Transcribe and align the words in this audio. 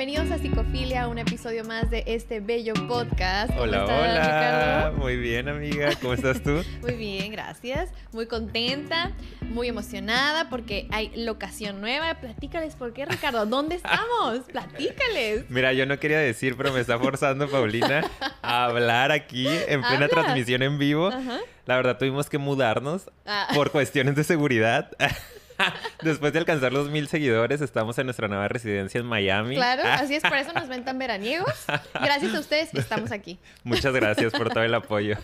bienvenidos 0.00 0.30
a 0.30 0.42
Psicofilia, 0.42 1.08
un 1.08 1.18
episodio 1.18 1.62
más 1.62 1.90
de 1.90 2.04
este 2.06 2.40
bello 2.40 2.72
podcast. 2.88 3.52
Hola, 3.58 3.84
¿Cómo 3.84 4.02
estás, 4.02 4.08
hola. 4.08 4.22
Ricardo? 4.22 4.96
Muy 4.96 5.16
bien, 5.18 5.46
amiga. 5.50 5.90
¿Cómo 6.00 6.14
estás 6.14 6.42
tú? 6.42 6.62
Muy 6.80 6.94
bien, 6.94 7.30
gracias. 7.32 7.90
Muy 8.10 8.24
contenta, 8.24 9.12
muy 9.50 9.68
emocionada 9.68 10.48
porque 10.48 10.88
hay 10.90 11.12
locación 11.16 11.82
nueva. 11.82 12.14
Platícales 12.14 12.76
por 12.76 12.94
qué, 12.94 13.04
Ricardo. 13.04 13.44
¿Dónde 13.44 13.74
estamos? 13.74 14.38
Platícales. 14.50 15.44
Mira, 15.50 15.74
yo 15.74 15.84
no 15.84 15.98
quería 15.98 16.18
decir, 16.18 16.56
pero 16.56 16.72
me 16.72 16.80
está 16.80 16.98
forzando 16.98 17.46
Paulina 17.50 18.02
a 18.40 18.64
hablar 18.64 19.12
aquí 19.12 19.48
en 19.48 19.82
plena 19.82 20.06
Habla. 20.06 20.08
transmisión 20.08 20.62
en 20.62 20.78
vivo. 20.78 21.08
Ajá. 21.08 21.40
La 21.66 21.76
verdad, 21.76 21.98
tuvimos 21.98 22.30
que 22.30 22.38
mudarnos 22.38 23.10
Ah. 23.26 23.48
por 23.54 23.70
cuestiones 23.70 24.16
de 24.16 24.24
seguridad. 24.24 24.92
Después 26.02 26.32
de 26.32 26.38
alcanzar 26.38 26.72
los 26.72 26.90
mil 26.90 27.08
seguidores, 27.08 27.60
estamos 27.60 27.98
en 27.98 28.06
nuestra 28.06 28.28
nueva 28.28 28.48
residencia 28.48 29.00
en 29.00 29.06
Miami. 29.06 29.56
Claro, 29.56 29.82
así 29.84 30.14
es, 30.14 30.22
por 30.22 30.34
eso 30.36 30.52
nos 30.52 30.68
ven 30.68 30.84
tan 30.84 30.98
veraniegos. 30.98 31.52
Gracias 31.94 32.34
a 32.34 32.40
ustedes 32.40 32.74
estamos 32.74 33.12
aquí. 33.12 33.38
Muchas 33.64 33.92
gracias 33.94 34.32
por 34.32 34.48
todo 34.50 34.62
el 34.62 34.74
apoyo. 34.74 35.16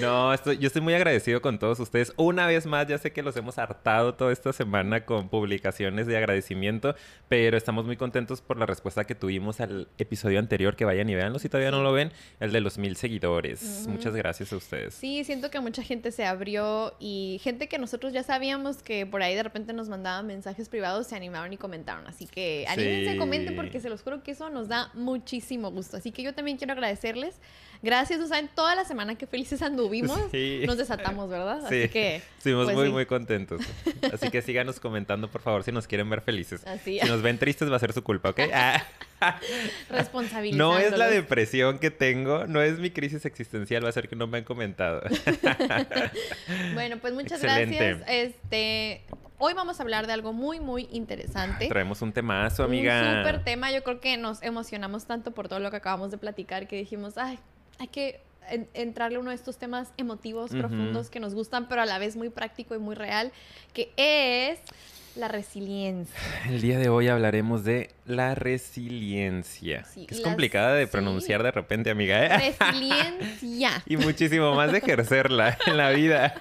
No, 0.00 0.32
estoy- 0.32 0.58
yo 0.58 0.66
estoy 0.66 0.82
muy 0.82 0.94
agradecido 0.94 1.40
con 1.42 1.58
todos 1.58 1.80
ustedes. 1.80 2.12
Una 2.16 2.46
vez 2.46 2.66
más, 2.66 2.86
ya 2.86 2.98
sé 2.98 3.12
que 3.12 3.22
los 3.22 3.36
hemos 3.36 3.58
hartado 3.58 4.14
toda 4.14 4.32
esta 4.32 4.52
semana 4.52 5.04
con 5.04 5.28
publicaciones 5.28 6.06
de 6.06 6.16
agradecimiento, 6.16 6.94
pero 7.28 7.56
estamos 7.56 7.84
muy 7.86 7.96
contentos 7.96 8.40
por 8.40 8.58
la 8.58 8.66
respuesta 8.66 9.04
que 9.04 9.14
tuvimos 9.14 9.60
al 9.60 9.88
episodio 9.98 10.38
anterior. 10.38 10.76
Que 10.76 10.84
vayan 10.84 11.08
y 11.08 11.14
véanlo 11.14 11.38
si 11.38 11.48
todavía 11.48 11.70
no 11.70 11.82
lo 11.82 11.92
ven, 11.92 12.12
el 12.40 12.52
de 12.52 12.60
los 12.60 12.78
mil 12.78 12.96
seguidores. 12.96 13.86
Muchas 13.88 14.14
gracias 14.14 14.52
a 14.52 14.56
ustedes. 14.56 14.94
Sí, 14.94 15.24
siento 15.24 15.50
que 15.50 15.60
mucha 15.60 15.82
gente 15.82 16.12
se 16.12 16.24
abrió 16.24 16.94
y 17.00 17.40
gente 17.42 17.68
que 17.68 17.78
nosotros 17.78 18.12
ya 18.12 18.22
sabíamos 18.22 18.82
que 18.82 19.06
por 19.06 19.22
ahí 19.22 19.34
de 19.34 19.42
repente 19.48 19.72
nos 19.72 19.88
mandaban 19.88 20.26
mensajes 20.26 20.68
privados 20.68 21.06
se 21.08 21.16
animaron 21.16 21.52
y 21.52 21.56
comentaron. 21.56 22.06
Así 22.06 22.26
que 22.26 22.64
anímense, 22.68 23.12
Sí. 23.12 23.18
comenten 23.18 23.56
porque 23.56 23.80
se 23.80 23.88
los 23.90 24.02
juro 24.02 24.22
que 24.22 24.30
eso 24.32 24.48
nos 24.50 24.68
da 24.68 24.90
muchísimo 24.94 25.70
gusto. 25.70 25.96
Así 25.96 26.12
que 26.12 26.22
yo 26.22 26.34
también 26.34 26.56
quiero 26.56 26.72
agradecerles. 26.74 27.40
Gracias, 27.82 28.18
no 28.18 28.26
saben 28.26 28.48
toda 28.54 28.74
la 28.74 28.84
semana 28.84 29.14
que 29.14 29.26
felices 29.26 29.62
anduvimos. 29.62 30.18
Sí. 30.32 30.62
Nos 30.66 30.76
desatamos, 30.78 31.28
¿verdad? 31.28 31.60
Sí. 31.68 31.82
Así 31.82 31.88
que 31.88 32.22
Estuvimos 32.38 32.64
pues 32.64 32.76
muy, 32.76 32.86
sí. 32.86 32.92
muy 32.92 33.06
contentos. 33.06 33.60
Así 34.12 34.30
que 34.30 34.42
síganos 34.42 34.80
comentando, 34.80 35.30
por 35.30 35.42
favor, 35.42 35.62
si 35.62 35.70
nos 35.72 35.86
quieren 35.86 36.08
ver 36.10 36.20
felices. 36.22 36.66
Así. 36.66 36.98
Si 37.00 37.06
nos 37.08 37.22
ven 37.22 37.38
tristes, 37.38 37.70
va 37.70 37.76
a 37.76 37.78
ser 37.78 37.92
su 37.92 38.02
culpa, 38.02 38.30
¿ok? 38.30 38.40
Ah. 39.20 39.40
responsabilidad. 39.90 40.56
No 40.56 40.78
es 40.78 40.96
la 40.96 41.08
depresión 41.08 41.80
que 41.80 41.90
tengo, 41.90 42.46
no 42.46 42.62
es 42.62 42.78
mi 42.78 42.90
crisis 42.90 43.24
existencial, 43.24 43.84
va 43.84 43.88
a 43.88 43.92
ser 43.92 44.08
que 44.08 44.14
no 44.14 44.28
me 44.28 44.38
han 44.38 44.44
comentado. 44.44 45.02
Bueno, 46.74 46.98
pues 46.98 47.14
muchas 47.14 47.42
Excelente. 47.42 47.76
gracias. 47.76 48.08
Este, 48.08 49.02
hoy 49.38 49.54
vamos 49.54 49.80
a 49.80 49.82
hablar 49.82 50.06
de 50.06 50.12
algo 50.12 50.32
muy, 50.32 50.60
muy 50.60 50.88
interesante. 50.92 51.68
Traemos 51.68 52.00
un 52.02 52.12
temazo, 52.12 52.62
amiga. 52.62 53.00
Un 53.00 53.18
súper 53.18 53.44
tema. 53.44 53.72
Yo 53.72 53.82
creo 53.82 54.00
que 54.00 54.16
nos 54.16 54.42
emocionamos 54.42 55.06
tanto 55.06 55.32
por 55.32 55.48
todo 55.48 55.58
lo 55.58 55.70
que 55.70 55.78
acabamos 55.78 56.10
de 56.10 56.18
platicar 56.18 56.68
que 56.68 56.76
dijimos, 56.76 57.18
ay, 57.18 57.38
hay 57.78 57.88
que 57.88 58.20
en- 58.50 58.68
entrarle 58.74 59.16
a 59.16 59.20
uno 59.20 59.30
de 59.30 59.36
estos 59.36 59.58
temas 59.58 59.92
emotivos, 59.96 60.50
profundos, 60.52 61.10
que 61.10 61.20
nos 61.20 61.34
gustan, 61.34 61.68
pero 61.68 61.82
a 61.82 61.86
la 61.86 61.98
vez 61.98 62.16
muy 62.16 62.30
práctico 62.30 62.74
y 62.74 62.78
muy 62.78 62.94
real, 62.94 63.32
que 63.74 63.90
es 63.96 64.58
la 65.16 65.28
resiliencia. 65.28 66.14
El 66.48 66.60
día 66.60 66.78
de 66.78 66.88
hoy 66.88 67.08
hablaremos 67.08 67.64
de 67.64 67.90
la 68.10 68.34
resiliencia. 68.34 69.84
Sí, 69.84 70.06
que 70.06 70.14
es 70.14 70.20
complicada 70.20 70.74
de 70.74 70.86
sí. 70.86 70.92
pronunciar 70.92 71.42
de 71.42 71.50
repente, 71.50 71.90
amiga. 71.90 72.24
¿eh? 72.24 72.54
Resiliencia. 72.58 73.82
y 73.86 73.96
muchísimo 73.96 74.54
más 74.54 74.72
de 74.72 74.78
ejercerla 74.78 75.56
en 75.66 75.76
la 75.76 75.90
vida. 75.90 76.34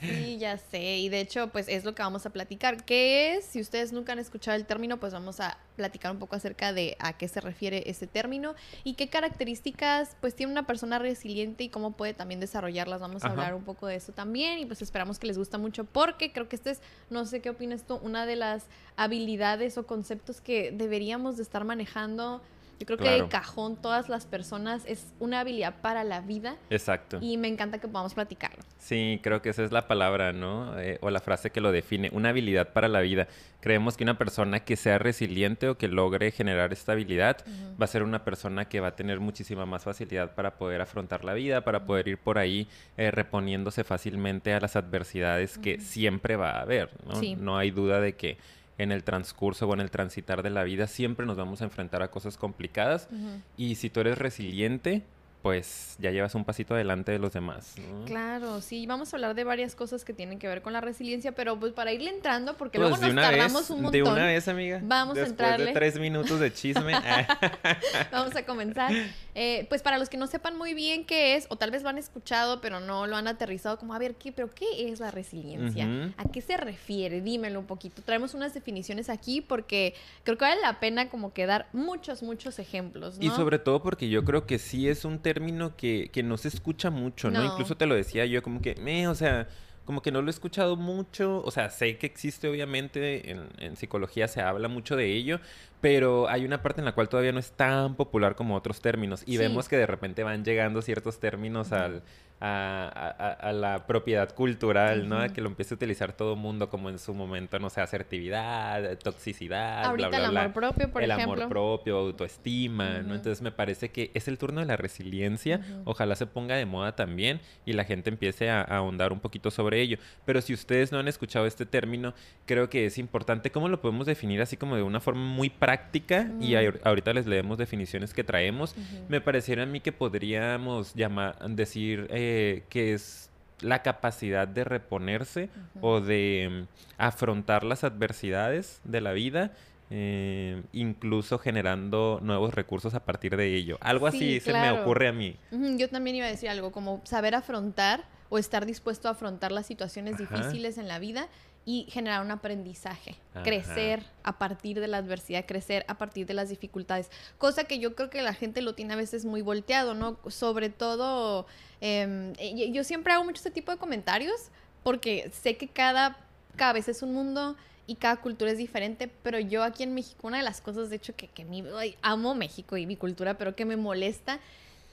Sí, 0.00 0.38
ya 0.38 0.58
sé. 0.58 0.98
Y 0.98 1.08
de 1.08 1.20
hecho, 1.20 1.48
pues 1.48 1.68
es 1.68 1.84
lo 1.84 1.94
que 1.94 2.02
vamos 2.02 2.26
a 2.26 2.30
platicar. 2.30 2.84
¿Qué 2.84 3.34
es? 3.34 3.44
Si 3.44 3.60
ustedes 3.60 3.92
nunca 3.92 4.12
han 4.12 4.18
escuchado 4.18 4.56
el 4.56 4.66
término, 4.66 4.98
pues 4.98 5.12
vamos 5.12 5.40
a 5.40 5.58
platicar 5.76 6.12
un 6.12 6.18
poco 6.18 6.36
acerca 6.36 6.72
de 6.72 6.96
a 7.00 7.14
qué 7.14 7.28
se 7.28 7.40
refiere 7.40 7.90
ese 7.90 8.06
término 8.06 8.54
y 8.84 8.94
qué 8.94 9.08
características 9.08 10.16
pues 10.20 10.34
tiene 10.34 10.52
una 10.52 10.66
persona 10.66 10.98
resiliente 10.98 11.64
y 11.64 11.68
cómo 11.68 11.92
puede 11.92 12.14
también 12.14 12.40
desarrollarlas. 12.40 13.00
Vamos 13.00 13.24
a 13.24 13.26
Ajá. 13.26 13.34
hablar 13.34 13.54
un 13.54 13.64
poco 13.64 13.86
de 13.86 13.96
eso 13.96 14.12
también 14.12 14.58
y 14.58 14.66
pues 14.66 14.82
esperamos 14.82 15.18
que 15.18 15.26
les 15.26 15.38
gusta 15.38 15.58
mucho 15.58 15.84
porque 15.84 16.32
creo 16.32 16.48
que 16.48 16.56
este 16.56 16.70
es, 16.70 16.80
no 17.10 17.24
sé 17.26 17.40
qué 17.40 17.50
opinas 17.50 17.84
tú, 17.84 17.96
una 18.02 18.26
de 18.26 18.36
las 18.36 18.66
habilidades 18.96 19.76
o 19.78 19.86
conceptos 19.86 20.40
que 20.40 20.70
deberíamos 20.74 21.36
de 21.36 21.42
estar 21.42 21.64
manejando. 21.64 22.40
Yo 22.80 22.86
creo 22.86 22.98
que 22.98 23.04
Claro. 23.04 23.28
cajón 23.28 23.76
todas 23.76 24.08
las 24.08 24.26
personas 24.26 24.82
es 24.86 25.06
una 25.20 25.38
habilidad 25.40 25.76
para 25.80 26.02
la 26.02 26.20
vida 26.20 26.56
Exacto. 26.70 27.18
y 27.20 27.36
me 27.36 27.46
encanta 27.46 27.78
que 27.78 27.86
podamos 27.86 28.14
platicarlo. 28.14 28.64
Sí, 28.78 29.20
creo 29.22 29.40
que 29.40 29.50
esa 29.50 29.62
es 29.62 29.70
la 29.70 29.86
palabra, 29.86 30.32
¿no? 30.32 30.76
Eh, 30.80 30.98
o 31.00 31.08
la 31.10 31.20
frase 31.20 31.50
que 31.50 31.60
lo 31.60 31.70
define, 31.70 32.10
una 32.12 32.30
habilidad 32.30 32.72
para 32.72 32.88
la 32.88 33.00
vida. 33.00 33.28
Creemos 33.60 33.96
que 33.96 34.02
una 34.02 34.18
persona 34.18 34.58
que 34.64 34.74
sea 34.74 34.98
resiliente 34.98 35.68
o 35.68 35.78
que 35.78 35.86
logre 35.86 36.32
generar 36.32 36.72
esta 36.72 36.92
habilidad 36.92 37.36
Ujú. 37.46 37.78
va 37.80 37.84
a 37.84 37.86
ser 37.86 38.02
una 38.02 38.24
persona 38.24 38.64
que 38.68 38.80
va 38.80 38.88
a 38.88 38.96
tener 38.96 39.20
muchísima 39.20 39.64
más 39.66 39.84
facilidad 39.84 40.34
para 40.34 40.56
poder 40.58 40.80
afrontar 40.80 41.24
la 41.24 41.32
vida, 41.32 41.60
para 41.62 41.86
poder 41.86 42.08
ir 42.08 42.18
por 42.18 42.38
ahí 42.38 42.66
eh, 42.96 43.12
reponiéndose 43.12 43.84
fácilmente 43.84 44.52
a 44.52 44.58
las 44.58 44.74
adversidades 44.74 45.58
que 45.58 45.78
siempre 45.80 46.34
va 46.34 46.50
a 46.58 46.62
haber, 46.62 46.90
¿no? 47.06 47.14
Sí. 47.20 47.36
No 47.36 47.56
hay 47.56 47.70
duda 47.70 48.00
de 48.00 48.14
que 48.16 48.36
en 48.78 48.92
el 48.92 49.04
transcurso 49.04 49.68
o 49.68 49.74
en 49.74 49.80
el 49.80 49.90
transitar 49.90 50.42
de 50.42 50.50
la 50.50 50.64
vida 50.64 50.86
siempre 50.86 51.26
nos 51.26 51.36
vamos 51.36 51.60
a 51.60 51.64
enfrentar 51.64 52.02
a 52.02 52.10
cosas 52.10 52.36
complicadas 52.36 53.08
y 53.56 53.76
si 53.76 53.90
tú 53.90 54.00
eres 54.00 54.18
resiliente, 54.18 55.02
pues 55.42 55.96
ya 55.98 56.10
llevas 56.10 56.34
un 56.34 56.44
pasito 56.46 56.74
adelante 56.74 57.12
de 57.12 57.18
los 57.18 57.34
demás, 57.34 57.74
¿no? 57.78 58.06
Claro, 58.06 58.62
sí, 58.62 58.86
vamos 58.86 59.12
a 59.12 59.16
hablar 59.18 59.34
de 59.34 59.44
varias 59.44 59.74
cosas 59.76 60.02
que 60.02 60.14
tienen 60.14 60.38
que 60.38 60.48
ver 60.48 60.62
con 60.62 60.72
la 60.72 60.80
resiliencia, 60.80 61.32
pero 61.32 61.60
pues 61.60 61.72
para 61.74 61.92
irle 61.92 62.08
entrando, 62.10 62.56
porque 62.56 62.78
Pues 62.78 62.98
luego 62.98 63.12
nos 63.14 63.22
tardamos 63.22 63.60
vez, 63.62 63.70
un 63.70 63.82
montón. 63.82 63.92
De 63.92 64.02
una 64.10 64.24
vez, 64.26 64.48
amiga. 64.48 64.80
Vamos 64.82 65.18
a 65.18 65.20
Después 65.20 65.30
entrarle. 65.32 65.66
de 65.66 65.72
tres 65.72 65.98
minutos 66.00 66.40
de 66.40 66.50
chisme. 66.52 66.94
Vamos 68.10 68.34
a 68.34 68.46
comenzar. 68.46 68.90
Eh, 69.34 69.66
pues 69.68 69.82
para 69.82 69.98
los 69.98 70.08
que 70.08 70.16
no 70.16 70.26
sepan 70.26 70.56
muy 70.56 70.74
bien 70.74 71.04
qué 71.04 71.34
es, 71.34 71.46
o 71.48 71.56
tal 71.56 71.70
vez 71.70 71.82
lo 71.82 71.88
han 71.88 71.98
escuchado, 71.98 72.60
pero 72.60 72.78
no 72.78 73.06
lo 73.06 73.16
han 73.16 73.26
aterrizado, 73.26 73.78
como 73.78 73.94
a 73.94 73.98
ver, 73.98 74.14
¿qué, 74.14 74.30
pero 74.30 74.48
qué 74.50 74.88
es 74.88 75.00
la 75.00 75.10
resiliencia? 75.10 76.12
¿A 76.16 76.28
qué 76.30 76.40
se 76.40 76.56
refiere? 76.56 77.20
Dímelo 77.20 77.58
un 77.58 77.66
poquito. 77.66 78.02
Traemos 78.02 78.34
unas 78.34 78.54
definiciones 78.54 79.08
aquí 79.08 79.40
porque 79.40 79.94
creo 80.22 80.38
que 80.38 80.44
vale 80.44 80.60
la 80.60 80.78
pena 80.78 81.08
como 81.08 81.32
que 81.32 81.46
dar 81.46 81.68
muchos, 81.72 82.22
muchos 82.22 82.58
ejemplos, 82.58 83.18
¿no? 83.18 83.24
Y 83.24 83.30
sobre 83.30 83.58
todo 83.58 83.82
porque 83.82 84.08
yo 84.08 84.24
creo 84.24 84.46
que 84.46 84.58
sí 84.58 84.88
es 84.88 85.04
un 85.04 85.18
término 85.18 85.76
que, 85.76 86.10
que 86.12 86.22
no 86.22 86.36
se 86.36 86.48
escucha 86.48 86.90
mucho, 86.90 87.30
¿no? 87.30 87.42
No. 87.42 87.52
Incluso 87.52 87.76
te 87.76 87.86
lo 87.86 87.94
decía 87.94 88.26
yo, 88.26 88.42
como 88.42 88.62
que, 88.62 88.76
me, 88.76 89.08
o 89.08 89.14
sea, 89.14 89.48
como 89.84 90.02
que 90.02 90.10
no 90.12 90.22
lo 90.22 90.28
he 90.28 90.30
escuchado 90.30 90.76
mucho. 90.76 91.42
O 91.44 91.50
sea, 91.50 91.70
sé 91.70 91.98
que 91.98 92.06
existe, 92.06 92.48
obviamente, 92.48 93.30
en, 93.30 93.48
en 93.58 93.76
psicología 93.76 94.28
se 94.28 94.40
habla 94.40 94.68
mucho 94.68 94.96
de 94.96 95.12
ello, 95.12 95.40
pero 95.80 96.28
hay 96.28 96.44
una 96.44 96.62
parte 96.62 96.80
en 96.80 96.86
la 96.86 96.92
cual 96.92 97.08
todavía 97.08 97.32
no 97.32 97.38
es 97.38 97.52
tan 97.52 97.94
popular 97.94 98.34
como 98.36 98.56
otros 98.56 98.80
términos. 98.80 99.22
Y 99.26 99.32
Sí. 99.32 99.38
vemos 99.38 99.68
que 99.68 99.76
de 99.76 99.86
repente 99.86 100.22
van 100.22 100.44
llegando 100.44 100.80
ciertos 100.82 101.20
términos 101.20 101.72
al, 101.72 102.02
a, 102.46 102.88
a- 103.18 103.48
a- 103.48 103.52
la 103.52 103.86
propiedad 103.86 104.34
cultural, 104.34 105.08
¿no? 105.08 105.18
A 105.20 105.24
Ujú. 105.26 105.34
que 105.34 105.40
lo 105.40 105.48
empiece 105.48 105.72
a 105.74 105.76
utilizar 105.76 106.12
todo 106.12 106.36
mundo 106.36 106.68
como 106.68 106.90
en 106.90 106.98
su 106.98 107.14
momento, 107.14 107.58
no 107.58 107.70
sé, 107.70 107.80
asertividad, 107.80 108.98
toxicidad, 108.98 109.84
Ahorita 109.84 110.08
bla, 110.08 110.18
bla, 110.18 110.26
el 110.26 110.30
bla 110.32 110.40
amor 110.42 110.52
propio, 110.52 110.90
por 110.90 111.02
el 111.02 111.10
ejemplo. 111.10 111.32
amor 111.44 111.48
propio, 111.48 111.96
autoestima, 111.98 112.98
Ujú. 112.98 113.08
¿no? 113.08 113.14
Entonces 113.14 113.40
me 113.42 113.52
parece 113.52 113.90
que 113.90 114.10
es 114.14 114.28
el 114.28 114.38
turno 114.38 114.60
de 114.60 114.66
la 114.66 114.76
resiliencia. 114.76 115.56
Ujú. 115.58 115.82
Ojalá 115.86 116.16
se 116.16 116.26
ponga 116.26 116.56
de 116.56 116.66
moda 116.66 116.94
también 116.96 117.40
y 117.64 117.72
la 117.72 117.84
gente 117.84 118.10
empiece 118.10 118.50
a, 118.50 118.60
a 118.60 118.76
ahondar 118.78 119.12
un 119.12 119.20
poquito 119.20 119.50
sobre 119.50 119.80
ello. 119.80 119.98
Pero 120.24 120.40
si 120.40 120.52
ustedes 120.54 120.92
no 120.92 120.98
han 120.98 121.08
escuchado 121.08 121.46
este 121.46 121.66
término, 121.66 122.14
creo 122.46 122.68
que 122.68 122.86
es 122.86 122.98
importante. 122.98 123.50
¿Cómo 123.50 123.68
lo 123.68 123.80
podemos 123.80 124.06
definir 124.06 124.40
así 124.42 124.56
como 124.56 124.76
de 124.76 124.82
una 124.82 125.00
forma 125.00 125.24
muy 125.24 125.50
práctica? 125.50 126.28
Y 126.40 126.52
ahor- 126.54 126.80
ahorita 126.84 127.12
les 127.12 127.26
leemos 127.26 127.58
definiciones 127.58 128.12
que 128.12 128.24
traemos. 128.24 128.74
Me 129.08 129.20
pareciera 129.20 129.62
a 129.62 129.66
mí 129.66 129.80
que 129.80 129.92
podríamos 129.92 130.94
llamar, 130.94 131.36
decir 131.50 132.06
eh, 132.10 132.32
que 132.68 132.94
es 132.94 133.30
la 133.60 133.82
capacidad 133.82 134.46
de 134.46 134.64
reponerse 134.64 135.48
o 135.80 136.00
de 136.00 136.66
mm, 136.66 136.92
afrontar 136.98 137.64
las 137.64 137.84
adversidades 137.84 138.80
de 138.84 139.00
la 139.00 139.12
vida, 139.12 139.52
eh, 139.90 140.62
incluso 140.72 141.38
generando 141.38 142.20
nuevos 142.22 142.54
recursos 142.54 142.94
a 142.94 143.04
partir 143.04 143.36
de 143.36 143.54
ello. 143.54 143.78
Algo 143.80 144.10
Sí, 144.10 144.16
así 144.16 144.40
se 144.40 144.52
me 144.52 144.70
ocurre 144.70 145.08
a 145.08 145.12
mí. 145.12 145.36
Yo 145.50 145.88
también 145.88 146.16
iba 146.16 146.26
a 146.26 146.30
decir 146.30 146.48
algo, 146.48 146.72
como 146.72 147.00
saber 147.04 147.34
afrontar 147.34 148.04
o 148.28 148.38
estar 148.38 148.66
dispuesto 148.66 149.08
a 149.08 149.12
afrontar 149.12 149.52
las 149.52 149.66
situaciones 149.66 150.14
Ajá. 150.14 150.36
difíciles 150.36 150.78
en 150.78 150.88
la 150.88 150.98
vida 150.98 151.28
y 151.66 151.86
generar 151.90 152.22
un 152.22 152.30
aprendizaje, 152.30 153.16
Ajá. 153.32 153.42
crecer 153.42 154.02
a 154.22 154.38
partir 154.38 154.80
de 154.80 154.86
la 154.88 154.98
adversidad, 154.98 155.46
crecer 155.46 155.84
a 155.88 155.96
partir 155.96 156.26
de 156.26 156.34
las 156.34 156.50
dificultades, 156.50 157.10
cosa 157.38 157.64
que 157.64 157.78
yo 157.78 157.94
creo 157.94 158.10
que 158.10 158.20
la 158.22 158.34
gente 158.34 158.60
lo 158.60 158.74
tiene 158.74 158.92
a 158.94 158.96
veces 158.96 159.24
muy 159.24 159.40
volteado, 159.40 159.94
¿no? 159.94 160.18
Sobre 160.28 160.68
todo, 160.68 161.46
em, 161.80 162.34
yo 162.72 162.84
siempre 162.84 163.12
hago 163.14 163.24
mucho 163.24 163.36
este 163.38 163.50
tipo 163.50 163.72
de 163.72 163.78
comentarios 163.78 164.34
porque 164.82 165.30
sé 165.32 165.56
que 165.56 165.68
cada 165.68 166.18
cabeza 166.56 166.90
es 166.90 167.02
un 167.02 167.14
mundo 167.14 167.56
y 167.86 167.96
cada 167.96 168.16
cultura 168.16 168.50
es 168.50 168.58
diferente, 168.58 169.08
pero 169.22 169.38
yo 169.38 169.62
aquí 169.62 169.82
en 169.82 169.94
México, 169.94 170.26
una 170.26 170.38
de 170.38 170.42
las 170.44 170.60
cosas, 170.60 170.88
de 170.90 170.96
hecho, 170.96 171.14
que, 171.16 171.28
que 171.28 171.44
mi- 171.44 171.64
ay, 171.76 171.96
amo 172.02 172.34
México 172.34 172.76
y 172.76 172.86
mi 172.86 172.96
cultura, 172.96 173.36
pero 173.38 173.54
que 173.56 173.64
me 173.64 173.76
molesta, 173.76 174.38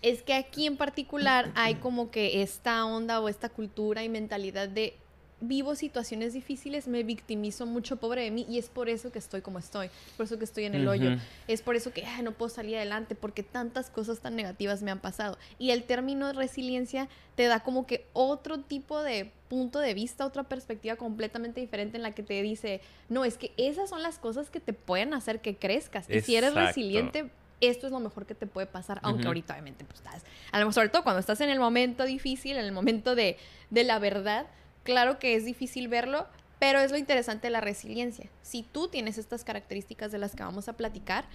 es 0.02 0.24
que 0.24 0.34
aquí 0.34 0.66
en 0.68 0.78
particular 0.78 1.52
hay 1.56 1.76
como 1.76 2.12
que 2.12 2.42
esta 2.42 2.86
onda 2.86 3.20
o 3.20 3.30
esta 3.30 3.50
cultura 3.50 4.04
y 4.04 4.10
mentalidad 4.10 4.68
de 4.70 4.96
vivo 5.42 5.76
situaciones 5.76 6.34
difíciles, 6.34 6.88
me 6.88 7.04
victimizo 7.04 7.66
mucho, 7.66 7.98
pobre 7.98 8.24
de 8.24 8.32
mí, 8.32 8.46
y 8.48 8.58
es 8.58 8.70
por 8.70 8.88
eso 8.88 9.12
que 9.12 9.20
estoy 9.20 9.42
como 9.42 9.60
estoy, 9.60 9.90
por 10.16 10.26
eso 10.26 10.38
que 10.38 10.46
estoy 10.46 10.66
en 10.66 10.76
el 10.76 10.88
hoyo, 10.88 11.18
es 11.48 11.62
por 11.62 11.76
eso 11.76 11.92
que 11.92 12.06
no 12.24 12.32
puedo 12.32 12.50
salir 12.50 12.78
adelante, 12.78 13.16
porque 13.16 13.44
tantas 13.44 13.90
cosas 13.90 14.20
tan 14.20 14.36
negativas 14.36 14.84
me 14.84 14.92
han 14.92 15.00
pasado. 15.00 15.38
Y 15.60 15.72
el 15.72 15.84
término 15.84 16.28
de 16.28 16.34
resiliencia 16.34 17.10
te 17.36 17.46
da 17.46 17.62
como 17.62 17.86
que 17.86 18.06
otro 18.14 18.60
tipo 18.60 19.02
de 19.02 19.32
punto 19.50 19.80
de 19.80 19.94
vista, 19.94 20.26
otra 20.26 20.44
perspectiva 20.44 20.96
completamente 20.96 21.60
diferente 21.60 21.98
en 21.98 22.04
la 22.04 22.12
que 22.12 22.24
te 22.24 22.42
dice, 22.42 22.82
no, 23.10 23.26
es 23.26 23.38
que 23.38 23.52
esas 23.58 23.90
son 23.90 24.02
las 24.04 24.20
cosas 24.20 24.50
que 24.50 24.60
te 24.60 24.74
pueden 24.74 25.14
hacer 25.14 25.42
que 25.42 25.58
crezcas. 25.58 26.10
Y 26.10 26.22
si 26.22 26.36
eres 26.36 26.54
resiliente, 26.54 27.32
esto 27.62 27.86
es 27.86 27.92
lo 27.92 28.00
mejor 28.00 28.26
que 28.26 28.36
te 28.36 28.48
puede 28.48 28.68
pasar, 28.68 29.00
aunque 29.04 29.28
ahorita 29.28 29.54
obviamente 29.54 29.86
pues 29.86 30.00
estás, 30.00 30.24
a 30.52 30.58
lo 30.58 30.66
mejor 30.66 30.74
sobre 30.74 30.90
todo 30.90 31.04
cuando 31.04 31.20
estás 31.20 31.42
en 31.42 31.50
el 31.50 31.60
momento 31.60 32.06
difícil, 32.06 32.58
en 32.58 32.66
el 32.66 32.72
momento 32.72 33.16
de, 33.16 33.38
de 33.70 33.84
la 33.84 34.00
verdad, 34.00 34.48
claro 34.84 35.20
que 35.20 35.36
es 35.36 35.46
difícil 35.46 35.88
verlo, 35.88 36.28
pero 36.60 36.80
es 36.80 36.92
lo 36.92 36.98
interesante 36.98 37.48
de 37.48 37.52
la 37.52 37.62
resiliencia. 37.62 38.30
Si 38.42 38.64
tú 38.64 38.88
tienes 38.88 39.18
estas 39.18 39.44
características 39.44 40.12
de 40.12 40.20
las 40.20 40.36
que 40.36 40.44
vamos 40.44 40.68
a 40.68 40.74
platicar, 40.74 41.26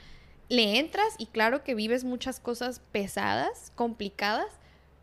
le 0.48 0.78
entras 0.78 1.16
y 1.18 1.26
claro 1.26 1.64
que 1.64 1.74
vives 1.74 2.04
muchas 2.04 2.38
cosas 2.38 2.80
pesadas, 2.92 3.72
complicadas, 3.74 4.46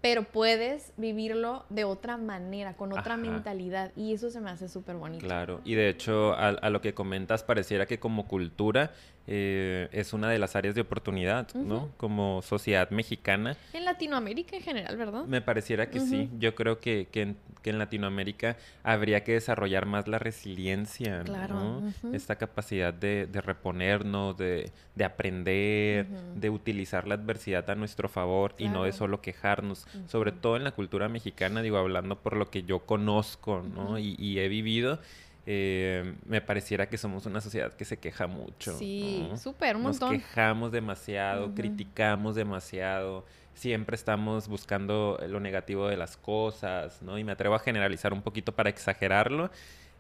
pero 0.03 0.23
puedes 0.23 0.91
vivirlo 0.97 1.65
de 1.69 1.85
otra 1.85 2.17
manera, 2.17 2.75
con 2.75 2.91
otra 2.91 3.15
mentalidad. 3.15 3.93
Y 3.95 4.13
eso 4.13 4.29
se 4.29 4.41
me 4.41 4.49
hace 4.49 4.67
súper 4.67 4.97
bonito. 4.97 5.25
Claro, 5.25 5.61
y 5.63 5.75
de 5.75 5.87
hecho 5.87 6.33
a, 6.33 6.49
a, 6.49 6.69
lo 6.69 6.81
que 6.81 6.93
comentas, 6.93 7.43
pareciera 7.43 7.85
que 7.85 7.99
como 7.99 8.27
cultura 8.27 8.91
eh, 9.25 9.87
es 9.93 10.11
una 10.11 10.29
de 10.29 10.37
las 10.37 10.55
áreas 10.57 10.75
de 10.75 10.81
oportunidad, 10.81 11.53
¿no? 11.53 11.91
Como 11.95 12.41
sociedad 12.41 12.89
mexicana. 12.89 13.55
En 13.71 13.85
Latinoamérica 13.85 14.57
en 14.57 14.63
general, 14.63 14.97
¿verdad? 14.97 15.25
Me 15.25 15.41
pareciera 15.41 15.89
que 15.89 16.01
sí. 16.01 16.29
Yo 16.39 16.55
creo 16.55 16.79
que, 16.79 17.07
que, 17.09 17.21
en, 17.21 17.37
que, 17.61 17.69
en, 17.69 17.79
Latinoamérica 17.79 18.57
habría 18.83 19.23
que 19.23 19.33
desarrollar 19.33 19.85
más 19.85 20.09
la 20.09 20.19
resiliencia, 20.19 21.21
claro. 21.23 21.55
¿no? 21.55 22.13
Esta 22.13 22.35
capacidad 22.35 22.93
de, 22.93 23.27
de 23.27 23.39
reponernos, 23.39 24.37
de, 24.37 24.71
de 24.95 25.05
aprender, 25.05 26.05
de 26.35 26.49
utilizar 26.49 27.07
la 27.07 27.15
adversidad 27.15 27.69
a 27.69 27.75
nuestro 27.75 28.09
favor 28.09 28.55
y 28.57 28.67
no 28.67 28.83
de 28.83 28.91
solo 28.91 29.21
quejarnos. 29.21 29.87
Sobre 30.07 30.33
todo 30.33 30.57
en 30.57 30.65
la 30.65 30.71
cultura 30.71 31.07
mexicana, 31.07 31.61
digo, 31.61 31.77
hablando 31.77 32.17
por 32.17 32.35
lo 32.35 32.49
que 32.49 32.63
yo 32.63 32.79
conozco, 32.79 33.63
¿no? 33.73 33.97
y, 33.97 34.15
y 34.19 34.39
he 34.39 34.49
vivido. 34.49 34.99
Eh, 35.45 36.15
me 36.25 36.39
pareciera 36.39 36.87
que 36.87 36.97
somos 36.97 37.25
una 37.25 37.41
sociedad 37.41 37.73
que 37.73 37.83
se 37.83 37.97
queja 37.97 38.27
mucho. 38.27 38.77
Sí, 38.77 39.27
súper, 39.41 39.75
un 39.75 39.83
montón. 39.83 40.13
Nos 40.13 40.23
quejamos 40.23 40.71
demasiado, 40.71 41.53
criticamos 41.53 42.35
demasiado, 42.35 43.25
siempre 43.53 43.95
estamos 43.95 44.47
buscando 44.47 45.19
lo 45.27 45.41
negativo 45.41 45.87
de 45.89 45.97
las 45.97 46.15
cosas, 46.15 47.01
¿no? 47.01 47.17
Y 47.17 47.25
me 47.25 47.33
atrevo 47.33 47.55
a 47.55 47.59
generalizar 47.59 48.13
un 48.13 48.21
poquito 48.21 48.53
para 48.53 48.69
exagerarlo. 48.69 49.51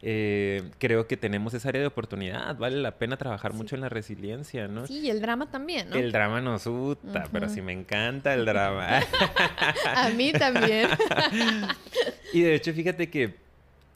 Eh, 0.05 0.61
creo 0.79 1.07
que 1.07 1.15
tenemos 1.15 1.53
esa 1.53 1.69
área 1.69 1.79
de 1.79 1.87
oportunidad, 1.87 2.57
vale 2.57 2.81
la 2.81 2.97
pena 2.97 3.15
trabajar 3.15 3.53
mucho 3.53 3.75
en 3.75 3.81
la 3.81 3.87
resiliencia, 3.87 4.67
¿no? 4.67 4.85
Sí, 4.85 4.99
y 4.99 5.09
el 5.09 5.21
drama 5.21 5.49
también, 5.49 5.89
¿no? 5.89 5.95
El 5.95 6.11
drama 6.11 6.41
nos 6.41 6.67
gusta, 6.67 7.25
pero 7.31 7.47
sí 7.47 7.61
me 7.61 7.71
encanta 7.71 8.33
el 8.33 8.45
drama. 8.45 8.99
a 9.95 10.09
mí 10.09 10.33
también. 10.33 10.89
y 12.33 12.41
de 12.41 12.55
hecho, 12.55 12.73
fíjate 12.73 13.09
que 13.09 13.42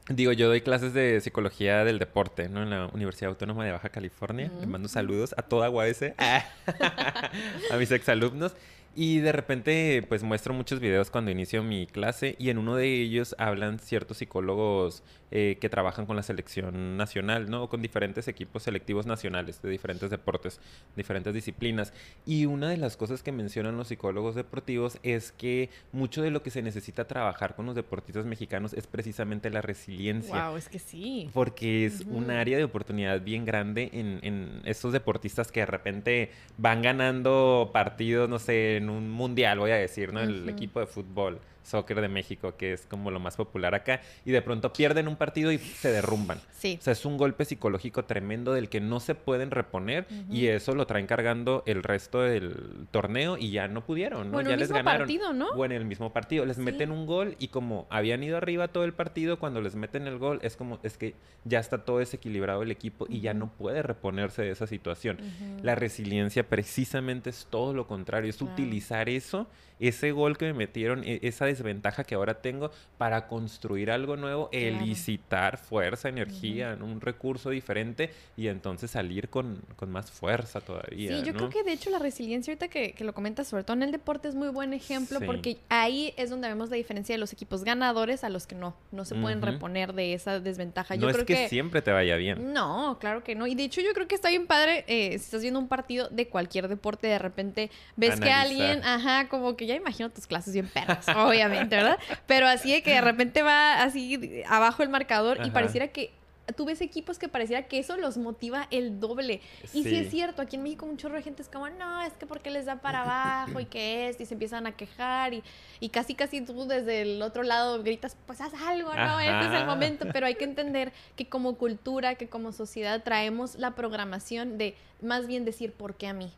Digo, 0.09 0.31
yo 0.31 0.47
doy 0.47 0.61
clases 0.61 0.93
de 0.93 1.19
psicología 1.19 1.83
del 1.83 1.99
deporte, 1.99 2.47
¿no? 2.47 2.63
En 2.63 2.69
la 2.69 2.87
Universidad 2.93 3.29
Autónoma 3.29 3.65
de 3.65 3.71
Baja 3.73 3.89
California. 3.89 4.49
Le 4.59 4.65
mando 4.65 4.87
saludos 4.87 5.35
a 5.37 5.41
toda 5.41 5.69
UAS, 5.69 6.01
a 6.17 7.77
mis 7.77 7.91
exalumnos. 7.91 8.53
Y 8.99 9.19
de 9.19 9.31
repente, 9.31 10.03
pues 10.09 10.23
muestro 10.23 10.55
muchos 10.55 10.79
videos 10.79 11.11
cuando 11.11 11.29
inicio 11.29 11.61
mi 11.61 11.85
clase 11.85 12.35
y 12.39 12.49
en 12.49 12.57
uno 12.57 12.75
de 12.75 12.91
ellos 12.91 13.35
hablan 13.37 13.77
ciertos 13.77 14.17
psicólogos 14.17 15.03
eh, 15.29 15.57
que 15.61 15.69
trabajan 15.69 16.07
con 16.07 16.15
la 16.15 16.23
selección 16.23 16.97
nacional, 16.97 17.47
¿no? 17.47 17.63
O 17.63 17.69
con 17.69 17.83
diferentes 17.83 18.27
equipos 18.27 18.63
selectivos 18.63 19.05
nacionales 19.05 19.61
de 19.61 19.69
diferentes 19.69 20.09
deportes, 20.09 20.59
diferentes 20.95 21.31
disciplinas. 21.31 21.93
Y 22.25 22.47
una 22.47 22.69
de 22.69 22.77
las 22.77 22.97
cosas 22.97 23.21
que 23.21 23.31
mencionan 23.31 23.77
los 23.77 23.89
psicólogos 23.89 24.33
deportivos 24.33 24.97
es 25.03 25.31
que 25.31 25.69
mucho 25.91 26.23
de 26.23 26.31
lo 26.31 26.41
que 26.41 26.49
se 26.49 26.63
necesita 26.63 27.05
trabajar 27.05 27.55
con 27.55 27.67
los 27.67 27.75
deportistas 27.75 28.25
mexicanos 28.25 28.73
es 28.73 28.87
precisamente 28.87 29.51
la 29.51 29.61
resiliencia. 29.61 30.47
Wow, 30.47 30.57
es 30.57 30.69
que 30.69 30.79
sí. 30.79 31.29
Porque 31.35 31.85
es 31.85 32.01
un 32.09 32.31
área 32.31 32.57
de 32.57 32.63
oportunidad 32.63 33.21
bien 33.21 33.45
grande 33.45 33.91
en, 33.93 34.19
en 34.23 34.61
estos 34.65 34.91
deportistas 34.91 35.51
que 35.51 35.59
de 35.59 35.67
repente 35.67 36.31
van 36.57 36.81
ganando 36.81 37.69
partidos, 37.71 38.27
no 38.27 38.39
sé, 38.39 38.79
un 38.89 39.09
mundial, 39.09 39.59
voy 39.59 39.71
a 39.71 39.75
decir, 39.75 40.13
¿no? 40.13 40.21
El 40.21 40.47
equipo 40.49 40.79
de 40.79 40.87
fútbol 40.87 41.39
soccer 41.67 42.01
de 42.01 42.07
México, 42.07 42.55
que 42.57 42.73
es 42.73 42.85
como 42.85 43.11
lo 43.11 43.19
más 43.19 43.35
popular 43.35 43.75
acá, 43.75 44.01
y 44.25 44.31
de 44.31 44.41
pronto 44.41 44.71
pierden 44.71 45.07
un 45.07 45.15
partido 45.15 45.51
y 45.51 45.57
se 45.57 45.91
derrumban. 45.91 46.39
Sí. 46.51 46.77
O 46.79 46.83
sea, 46.83 46.93
es 46.93 47.05
un 47.05 47.17
golpe 47.17 47.45
psicológico 47.45 48.05
tremendo 48.05 48.53
del 48.53 48.69
que 48.69 48.79
no 48.79 48.99
se 48.99 49.15
pueden 49.15 49.51
reponer 49.51 50.07
y 50.29 50.47
eso 50.47 50.73
lo 50.75 50.87
traen 50.87 51.07
cargando 51.07 51.63
el 51.65 51.83
resto 51.83 52.21
del 52.21 52.87
torneo 52.91 53.37
y 53.37 53.51
ya 53.51 53.67
no 53.67 53.85
pudieron, 53.85 54.31
¿no? 54.31 54.41
ya 54.41 54.53
el 54.53 54.59
les 54.59 54.69
mismo 54.69 54.77
ganaron. 54.77 55.01
Partido, 55.01 55.33
¿no? 55.33 55.53
Bueno, 55.55 55.75
en 55.75 55.81
el 55.81 55.87
mismo 55.87 56.13
partido. 56.13 56.45
Les 56.45 56.57
meten 56.57 56.91
un 56.91 57.05
gol 57.05 57.35
y 57.39 57.49
como 57.49 57.87
habían 57.89 58.23
ido 58.23 58.37
arriba 58.37 58.69
todo 58.69 58.85
el 58.85 58.93
partido, 58.93 59.39
cuando 59.39 59.61
les 59.61 59.75
meten 59.75 60.07
el 60.07 60.17
gol 60.17 60.39
es 60.41 60.55
como, 60.55 60.79
es 60.83 60.97
que 60.97 61.15
ya 61.43 61.59
está 61.59 61.83
todo 61.83 61.99
desequilibrado 61.99 62.63
el 62.63 62.71
equipo 62.71 63.05
y 63.09 63.19
ya 63.21 63.33
no 63.33 63.51
puede 63.51 63.81
reponerse 63.81 64.41
de 64.41 64.51
esa 64.51 64.67
situación. 64.67 65.17
La 65.61 65.75
resiliencia 65.75 66.47
precisamente 66.47 67.29
es 67.29 67.47
todo 67.49 67.73
lo 67.73 67.87
contrario, 67.87 68.29
es 68.29 68.41
utilizar 68.41 69.09
eso 69.09 69.47
ese 69.79 70.11
gol 70.11 70.37
que 70.37 70.45
me 70.45 70.53
metieron, 70.53 71.03
e, 71.03 71.19
esa 71.23 71.45
desventaja 71.57 72.03
que 72.03 72.15
ahora 72.15 72.35
tengo 72.35 72.71
para 72.97 73.27
construir 73.27 73.91
algo 73.91 74.15
nuevo, 74.15 74.49
elicitar 74.51 75.57
fuerza, 75.57 76.09
energía, 76.09 76.77
un 76.79 77.01
recurso 77.01 77.49
diferente 77.49 78.11
y 78.35 78.47
entonces 78.47 78.91
salir 78.91 79.29
con, 79.29 79.61
más 79.87 80.11
fuerza 80.11 80.61
todavía. 80.61 81.17
Sí, 81.17 81.25
yo 81.25 81.33
creo 81.33 81.49
que 81.49 81.63
de 81.63 81.73
hecho 81.73 81.89
la 81.89 81.99
resiliencia, 81.99 82.51
ahorita 82.51 82.67
que, 82.67 82.95
lo 82.99 83.13
comentas, 83.13 83.47
sobre 83.47 83.63
todo 83.63 83.77
en 83.77 83.83
el 83.83 83.91
deporte, 83.91 84.27
es 84.27 84.35
muy 84.35 84.49
buen 84.49 84.73
ejemplo 84.73 85.19
porque 85.25 85.57
ahí 85.69 86.13
es 86.17 86.29
donde 86.29 86.47
vemos 86.47 86.69
la 86.69 86.75
diferencia 86.75 87.13
de 87.13 87.19
los 87.19 87.33
equipos 87.33 87.63
ganadores 87.63 88.23
a 88.23 88.29
los 88.29 88.47
que 88.47 88.55
no, 88.55 88.75
no 88.91 89.05
se 89.05 89.15
pueden 89.15 89.41
reponer 89.41 89.93
de 89.93 90.13
esa 90.13 90.39
desventaja. 90.39 90.95
Yo 90.95 91.07
no 91.07 91.13
creo 91.13 91.21
es 91.21 91.25
que, 91.25 91.49
siempre 91.49 91.81
te 91.81 91.91
vaya 91.91 92.17
bien. 92.17 92.53
No, 92.53 92.97
claro 92.99 93.23
que 93.23 93.35
no. 93.35 93.47
Y 93.47 93.55
de 93.55 93.63
hecho 93.63 93.81
yo 93.81 93.93
creo 93.93 94.07
que 94.07 94.15
está 94.15 94.29
bien 94.29 94.47
padre 94.47 94.85
eh, 94.87 95.09
si 95.11 95.25
estás 95.25 95.41
viendo 95.41 95.59
un 95.59 95.67
partido 95.67 96.09
de 96.09 96.27
cualquier 96.27 96.67
deporte, 96.67 97.07
de 97.07 97.19
repente 97.19 97.71
ves 97.95 98.19
que 98.19 98.31
alguien, 98.31 98.83
ajá, 98.83 99.27
como 99.29 99.55
que 99.55 99.65
ya 99.65 99.75
imagino 99.75 100.09
tus 100.09 100.27
clases 100.27 100.53
bien 100.53 100.67
perras, 100.67 101.07
obviamente, 101.15 101.46
¿verdad? 101.47 101.97
Pero 102.25 102.47
así 102.47 102.71
de 102.71 102.83
que 102.83 102.91
de 102.91 103.01
repente 103.01 103.41
va 103.41 103.81
así 103.83 104.43
abajo 104.47 104.83
el 104.83 104.89
marcador 104.89 105.39
y 105.45 105.51
pareciera 105.51 105.89
que 105.89 106.11
tú 106.55 106.65
ves 106.65 106.81
equipos 106.81 107.17
que 107.19 107.27
pareciera 107.27 107.63
que 107.63 107.79
eso 107.79 107.97
los 107.97 108.17
motiva 108.17 108.67
el 108.71 108.99
doble. 108.99 109.41
Y 109.73 109.83
sí. 109.83 109.95
es 109.95 110.09
cierto, 110.09 110.41
aquí 110.41 110.55
en 110.55 110.63
México 110.63 110.85
un 110.85 110.97
chorro 110.97 111.15
de 111.15 111.23
gente 111.23 111.41
es 111.41 111.49
como, 111.49 111.69
no, 111.69 112.01
es 112.01 112.13
que 112.13 112.25
porque 112.25 112.49
les 112.51 112.65
da 112.65 112.77
para 112.77 113.03
abajo 113.03 113.59
y 113.59 113.65
que 113.65 114.09
es, 114.09 114.19
y 114.19 114.25
se 114.25 114.33
empiezan 114.33 114.67
a 114.67 114.71
quejar 114.73 115.33
y, 115.33 115.43
y 115.79 115.89
casi 115.89 116.15
casi 116.15 116.41
tú 116.41 116.65
desde 116.65 117.01
el 117.01 117.21
otro 117.21 117.43
lado 117.43 117.81
gritas, 117.83 118.17
pues 118.25 118.41
haz 118.41 118.53
algo, 118.53 118.93
¿no? 118.93 119.19
Este 119.19 119.47
es 119.47 119.61
el 119.61 119.65
momento, 119.65 120.07
pero 120.13 120.25
hay 120.25 120.35
que 120.35 120.45
entender 120.45 120.93
que 121.15 121.27
como 121.27 121.55
cultura, 121.57 122.15
que 122.15 122.27
como 122.27 122.51
sociedad 122.51 123.03
traemos 123.03 123.55
la 123.55 123.75
programación 123.75 124.57
de 124.57 124.75
más 125.01 125.27
bien 125.27 125.45
decir, 125.45 125.73
¿por 125.73 125.95
qué 125.95 126.07
a 126.07 126.13
mí? 126.13 126.31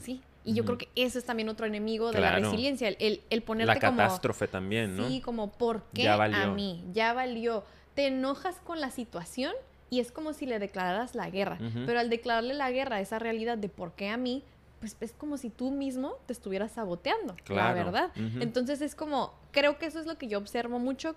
¿Sí? 0.00 0.20
Y 0.44 0.54
yo 0.54 0.64
creo 0.64 0.78
que 0.78 0.88
eso 0.96 1.18
es 1.18 1.24
también 1.24 1.48
otro 1.48 1.66
enemigo 1.66 2.10
de 2.10 2.20
la 2.20 2.38
resiliencia, 2.38 2.88
el, 2.88 3.20
el, 3.30 3.42
ponerte 3.42 3.78
como... 3.80 3.96
La 3.96 4.04
catástrofe 4.04 4.48
también, 4.48 4.96
¿no? 4.96 5.08
Sí, 5.08 5.20
como, 5.20 5.52
¿por 5.52 5.82
qué 5.94 6.08
a 6.08 6.46
mí? 6.48 6.84
Ya 6.92 7.12
valió. 7.12 7.64
Te 7.94 8.06
enojas 8.06 8.56
con 8.64 8.80
la 8.80 8.90
situación 8.90 9.52
y 9.90 10.00
es 10.00 10.10
como 10.10 10.32
si 10.32 10.46
le 10.46 10.58
declararas 10.58 11.14
la 11.14 11.28
guerra. 11.30 11.58
Pero 11.86 12.00
al 12.00 12.10
declararle 12.10 12.54
la 12.54 12.70
guerra 12.70 12.96
a 12.96 13.00
esa 13.00 13.18
realidad 13.18 13.58
de 13.58 13.68
por 13.68 13.92
qué 13.92 14.08
a 14.08 14.16
mí, 14.16 14.42
pues 14.80 14.96
es 15.00 15.12
como 15.12 15.36
si 15.36 15.48
tú 15.50 15.70
mismo 15.70 16.14
te 16.26 16.32
estuvieras 16.32 16.72
saboteando, 16.72 17.36
la 17.48 17.72
verdad. 17.72 18.10
Entonces 18.40 18.80
es 18.80 18.94
como, 18.94 19.32
creo 19.52 19.78
que 19.78 19.86
eso 19.86 20.00
es 20.00 20.06
lo 20.06 20.18
que 20.18 20.26
yo 20.26 20.38
observo 20.38 20.78
mucho 20.78 21.14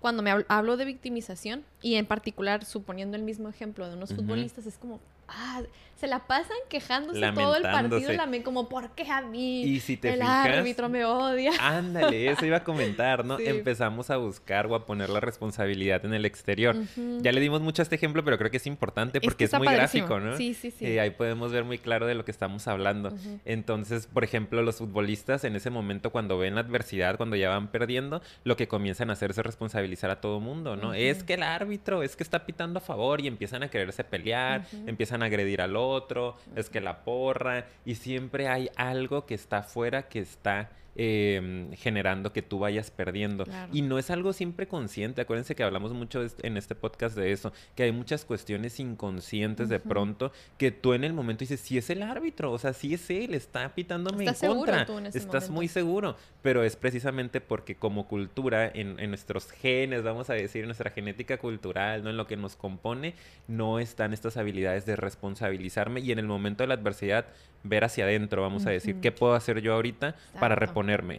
cuando 0.00 0.22
me 0.22 0.44
hablo 0.48 0.76
de 0.76 0.84
victimización 0.84 1.64
y 1.80 1.94
en 1.94 2.04
particular 2.04 2.64
suponiendo 2.64 3.16
el 3.16 3.22
mismo 3.22 3.48
ejemplo 3.48 3.88
de 3.88 3.96
unos 3.96 4.12
futbolistas, 4.12 4.66
es 4.66 4.76
como, 4.76 5.00
ah, 5.28 5.62
se 5.96 6.06
la 6.06 6.26
pasan 6.26 6.56
quejándose 6.68 7.20
todo 7.32 7.56
el 7.56 7.62
partido, 7.62 8.12
lamen 8.12 8.42
como, 8.42 8.68
¿por 8.68 8.90
qué 8.90 9.10
a 9.10 9.22
mí? 9.22 9.62
Y 9.62 9.80
si 9.80 9.96
te 9.96 10.12
el 10.12 10.22
árbitro 10.22 10.90
me 10.90 11.06
odia. 11.06 11.52
Ándale, 11.60 12.30
eso 12.30 12.44
iba 12.44 12.58
a 12.58 12.64
comentar, 12.64 13.24
¿no? 13.24 13.38
Empezamos 13.38 14.10
a 14.10 14.18
buscar 14.18 14.66
o 14.66 14.74
a 14.74 14.84
poner 14.84 15.08
la 15.08 15.20
responsabilidad 15.20 16.04
en 16.04 16.12
el 16.12 16.26
exterior. 16.26 16.76
Ya 17.20 17.32
le 17.32 17.40
dimos 17.40 17.62
mucho 17.62 17.80
a 17.80 17.84
este 17.84 17.96
ejemplo, 17.96 18.22
pero 18.24 18.36
creo 18.36 18.50
que 18.50 18.58
es 18.58 18.66
importante 18.66 19.22
porque 19.22 19.44
es, 19.44 19.54
muy 19.54 19.68
gráfico, 19.68 20.20
¿no? 20.20 20.36
Sí, 20.36 20.52
sí, 20.52 20.70
sí. 20.70 20.84
Eh, 20.84 21.00
ahí 21.00 21.10
podemos 21.10 21.50
ver 21.50 21.64
muy 21.64 21.78
claro 21.78 22.06
de 22.06 22.14
lo 22.14 22.26
que 22.26 22.30
estamos 22.30 22.68
hablando. 22.68 23.14
Entonces, 23.46 24.06
por 24.06 24.22
ejemplo, 24.22 24.60
los 24.60 24.76
futbolistas 24.76 25.44
en 25.44 25.56
ese 25.56 25.70
momento 25.70 26.10
cuando 26.10 26.36
ven 26.36 26.56
la 26.56 26.60
adversidad, 26.60 27.16
cuando 27.16 27.36
ya 27.36 27.48
van 27.48 27.68
perdiendo, 27.68 28.20
lo 28.44 28.56
que 28.56 28.68
comienzan 28.68 29.08
a 29.08 29.14
hacer 29.14 29.30
es 29.30 29.38
responsabilizar 29.38 30.10
a 30.10 30.20
todo 30.20 30.40
mundo, 30.40 30.76
¿no? 30.76 30.92
Es 30.92 31.24
que 31.24 31.34
el 31.34 31.42
árbitro, 31.42 32.02
es 32.02 32.16
que 32.16 32.22
está 32.22 32.44
pitando 32.44 32.80
a 32.80 32.82
favor 32.82 33.22
y 33.22 33.28
empiezan 33.28 33.62
a 33.62 33.68
quererse 33.68 34.04
pelear, 34.04 34.66
empiezan 34.86 35.15
a 35.22 35.26
agredir 35.26 35.60
al 35.62 35.76
otro, 35.76 36.36
es 36.54 36.70
que 36.70 36.80
la 36.80 37.04
porra, 37.04 37.66
y 37.84 37.96
siempre 37.96 38.48
hay 38.48 38.70
algo 38.76 39.26
que 39.26 39.34
está 39.34 39.58
afuera 39.58 40.08
que 40.08 40.20
está 40.20 40.70
em, 40.96 41.72
generando 41.72 42.32
que 42.32 42.42
tú 42.42 42.58
vayas 42.58 42.90
perdiendo. 42.90 43.44
Claro. 43.44 43.70
Y 43.72 43.82
no 43.82 43.98
es 43.98 44.10
algo 44.10 44.32
siempre 44.32 44.66
consciente. 44.66 45.20
Acuérdense 45.20 45.54
que 45.54 45.62
hablamos 45.62 45.92
mucho 45.92 46.24
en 46.42 46.56
este 46.56 46.74
podcast 46.74 47.16
de 47.16 47.32
eso, 47.32 47.52
que 47.74 47.84
hay 47.84 47.92
muchas 47.92 48.24
cuestiones 48.24 48.80
inconscientes 48.80 49.68
de 49.68 49.80
pronto 49.80 50.32
que 50.58 50.70
tú 50.70 50.94
en 50.94 51.04
el 51.04 51.12
momento 51.12 51.40
dices, 51.40 51.60
sí 51.60 51.78
es 51.78 51.90
el 51.90 52.02
árbitro, 52.02 52.52
o 52.52 52.58
sea, 52.58 52.72
sí 52.72 52.94
es 52.94 53.08
él, 53.10 53.34
está 53.34 53.74
pitándome 53.74 54.24
en 54.24 54.28
Estás 54.28 54.38
seguro 54.38 54.60
contra. 54.60 54.86
tú 54.86 54.98
en 54.98 55.06
ese 55.06 55.18
Estás 55.18 55.44
momento. 55.44 55.52
muy 55.52 55.68
seguro, 55.68 56.16
pero 56.42 56.64
es 56.64 56.76
precisamente 56.76 57.40
porque 57.40 57.76
como 57.76 58.08
cultura, 58.08 58.66
en, 58.72 58.98
en 58.98 59.10
nuestros 59.10 59.50
genes, 59.50 60.02
vamos 60.02 60.30
a 60.30 60.34
decir, 60.34 60.62
en 60.62 60.66
nuestra 60.68 60.90
genética 60.90 61.38
cultural, 61.38 62.02
¿no? 62.04 62.10
En 62.10 62.16
lo 62.16 62.26
que 62.26 62.36
nos 62.36 62.56
compone, 62.56 63.14
no 63.48 63.78
están 63.78 64.12
estas 64.12 64.36
habilidades 64.36 64.86
de 64.86 64.96
responsabilizarme 64.96 66.00
y 66.00 66.12
en 66.12 66.18
el 66.18 66.26
momento 66.26 66.62
de 66.62 66.68
la 66.68 66.74
adversidad 66.74 67.26
ver 67.62 67.84
hacia 67.84 68.04
adentro, 68.04 68.42
vamos 68.42 68.66
a 68.66 68.70
decir. 68.70 68.96
¿qué 69.00 69.12
puedo 69.12 69.34
hacer 69.34 69.60
yo 69.60 69.74
ahorita 69.74 70.14
para 70.38 70.54
Exacto. 70.54 70.64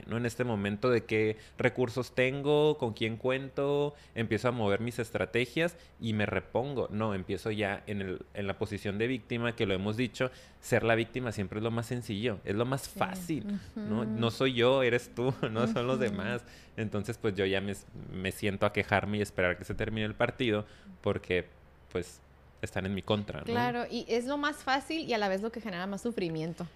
¿No? 0.08 0.18
En 0.18 0.26
este 0.26 0.44
momento 0.44 0.90
de 0.90 1.04
qué 1.06 1.38
recursos 1.58 2.14
tengo, 2.16 2.78
con 2.78 2.94
quién 2.94 3.18
cuento, 3.18 3.94
empiezo 4.16 4.48
a 4.48 4.52
mover 4.52 4.80
mis 4.82 5.00
estrategias 5.00 5.76
y 6.00 6.14
me 6.14 6.26
repongo. 6.26 6.88
No, 6.92 7.14
empiezo 7.14 7.52
ya 7.52 7.84
en, 7.88 8.02
el, 8.02 8.22
en 8.34 8.48
la 8.48 8.58
posición 8.58 8.98
de 8.98 9.08
víctima, 9.08 9.56
que 9.56 9.66
lo 9.66 9.74
hemos 9.74 9.98
dicho, 9.98 10.32
ser 10.62 10.84
la 10.84 10.96
víctima 10.96 11.32
siempre 11.32 11.60
es 11.60 11.64
lo 11.64 11.72
más 11.72 11.86
sencillo, 11.88 12.40
es 12.46 12.56
lo 12.56 12.66
más 12.66 12.84
Sí. 12.84 13.00
fácil, 13.00 13.60
¿no? 13.76 14.32
Soy 14.32 14.54
yo, 14.54 14.84
eres 14.84 15.14
tú, 15.14 15.34
no 15.52 15.68
son 15.68 15.88
los 15.88 16.00
demás. 16.00 16.44
Entonces, 16.78 17.18
pues 17.18 17.36
yo 17.36 17.46
ya 17.46 17.60
me, 17.62 17.74
me 18.14 18.32
siento 18.32 18.66
a 18.66 18.74
quejarme 18.74 19.18
y 19.18 19.22
esperar 19.22 19.58
que 19.58 19.64
se 19.64 19.74
termine 19.76 20.06
el 20.06 20.16
partido 20.16 20.66
porque, 21.02 21.48
pues, 21.92 22.22
están 22.62 22.86
en 22.88 22.94
mi 22.96 23.02
contra, 23.02 23.40
¿no? 23.40 23.46
Claro, 23.46 23.86
y 23.90 24.06
es 24.08 24.26
lo 24.26 24.38
más 24.38 24.58
fácil 24.58 25.02
y 25.08 25.14
a 25.14 25.18
la 25.18 25.28
vez 25.28 25.42
lo 25.42 25.52
que 25.52 25.62
genera 25.62 25.86
más 25.88 26.02
sufrimiento. 26.02 26.68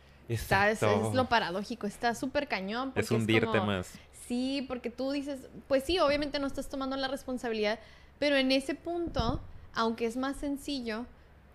Es 1.07 1.13
lo 1.13 1.27
paradójico, 1.29 1.87
está 1.87 2.15
súper 2.15 2.47
cañón. 2.47 2.91
Es 2.95 3.11
hundirte 3.11 3.59
más. 3.59 3.91
Sí, 4.27 4.63
porque 4.67 4.89
tú 4.89 5.11
dices, 5.11 5.39
pues 5.67 5.83
sí, 5.83 5.99
obviamente 5.99 6.39
no 6.39 6.47
estás 6.47 6.69
tomando 6.69 6.95
la 6.95 7.07
responsabilidad, 7.07 7.79
pero 8.17 8.37
en 8.37 8.51
ese 8.51 8.75
punto, 8.75 9.41
aunque 9.73 10.05
es 10.05 10.15
más 10.15 10.37
sencillo, 10.37 11.05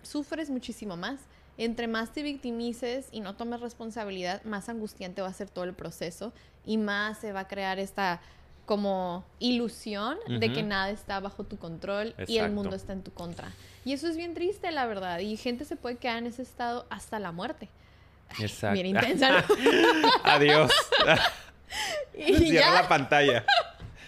sufres 0.02 0.50
muchísimo 0.50 0.97
más. 0.97 1.21
Entre 1.59 1.88
más 1.88 2.12
te 2.12 2.23
victimices 2.23 3.09
y 3.12 3.21
no 3.21 3.35
tomes 3.35 3.61
responsabilidad, 3.61 4.45
más 4.45 4.68
angustiante 4.68 5.23
va 5.23 5.28
a 5.28 5.33
ser 5.33 5.49
todo 5.49 5.64
el 5.64 5.73
proceso 5.73 6.35
y 6.66 6.76
más 6.76 7.18
se 7.18 7.33
va 7.33 7.40
a 7.40 7.49
crear 7.49 7.78
esta 7.78 8.21
como 8.66 9.25
ilusión 9.38 10.18
de 10.28 10.52
que 10.52 10.62
nada 10.62 10.90
está 10.90 11.21
bajo 11.21 11.45
tu 11.45 11.56
control 11.56 12.14
y 12.26 12.38
el 12.38 12.50
mundo 12.50 12.76
está 12.76 12.92
en 12.92 13.02
tu 13.02 13.12
contra. 13.12 13.52
Y 13.85 13.92
eso 13.92 14.09
es 14.09 14.16
bien 14.16 14.35
triste, 14.35 14.71
la 14.73 14.87
verdad. 14.87 15.21
Y 15.21 15.37
gente 15.37 15.64
se 15.64 15.76
puede 15.76 15.97
quedar 15.97 16.18
en 16.18 16.26
ese 16.26 16.42
estado 16.42 16.85
hasta 16.90 17.21
la 17.21 17.33
muerte. 17.33 17.71
Exacto. 18.38 18.75
Bien 18.75 18.87
intensa, 18.87 19.30
¿no? 19.30 19.45
Adiós. 20.25 20.73
Y 22.16 22.35
Cierra 22.37 22.66
ya. 22.66 22.83
la 22.83 22.88
pantalla. 22.88 23.45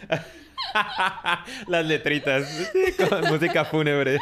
Las 1.67 1.85
letritas 1.85 2.71
con 2.97 3.25
música 3.29 3.65
fúnebre. 3.65 4.19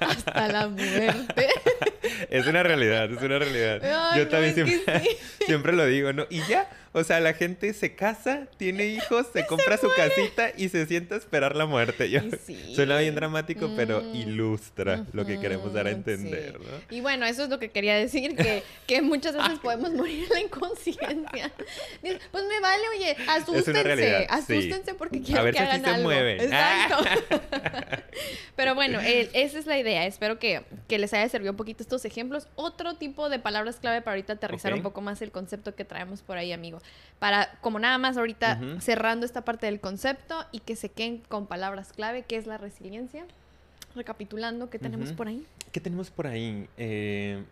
hasta 0.00 0.48
la 0.48 0.68
muerte. 0.68 1.48
Es 2.28 2.46
una 2.46 2.62
realidad, 2.62 3.10
es 3.10 3.22
una 3.22 3.38
realidad. 3.38 4.16
Yo 4.16 4.24
no, 4.24 4.28
también 4.28 4.54
siempre, 4.54 5.00
sí. 5.00 5.16
siempre 5.46 5.72
lo 5.72 5.86
digo, 5.86 6.12
¿no? 6.12 6.26
Y 6.30 6.42
ya, 6.48 6.68
o 6.92 7.04
sea, 7.04 7.20
la 7.20 7.34
gente 7.34 7.72
se 7.72 7.94
casa, 7.94 8.46
tiene 8.56 8.86
hijos, 8.86 9.26
se 9.32 9.46
compra 9.46 9.76
su 9.76 9.88
casita 9.96 10.50
y 10.56 10.68
se 10.68 10.86
sienta 10.86 11.14
a 11.14 11.18
esperar 11.18 11.54
la 11.56 11.66
muerte. 11.66 12.10
Yo, 12.10 12.20
sí. 12.46 12.72
Suena 12.74 12.98
bien 12.98 13.14
dramático, 13.14 13.70
pero 13.76 14.00
Mm. 14.02 14.14
ilustra 14.16 15.04
lo 15.12 15.24
que 15.26 15.38
queremos 15.40 15.72
dar 15.72 15.86
a 15.86 15.90
entender, 15.90 16.58
sí. 16.58 16.66
¿no? 16.90 16.96
Y 16.96 17.00
bueno, 17.00 17.26
eso 17.26 17.44
es 17.44 17.48
lo 17.50 17.58
que 17.58 17.70
quería 17.70 17.94
decir, 17.96 18.34
que, 18.36 18.62
que 18.86 19.02
muchas 19.02 19.34
veces 19.36 19.58
podemos 19.60 19.92
morir 19.92 20.24
en 20.24 20.30
la 20.30 20.40
inconsciencia. 20.40 21.52
Pues 22.00 22.44
me 22.48 22.60
vale, 22.60 22.82
oye, 22.96 23.16
asústense, 23.28 24.18
sí. 24.18 24.26
asústense 24.28 24.94
porque 24.94 25.20
quiero 25.20 25.44
ver 25.44 25.54
que 25.54 25.60
si 25.60 25.64
hagan 25.66 25.84
se 25.84 25.90
algo. 25.90 26.02
mueven. 26.02 26.40
Exacto. 26.40 27.04
Pero 28.56 28.74
bueno, 28.74 29.00
esa 29.00 29.58
es 29.58 29.66
la 29.66 29.78
idea. 29.78 30.06
Espero 30.06 30.38
que, 30.38 30.62
que 30.88 30.98
les 30.98 31.12
haya 31.14 31.28
servido 31.28 31.52
un 31.52 31.56
poquito 31.56 31.82
estos 31.82 32.04
ejemplos. 32.04 32.48
Otro 32.56 32.94
tipo 32.94 33.28
de 33.28 33.38
palabras 33.38 33.76
clave 33.76 34.02
para 34.02 34.12
ahorita 34.14 34.34
aterrizar 34.34 34.74
un 34.74 34.82
poco 34.82 35.00
más 35.00 35.22
el 35.22 35.30
concepto 35.30 35.74
que 35.74 35.84
traemos 35.84 36.22
por 36.22 36.36
ahí, 36.36 36.52
Para, 37.18 37.50
como 37.60 37.78
nada 37.78 37.98
más 37.98 38.16
ahorita 38.16 38.58
cerrando 38.80 39.26
esta 39.26 39.44
parte 39.44 39.66
del 39.66 39.78
concepto 39.80 40.44
y 40.52 40.60
que 40.60 40.74
se 40.76 40.90
queden 40.90 41.18
con 41.28 41.46
palabras 41.46 41.92
clave, 41.92 42.22
que 42.22 42.36
es 42.36 42.46
la 42.46 42.56
resiliencia. 42.58 43.26
Recapitulando, 43.94 44.70
¿qué 44.70 44.78
tenemos 44.78 45.12
por 45.12 45.28
ahí? 45.28 45.44
¿Qué 45.72 45.80
tenemos 45.80 46.10
por 46.10 46.26
ahí? 46.26 46.68
Eh, 46.78 47.42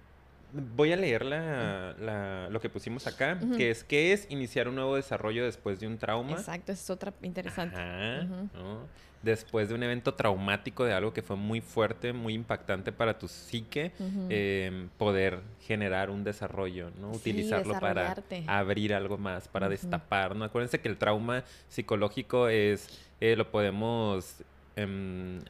voy 0.76 0.92
a 0.92 0.96
leer 0.96 1.24
la- 1.24 1.94
la- 2.00 2.48
lo 2.48 2.60
que 2.60 2.70
pusimos 2.70 3.06
acá, 3.06 3.38
que 3.56 3.70
es 3.70 3.84
¿qué 3.84 4.12
es 4.12 4.26
iniciar 4.30 4.68
un 4.68 4.76
nuevo 4.76 4.96
desarrollo 4.96 5.44
después 5.44 5.80
de 5.80 5.86
un 5.86 5.98
trauma? 5.98 6.32
Exacto, 6.32 6.72
esa 6.72 6.82
es 6.82 6.90
otra 6.90 7.12
interesante. 7.22 7.76
Ajá. 7.76 8.22
¿no? 8.54 8.80
Después 9.22 9.68
de 9.68 9.74
un 9.74 9.82
evento 9.82 10.14
traumático, 10.14 10.84
de 10.84 10.92
algo 10.92 11.12
que 11.12 11.22
fue 11.22 11.34
muy 11.36 11.60
fuerte, 11.60 12.12
muy 12.12 12.34
impactante 12.34 12.92
para 12.92 13.18
tu 13.18 13.26
psique, 13.26 13.90
eh, 14.30 14.86
poder 14.96 15.40
generar 15.66 16.10
un 16.10 16.22
desarrollo, 16.22 16.90
¿no? 17.00 17.12
Sí, 17.14 17.30
Utilizarlo 17.30 17.78
para 17.80 18.14
abrir 18.46 18.94
algo 18.94 19.18
más, 19.18 19.48
para 19.48 19.68
destapar, 19.68 20.36
¿no? 20.36 20.44
Acuérdense 20.44 20.80
que 20.80 20.88
el 20.88 20.96
trauma 20.98 21.42
psicológico 21.68 22.48
es, 22.48 22.88
eh, 23.20 23.34
lo 23.34 23.50
podemos 23.50 24.36
em, 24.76 25.40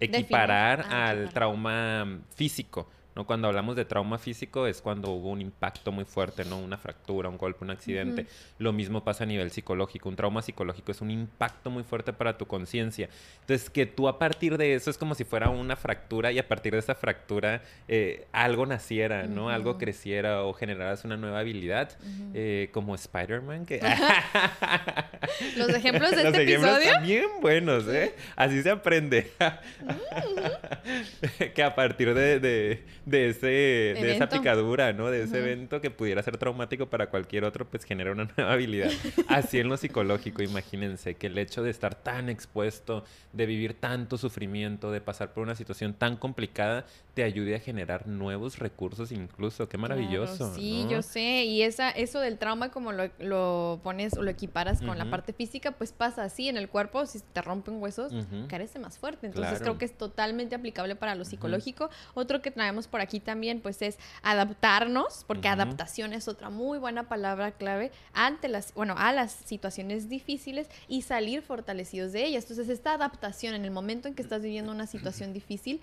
equiparar 0.00 0.84
Ah, 0.88 1.08
al 1.10 1.32
trauma 1.32 2.18
físico. 2.34 2.88
¿No? 3.18 3.26
Cuando 3.26 3.48
hablamos 3.48 3.74
de 3.74 3.84
trauma 3.84 4.16
físico 4.16 4.68
es 4.68 4.80
cuando 4.80 5.10
hubo 5.10 5.30
un 5.30 5.40
impacto 5.40 5.90
muy 5.90 6.04
fuerte, 6.04 6.44
¿no? 6.44 6.60
Una 6.60 6.78
fractura, 6.78 7.28
un 7.28 7.36
golpe, 7.36 7.64
un 7.64 7.70
accidente. 7.70 8.26
Lo 8.58 8.72
mismo 8.72 9.02
pasa 9.02 9.24
a 9.24 9.26
nivel 9.26 9.50
psicológico. 9.50 10.08
Un 10.08 10.14
trauma 10.14 10.40
psicológico 10.40 10.92
es 10.92 11.00
un 11.00 11.10
impacto 11.10 11.68
muy 11.68 11.82
fuerte 11.82 12.12
para 12.12 12.38
tu 12.38 12.46
conciencia. 12.46 13.08
Entonces, 13.40 13.70
que 13.70 13.86
tú 13.86 14.06
a 14.06 14.20
partir 14.20 14.56
de 14.56 14.74
eso 14.74 14.88
es 14.88 14.96
como 14.96 15.16
si 15.16 15.24
fuera 15.24 15.50
una 15.50 15.74
fractura 15.74 16.30
y 16.30 16.38
a 16.38 16.46
partir 16.46 16.74
de 16.74 16.78
esa 16.78 16.94
fractura 16.94 17.60
eh, 17.88 18.28
algo 18.30 18.66
naciera, 18.66 19.24
¿no? 19.24 19.50
Algo 19.50 19.78
creciera 19.78 20.44
o 20.44 20.52
generaras 20.52 21.04
una 21.04 21.16
nueva 21.16 21.40
habilidad. 21.40 21.98
Eh, 22.34 22.70
como 22.72 22.94
Spider-Man, 22.94 23.66
que... 23.66 23.80
Los 25.56 25.70
ejemplos 25.70 26.12
de 26.12 26.16
Los 26.22 26.34
este 26.34 26.42
ejemplos 26.44 26.70
episodio. 26.70 26.88
están 26.88 27.02
bien 27.02 27.26
buenos, 27.40 27.88
¿eh? 27.88 28.14
Así 28.36 28.62
se 28.62 28.70
aprende. 28.70 29.32
que 31.54 31.62
a 31.62 31.74
partir 31.74 32.14
de, 32.14 32.40
de, 32.40 32.82
de 33.08 33.28
ese, 33.30 33.46
de 33.46 34.12
esa 34.14 34.28
picadura, 34.28 34.92
¿no? 34.92 35.10
De 35.10 35.22
ese 35.22 35.38
evento 35.38 35.80
que 35.80 35.90
pudiera 35.90 36.22
ser 36.22 36.36
traumático 36.36 36.86
para 36.86 37.08
cualquier 37.08 37.44
otro, 37.44 37.66
pues 37.66 37.84
genera 37.84 38.12
una 38.12 38.24
nueva 38.36 38.52
habilidad. 38.52 38.90
Así 39.28 39.58
en 39.58 39.68
lo 39.68 39.76
psicológico, 39.76 40.42
imagínense 40.42 41.14
que 41.16 41.28
el 41.28 41.38
hecho 41.38 41.62
de 41.62 41.70
estar 41.70 41.94
tan 41.94 42.28
expuesto, 42.28 43.04
de 43.32 43.46
vivir 43.46 43.74
tanto 43.74 44.18
sufrimiento, 44.18 44.90
de 44.92 45.00
pasar 45.00 45.32
por 45.32 45.42
una 45.42 45.54
situación 45.54 45.94
tan 45.94 46.16
complicada, 46.16 46.84
te 47.14 47.24
ayude 47.24 47.56
a 47.56 47.60
generar 47.60 48.06
nuevos 48.06 48.58
recursos 48.58 49.10
incluso. 49.10 49.68
Qué 49.68 49.78
maravilloso. 49.78 50.36
Claro, 50.36 50.54
sí, 50.54 50.84
¿no? 50.84 50.90
yo 50.90 51.02
sé. 51.02 51.44
Y 51.44 51.62
esa, 51.62 51.90
eso 51.90 52.20
del 52.20 52.38
trauma, 52.38 52.70
como 52.70 52.92
lo, 52.92 53.10
lo 53.18 53.80
pones 53.82 54.16
o 54.16 54.22
lo 54.22 54.30
equiparas 54.30 54.80
con 54.80 54.98
la 54.98 55.10
parte 55.10 55.32
física, 55.32 55.72
pues 55.72 55.92
pasa 55.92 56.22
así 56.24 56.48
en 56.48 56.56
el 56.56 56.68
cuerpo. 56.68 57.06
Si 57.06 57.20
te 57.20 57.42
rompen 57.42 57.80
huesos, 57.82 58.12
Ujú. 58.12 58.46
carece 58.48 58.78
más 58.78 58.98
fuerte. 58.98 59.26
Entonces 59.26 59.48
Claro. 59.58 59.64
creo 59.64 59.78
que 59.78 59.84
es 59.86 59.96
totalmente 59.96 60.54
aplicable 60.54 60.94
para 60.94 61.14
lo 61.14 61.24
psicológico. 61.24 61.90
Otro 62.14 62.40
que 62.42 62.50
traemos 62.50 62.86
por 62.86 62.97
aquí 63.00 63.20
también, 63.20 63.60
pues 63.60 63.82
es 63.82 63.98
adaptarnos, 64.22 65.24
porque 65.26 65.48
adaptación 65.48 66.12
es 66.12 66.28
otra 66.28 66.50
muy 66.50 66.78
buena 66.78 67.08
palabra 67.08 67.52
clave 67.52 67.92
ante 68.12 68.48
las, 68.48 68.74
bueno, 68.74 68.94
a 68.96 69.12
las 69.12 69.32
situaciones 69.32 70.08
difíciles 70.08 70.68
y 70.88 71.02
salir 71.02 71.42
fortalecidos 71.42 72.12
de 72.12 72.24
ellas. 72.24 72.44
Entonces 72.44 72.68
esta 72.68 72.94
adaptación 72.94 73.54
en 73.54 73.64
el 73.64 73.70
momento 73.70 74.08
en 74.08 74.14
que 74.14 74.22
estás 74.22 74.42
viviendo 74.42 74.72
una 74.72 74.86
situación 74.86 75.32
difícil, 75.32 75.80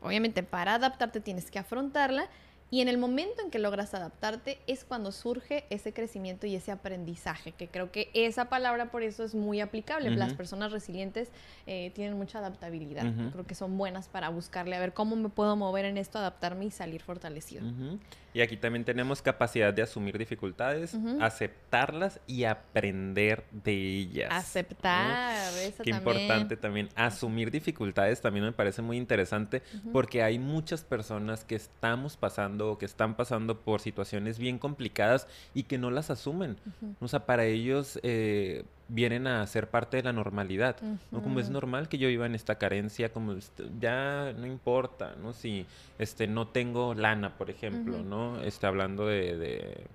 obviamente 0.00 0.42
para 0.42 0.74
adaptarte 0.74 1.20
tienes 1.20 1.50
que 1.50 1.58
afrontarla 1.58 2.28
y 2.70 2.80
en 2.82 2.88
el 2.88 2.98
momento 2.98 3.42
en 3.42 3.50
que 3.50 3.58
logras 3.58 3.94
adaptarte 3.94 4.58
es 4.66 4.84
cuando 4.84 5.10
surge 5.10 5.64
ese 5.70 5.92
crecimiento 5.92 6.46
y 6.46 6.54
ese 6.54 6.70
aprendizaje, 6.70 7.52
que 7.52 7.68
creo 7.68 7.90
que 7.90 8.10
esa 8.12 8.50
palabra 8.50 8.90
por 8.90 9.02
eso 9.02 9.24
es 9.24 9.34
muy 9.34 9.60
aplicable. 9.60 10.10
Las 10.10 10.28
Ujú. 10.30 10.36
personas 10.36 10.72
resilientes 10.72 11.28
eh, 11.66 11.90
tienen 11.94 12.16
mucha 12.18 12.40
adaptabilidad. 12.40 13.06
Ujú. 13.06 13.30
Creo 13.30 13.46
que 13.46 13.54
son 13.54 13.78
buenas 13.78 14.08
para 14.08 14.28
buscarle 14.28 14.76
a 14.76 14.80
ver 14.80 14.92
cómo 14.92 15.16
me 15.16 15.28
puedo 15.30 15.56
mover 15.56 15.86
en 15.86 15.96
esto, 15.96 16.18
adaptarme 16.18 16.66
y 16.66 16.70
salir 16.70 17.02
fortalecido. 17.02 17.66
Ujú. 17.66 17.98
Y 18.34 18.42
aquí 18.42 18.56
también 18.56 18.84
tenemos 18.84 19.22
capacidad 19.22 19.72
de 19.72 19.82
asumir 19.82 20.18
dificultades, 20.18 20.94
aceptarlas 21.20 22.20
y 22.26 22.44
aprender 22.44 23.44
de 23.50 23.72
ellas. 23.72 24.28
Aceptar, 24.30 25.52
esa 25.54 25.82
Qué 25.82 25.90
también. 25.92 26.16
importante 26.16 26.56
también. 26.56 26.88
Asumir 26.94 27.50
dificultades 27.50 28.20
también 28.20 28.44
me 28.44 28.52
parece 28.52 28.82
muy 28.82 28.96
interesante 28.96 29.62
porque 29.92 30.22
hay 30.22 30.38
muchas 30.38 30.84
personas 30.84 31.44
que 31.44 31.54
estamos 31.54 32.16
pasando 32.16 32.57
o 32.60 32.78
que 32.78 32.86
están 32.86 33.14
pasando 33.14 33.60
por 33.60 33.80
situaciones 33.80 34.38
bien 34.38 34.58
complicadas 34.58 35.26
y 35.54 35.64
que 35.64 35.78
no 35.78 35.90
las 35.90 36.10
asumen. 36.10 36.56
Ujú. 36.66 36.94
O 37.00 37.08
sea, 37.08 37.26
para 37.26 37.44
ellos 37.44 37.98
eh, 38.02 38.64
vienen 38.88 39.26
a 39.26 39.46
ser 39.46 39.68
parte 39.68 39.98
de 39.98 40.02
la 40.02 40.12
normalidad. 40.12 40.76
¿no? 41.10 41.22
Como 41.22 41.40
es 41.40 41.50
normal 41.50 41.88
que 41.88 41.98
yo 41.98 42.08
viva 42.08 42.26
en 42.26 42.34
esta 42.34 42.56
carencia, 42.56 43.12
como 43.12 43.32
este, 43.32 43.64
ya 43.80 44.32
no 44.36 44.46
importa, 44.46 45.14
¿no? 45.22 45.32
Si 45.32 45.66
este, 45.98 46.26
no 46.26 46.48
tengo 46.48 46.94
lana, 46.94 47.36
por 47.36 47.50
ejemplo, 47.50 47.98
Ujú. 47.98 48.04
¿no? 48.04 48.40
Este, 48.40 48.66
hablando 48.66 49.06
de, 49.06 49.36
de, 49.36 49.86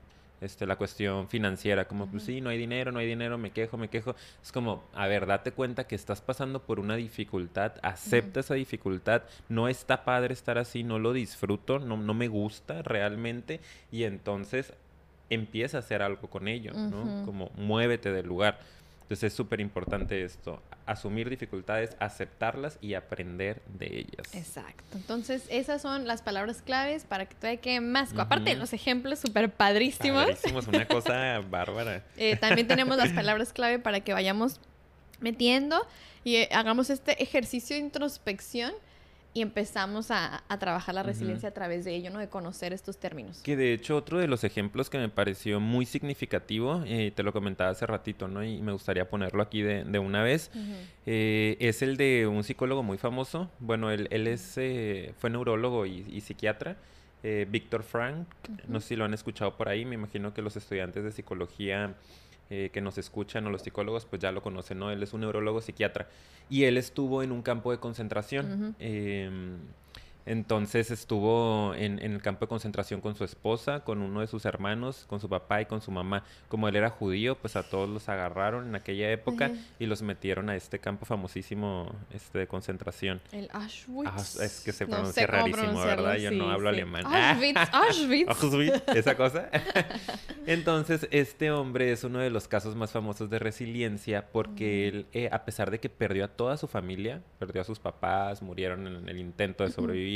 este, 0.44 0.66
la 0.66 0.76
cuestión 0.76 1.28
financiera, 1.28 1.88
como 1.88 2.08
pues 2.08 2.24
sí, 2.24 2.42
no 2.42 2.50
hay 2.50 2.58
dinero, 2.58 2.92
no 2.92 3.00
hay 3.00 3.08
dinero, 3.08 3.38
me 3.38 3.52
quejo, 3.52 3.78
me 3.78 3.90
quejo. 3.90 4.16
Es 4.42 4.52
como, 4.52 4.84
a 4.94 5.08
ver, 5.08 5.26
date 5.26 5.52
cuenta 5.52 5.86
que 5.86 5.96
estás 5.96 6.22
pasando 6.22 6.62
por 6.62 6.80
una 6.80 6.96
dificultad, 6.96 7.74
acepta 7.82 8.42
esa 8.42 8.54
dificultad, 8.54 9.24
no 9.50 9.68
está 9.68 10.04
padre 10.06 10.34
estar 10.34 10.58
así, 10.58 10.84
no 10.84 11.00
lo 11.00 11.14
disfruto, 11.14 11.80
no, 11.80 11.98
no 11.98 12.14
me 12.14 12.28
gusta 12.28 12.82
realmente 12.82 13.60
y 13.92 14.04
entonces 14.04 14.74
empieza 15.30 15.78
a 15.78 15.80
hacer 15.80 16.02
algo 16.02 16.30
con 16.30 16.48
ello, 16.48 16.74
¿no? 16.74 17.26
Como 17.26 17.52
muévete 17.56 18.12
del 18.12 18.28
lugar. 18.28 18.60
Entonces 19.04 19.32
es 19.32 19.34
súper 19.34 19.60
importante 19.60 20.24
esto, 20.24 20.62
asumir 20.86 21.30
dificultades, 21.30 21.96
aceptarlas 22.00 22.78
y 22.82 22.94
aprender 22.94 23.62
de 23.78 24.00
ellas. 24.00 24.34
Exacto. 24.34 24.84
Entonces 24.96 25.46
esas 25.50 25.82
son 25.82 26.08
las 26.08 26.22
palabras 26.22 26.62
claves 26.62 27.04
para 27.04 27.26
que 27.26 27.36
todavía 27.36 27.62
quede 27.62 27.82
más. 27.82 28.14
Aparte 28.18 28.52
de 28.52 28.56
los 28.56 28.74
ejemplos 28.74 29.20
súper 29.20 29.52
padrísimos. 29.52 30.26
Padrísimos, 30.26 30.68
una 30.68 30.88
cosa 30.88 31.40
bárbara. 31.42 32.04
Eh, 32.18 32.38
también 32.38 32.68
tenemos 32.68 32.98
las 32.98 33.12
palabras 33.14 33.54
clave 33.54 33.78
para 33.78 34.00
que 34.00 34.14
vayamos 34.14 34.60
metiendo 35.20 35.86
y 36.24 36.38
eh, 36.38 36.50
hagamos 36.52 36.90
este 36.90 37.22
ejercicio 37.22 37.76
de 37.76 37.82
introspección 37.82 38.74
y 39.34 39.42
empezamos 39.42 40.12
a, 40.12 40.44
trabajar 40.60 40.94
la 40.94 41.04
resiliencia 41.04 41.50
a 41.50 41.52
través 41.54 41.84
de 41.86 41.96
ello, 41.96 42.12
¿no? 42.12 42.20
De 42.20 42.30
conocer 42.30 42.72
estos 42.72 42.98
términos. 42.98 43.42
Que 43.42 43.58
de 43.58 43.74
hecho 43.74 43.98
otro 43.98 44.20
de 44.20 44.28
los 44.28 44.44
ejemplos 44.44 44.90
que 44.90 45.00
me 45.00 45.10
pareció 45.10 45.60
muy 45.60 45.86
significativo, 45.86 46.84
eh, 46.86 47.12
te 47.16 47.24
lo 47.24 47.34
comentaba 47.34 47.72
hace 47.72 47.88
ratito, 47.88 48.28
¿no? 48.28 48.44
Y 48.44 48.62
me 48.62 48.72
gustaría 48.72 49.10
ponerlo 49.10 49.42
aquí 49.42 49.62
de, 49.62 49.84
de 49.84 50.00
una 50.00 50.22
vez, 50.22 50.52
eh, 51.08 51.58
es 51.60 51.82
el 51.82 51.98
de 51.98 52.28
un 52.28 52.44
psicólogo 52.44 52.84
muy 52.84 52.98
famoso. 52.98 53.50
Bueno, 53.60 53.90
él, 53.90 54.08
él 54.12 54.28
es, 54.28 54.58
eh, 54.58 55.14
fue 55.18 55.30
neurólogo 55.30 55.86
y, 55.86 56.22
psiquiatra. 56.22 56.78
Víctor 57.48 57.84
Frank, 57.84 58.28
no 58.68 58.82
sé 58.82 58.90
si 58.90 58.96
lo 58.98 59.06
han 59.06 59.14
escuchado 59.14 59.56
por 59.56 59.70
ahí, 59.70 59.86
me 59.86 59.96
imagino 59.96 60.34
que 60.34 60.42
los 60.42 60.58
estudiantes 60.58 61.06
de 61.06 61.12
psicología 61.14 61.96
que 62.72 62.82
nos 62.82 62.98
escuchan 62.98 63.46
o 63.48 63.50
los 63.50 63.62
psicólogos 63.62 64.06
pues 64.06 64.22
ya 64.22 64.32
lo 64.32 64.42
conocen, 64.42 64.80
¿no? 64.80 64.92
Él 64.92 65.02
es 65.04 65.14
un 65.14 65.22
neurólogo 65.22 65.62
psiquiatra 65.62 66.08
y 66.50 66.64
él 66.64 66.78
estuvo 66.78 67.24
en 67.24 67.32
un 67.32 67.42
campo 67.42 67.72
de 67.72 67.80
concentración. 67.80 68.76
Entonces 70.26 70.90
estuvo 70.92 71.74
en, 71.76 72.00
el 72.00 72.22
campo 72.22 72.46
de 72.46 72.50
concentración 72.50 73.02
con 73.02 73.16
su 73.16 73.24
esposa, 73.24 73.82
con 73.82 74.02
uno 74.02 74.22
de 74.22 74.28
sus 74.28 74.46
hermanos, 74.46 75.06
con 75.08 75.20
su 75.20 75.28
papá 75.28 75.62
y 75.62 75.66
con 75.66 75.82
su 75.82 75.92
mamá. 75.92 76.24
Como 76.48 76.68
él 76.68 76.76
era 76.76 76.90
judío, 76.90 77.36
pues 77.36 77.56
a 77.56 77.64
todos 77.64 77.90
los 77.90 78.08
agarraron 78.08 78.68
en 78.68 78.76
aquella 78.76 79.12
época 79.12 79.52
y 79.80 79.86
los 79.86 80.02
metieron 80.02 80.50
a 80.50 80.56
este 80.56 80.80
campo 80.80 81.06
famosísimo 81.06 81.94
este, 82.14 82.40
de 82.40 82.48
concentración. 82.48 83.22
El 83.32 83.50
Auschwitz. 83.52 84.40
Ah, 84.40 84.46
es 84.46 84.62
que 84.62 84.72
se 84.72 84.88
pronuncia 84.88 85.28
rarísimo, 85.28 85.82
¿verdad? 85.82 86.16
Yo 86.16 86.32
no 86.32 86.50
hablo 86.50 86.70
alemán. 86.70 87.06
Auschwitz, 87.06 87.60
Auschwitz. 87.74 88.30
Auschwitz, 88.30 88.84
esa 88.96 89.16
cosa. 89.18 89.50
Entonces, 90.46 91.08
este 91.12 91.52
hombre 91.52 91.92
es 91.92 92.04
uno 92.04 92.20
de 92.20 92.30
los 92.30 92.48
casos 92.48 92.76
más 92.76 92.92
famosos 92.92 93.30
de 93.30 93.40
resiliencia 93.40 94.28
porque 94.32 94.88
él, 94.88 95.06
eh, 95.14 95.30
a 95.32 95.46
pesar 95.46 95.72
de 95.72 95.80
que 95.80 95.90
perdió 95.90 96.26
a 96.26 96.28
toda 96.28 96.58
su 96.58 96.68
familia, 96.68 97.22
perdió 97.40 97.62
a 97.62 97.66
sus 97.66 97.80
papás, 97.80 98.42
murieron 98.42 98.88
en 98.88 99.10
el 99.10 99.18
intento 99.20 99.64
de 99.64 99.72
sobrevivir, 99.72 100.13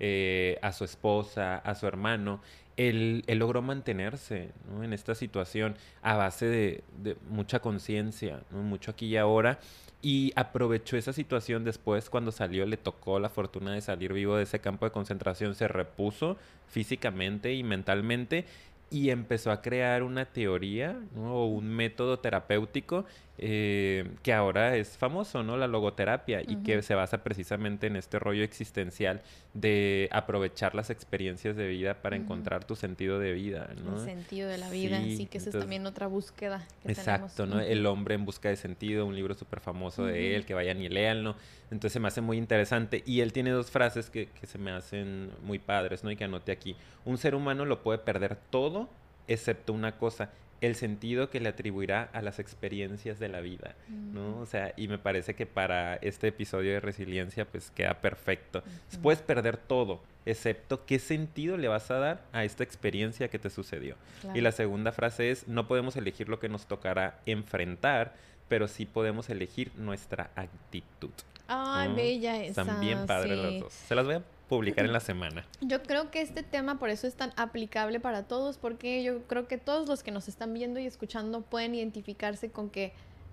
eh, 0.00 0.58
a 0.62 0.72
su 0.72 0.84
esposa, 0.84 1.56
a 1.56 1.74
su 1.74 1.86
hermano, 1.86 2.40
él, 2.76 3.24
logró 3.28 3.62
mantenerse 3.62 4.50
en 4.82 4.92
esta 4.92 5.14
situación 5.14 5.76
a 6.02 6.16
base 6.16 6.46
de, 6.46 7.16
mucha 7.28 7.60
conciencia, 7.60 8.40
mucho 8.50 8.90
aquí 8.90 9.06
y 9.06 9.16
ahora, 9.16 9.58
y 10.02 10.32
aprovechó 10.36 10.96
esa 10.96 11.12
situación 11.12 11.64
después 11.64 12.10
cuando 12.10 12.32
salió, 12.32 12.66
le 12.66 12.76
tocó 12.76 13.18
la 13.18 13.28
fortuna 13.28 13.72
de 13.72 13.80
salir 13.80 14.12
vivo 14.12 14.36
de 14.36 14.42
ese 14.42 14.58
campo 14.58 14.84
de 14.84 14.92
concentración, 14.92 15.54
se 15.54 15.68
repuso 15.68 16.36
físicamente 16.68 17.54
y 17.54 17.62
mentalmente 17.62 18.44
y 18.90 19.10
empezó 19.10 19.50
a 19.50 19.62
crear 19.62 20.02
una 20.02 20.26
teoría 20.26 20.96
o 21.16 21.46
un 21.46 21.68
método 21.68 22.18
terapéutico 22.18 23.06
eh, 23.36 24.08
que 24.22 24.32
ahora 24.32 24.76
es 24.76 24.96
famoso, 24.96 25.42
¿no? 25.42 25.56
La 25.56 25.66
logoterapia 25.66 26.40
y 26.42 26.56
que 26.56 26.82
se 26.82 26.94
basa 26.94 27.24
precisamente 27.24 27.88
en 27.88 27.96
este 27.96 28.20
rollo 28.20 28.44
existencial 28.44 29.22
de 29.54 30.08
aprovechar 30.12 30.76
las 30.76 30.90
experiencias 30.90 31.56
de 31.56 31.66
vida 31.66 31.94
para 31.94 32.14
encontrar 32.14 32.64
tu 32.64 32.76
sentido 32.76 33.18
de 33.18 33.32
vida, 33.32 33.70
¿no? 33.84 33.98
El 33.98 34.04
sentido 34.04 34.48
de 34.48 34.58
la 34.58 34.70
vida, 34.70 35.00
sí, 35.02 35.26
que 35.26 35.38
esa 35.38 35.50
es 35.50 35.58
también 35.58 35.84
otra 35.86 36.06
búsqueda. 36.06 36.64
exacto, 36.84 37.46
¿no? 37.46 37.60
El 37.60 37.84
hombre 37.86 38.14
en 38.14 38.24
busca 38.24 38.50
de 38.50 38.56
sentido, 38.56 39.04
un 39.04 39.16
libro 39.16 39.34
súper 39.34 39.58
famoso 39.60 40.04
de 40.04 40.36
él, 40.36 40.44
que 40.44 40.54
vayan 40.54 40.80
y 40.80 40.88
léanlo. 40.88 41.34
Entonces 41.70 41.92
se 41.92 42.00
me 42.00 42.08
hace 42.08 42.20
muy 42.20 42.38
interesante. 42.38 43.02
Y 43.04 43.20
él 43.20 43.32
tiene 43.32 43.50
dos 43.50 43.70
frases 43.70 44.10
que, 44.10 44.28
que 44.28 44.46
se 44.46 44.58
me 44.58 44.70
hacen 44.70 45.30
muy 45.42 45.58
padres, 45.58 46.04
¿no? 46.04 46.10
Y 46.10 46.16
que 46.16 46.24
anote 46.24 46.52
aquí. 46.52 46.76
Un 47.04 47.18
ser 47.18 47.34
humano 47.34 47.64
lo 47.64 47.82
puede 47.82 47.98
perder 47.98 48.36
todo 48.50 48.88
excepto 49.28 49.72
una 49.72 49.96
cosa, 49.96 50.30
el 50.64 50.74
sentido 50.74 51.30
que 51.30 51.40
le 51.40 51.48
atribuirá 51.48 52.10
a 52.12 52.22
las 52.22 52.38
experiencias 52.38 53.18
de 53.18 53.28
la 53.28 53.40
vida, 53.40 53.74
¿no? 53.88 54.38
O 54.38 54.46
sea, 54.46 54.72
y 54.76 54.88
me 54.88 54.98
parece 54.98 55.34
que 55.34 55.46
para 55.46 55.96
este 55.96 56.28
episodio 56.28 56.72
de 56.72 56.80
resiliencia 56.80 57.44
pues 57.44 57.70
queda 57.70 58.00
perfecto. 58.00 58.62
Puedes 59.02 59.22
perder 59.22 59.56
todo, 59.56 60.02
excepto 60.26 60.86
qué 60.86 60.98
sentido 60.98 61.56
le 61.56 61.68
vas 61.68 61.90
a 61.90 61.98
dar 61.98 62.22
a 62.32 62.44
esta 62.44 62.64
experiencia 62.64 63.28
que 63.28 63.38
te 63.38 63.50
sucedió. 63.50 63.96
Y 64.34 64.40
la 64.40 64.52
segunda 64.52 64.92
frase 64.92 65.30
es, 65.30 65.48
no 65.48 65.68
podemos 65.68 65.96
elegir 65.96 66.28
lo 66.28 66.40
que 66.40 66.48
nos 66.48 66.66
tocará 66.66 67.20
enfrentar, 67.26 68.14
pero 68.48 68.68
sí 68.68 68.86
podemos 68.86 69.30
elegir 69.30 69.72
nuestra 69.76 70.30
actitud. 70.34 71.10
Ay, 71.46 71.92
bella 71.94 72.42
esa. 72.42 72.62
Están 72.62 72.80
bien 72.80 73.06
padres 73.06 73.38
las 73.38 73.60
dos. 73.60 73.72
Se 73.72 73.94
las 73.94 74.06
voy 74.06 74.14
a 74.14 74.22
publicar 74.48 74.84
en 74.84 74.92
la 74.92 75.00
semana. 75.00 75.44
Yo 75.60 75.82
creo 75.82 76.10
que 76.10 76.20
este 76.20 76.42
tema 76.42 76.78
por 76.78 76.90
eso 76.90 77.06
es 77.06 77.14
tan 77.14 77.32
aplicable 77.36 78.00
para 78.00 78.24
todos, 78.24 78.58
porque 78.58 79.02
yo 79.02 79.22
creo 79.24 79.48
que 79.48 79.58
todos 79.58 79.88
los 79.88 80.02
que 80.02 80.10
nos 80.10 80.28
están 80.28 80.52
viendo 80.54 80.80
y 80.80 80.86
escuchando 80.86 81.42
pueden 81.42 81.74
identificarse 81.74 82.50
con 82.50 82.70
que 82.70 82.92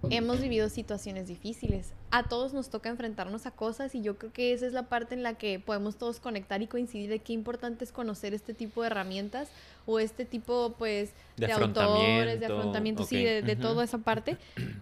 hemos 0.10 0.42
vivido 0.42 0.70
situaciones 0.70 1.28
difíciles. 1.28 1.94
A 2.10 2.24
todos 2.24 2.54
nos 2.54 2.70
toca 2.70 2.90
enfrentarnos 2.90 3.46
a 3.46 3.52
cosas 3.52 3.94
y 3.94 4.02
yo 4.02 4.18
creo 4.18 4.34
que 4.34 4.54
esa 4.54 4.66
es 4.66 4.74
la 4.74 4.84
parte 4.84 5.14
en 5.14 5.24
la 5.24 5.36
que 5.36 5.60
podemos 5.60 5.98
todos 5.98 6.20
conectar 6.20 6.62
y 6.62 6.68
coincidir 6.68 7.10
de 7.10 7.20
qué 7.20 7.34
importante 7.34 7.84
es 7.84 7.92
conocer 7.92 8.34
este 8.34 8.54
tipo 8.54 8.82
de 8.82 8.88
herramientas 8.88 9.50
o 9.86 10.00
este 10.00 10.26
tipo 10.26 10.76
pues 10.78 11.14
de, 11.38 11.52
autores, 11.52 12.40
de 12.40 12.46
afrontamiento, 12.46 13.04
sí, 13.04 13.24
de, 13.24 13.56
toda 13.56 13.84
esa 13.84 14.00
parte. 14.00 14.38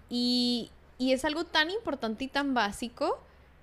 Y, 0.09 0.71
y 0.97 1.11
es 1.11 1.25
algo 1.25 1.43
tan 1.43 1.69
importante 1.69 2.23
y 2.23 2.27
tan 2.27 2.53
básico 2.53 3.19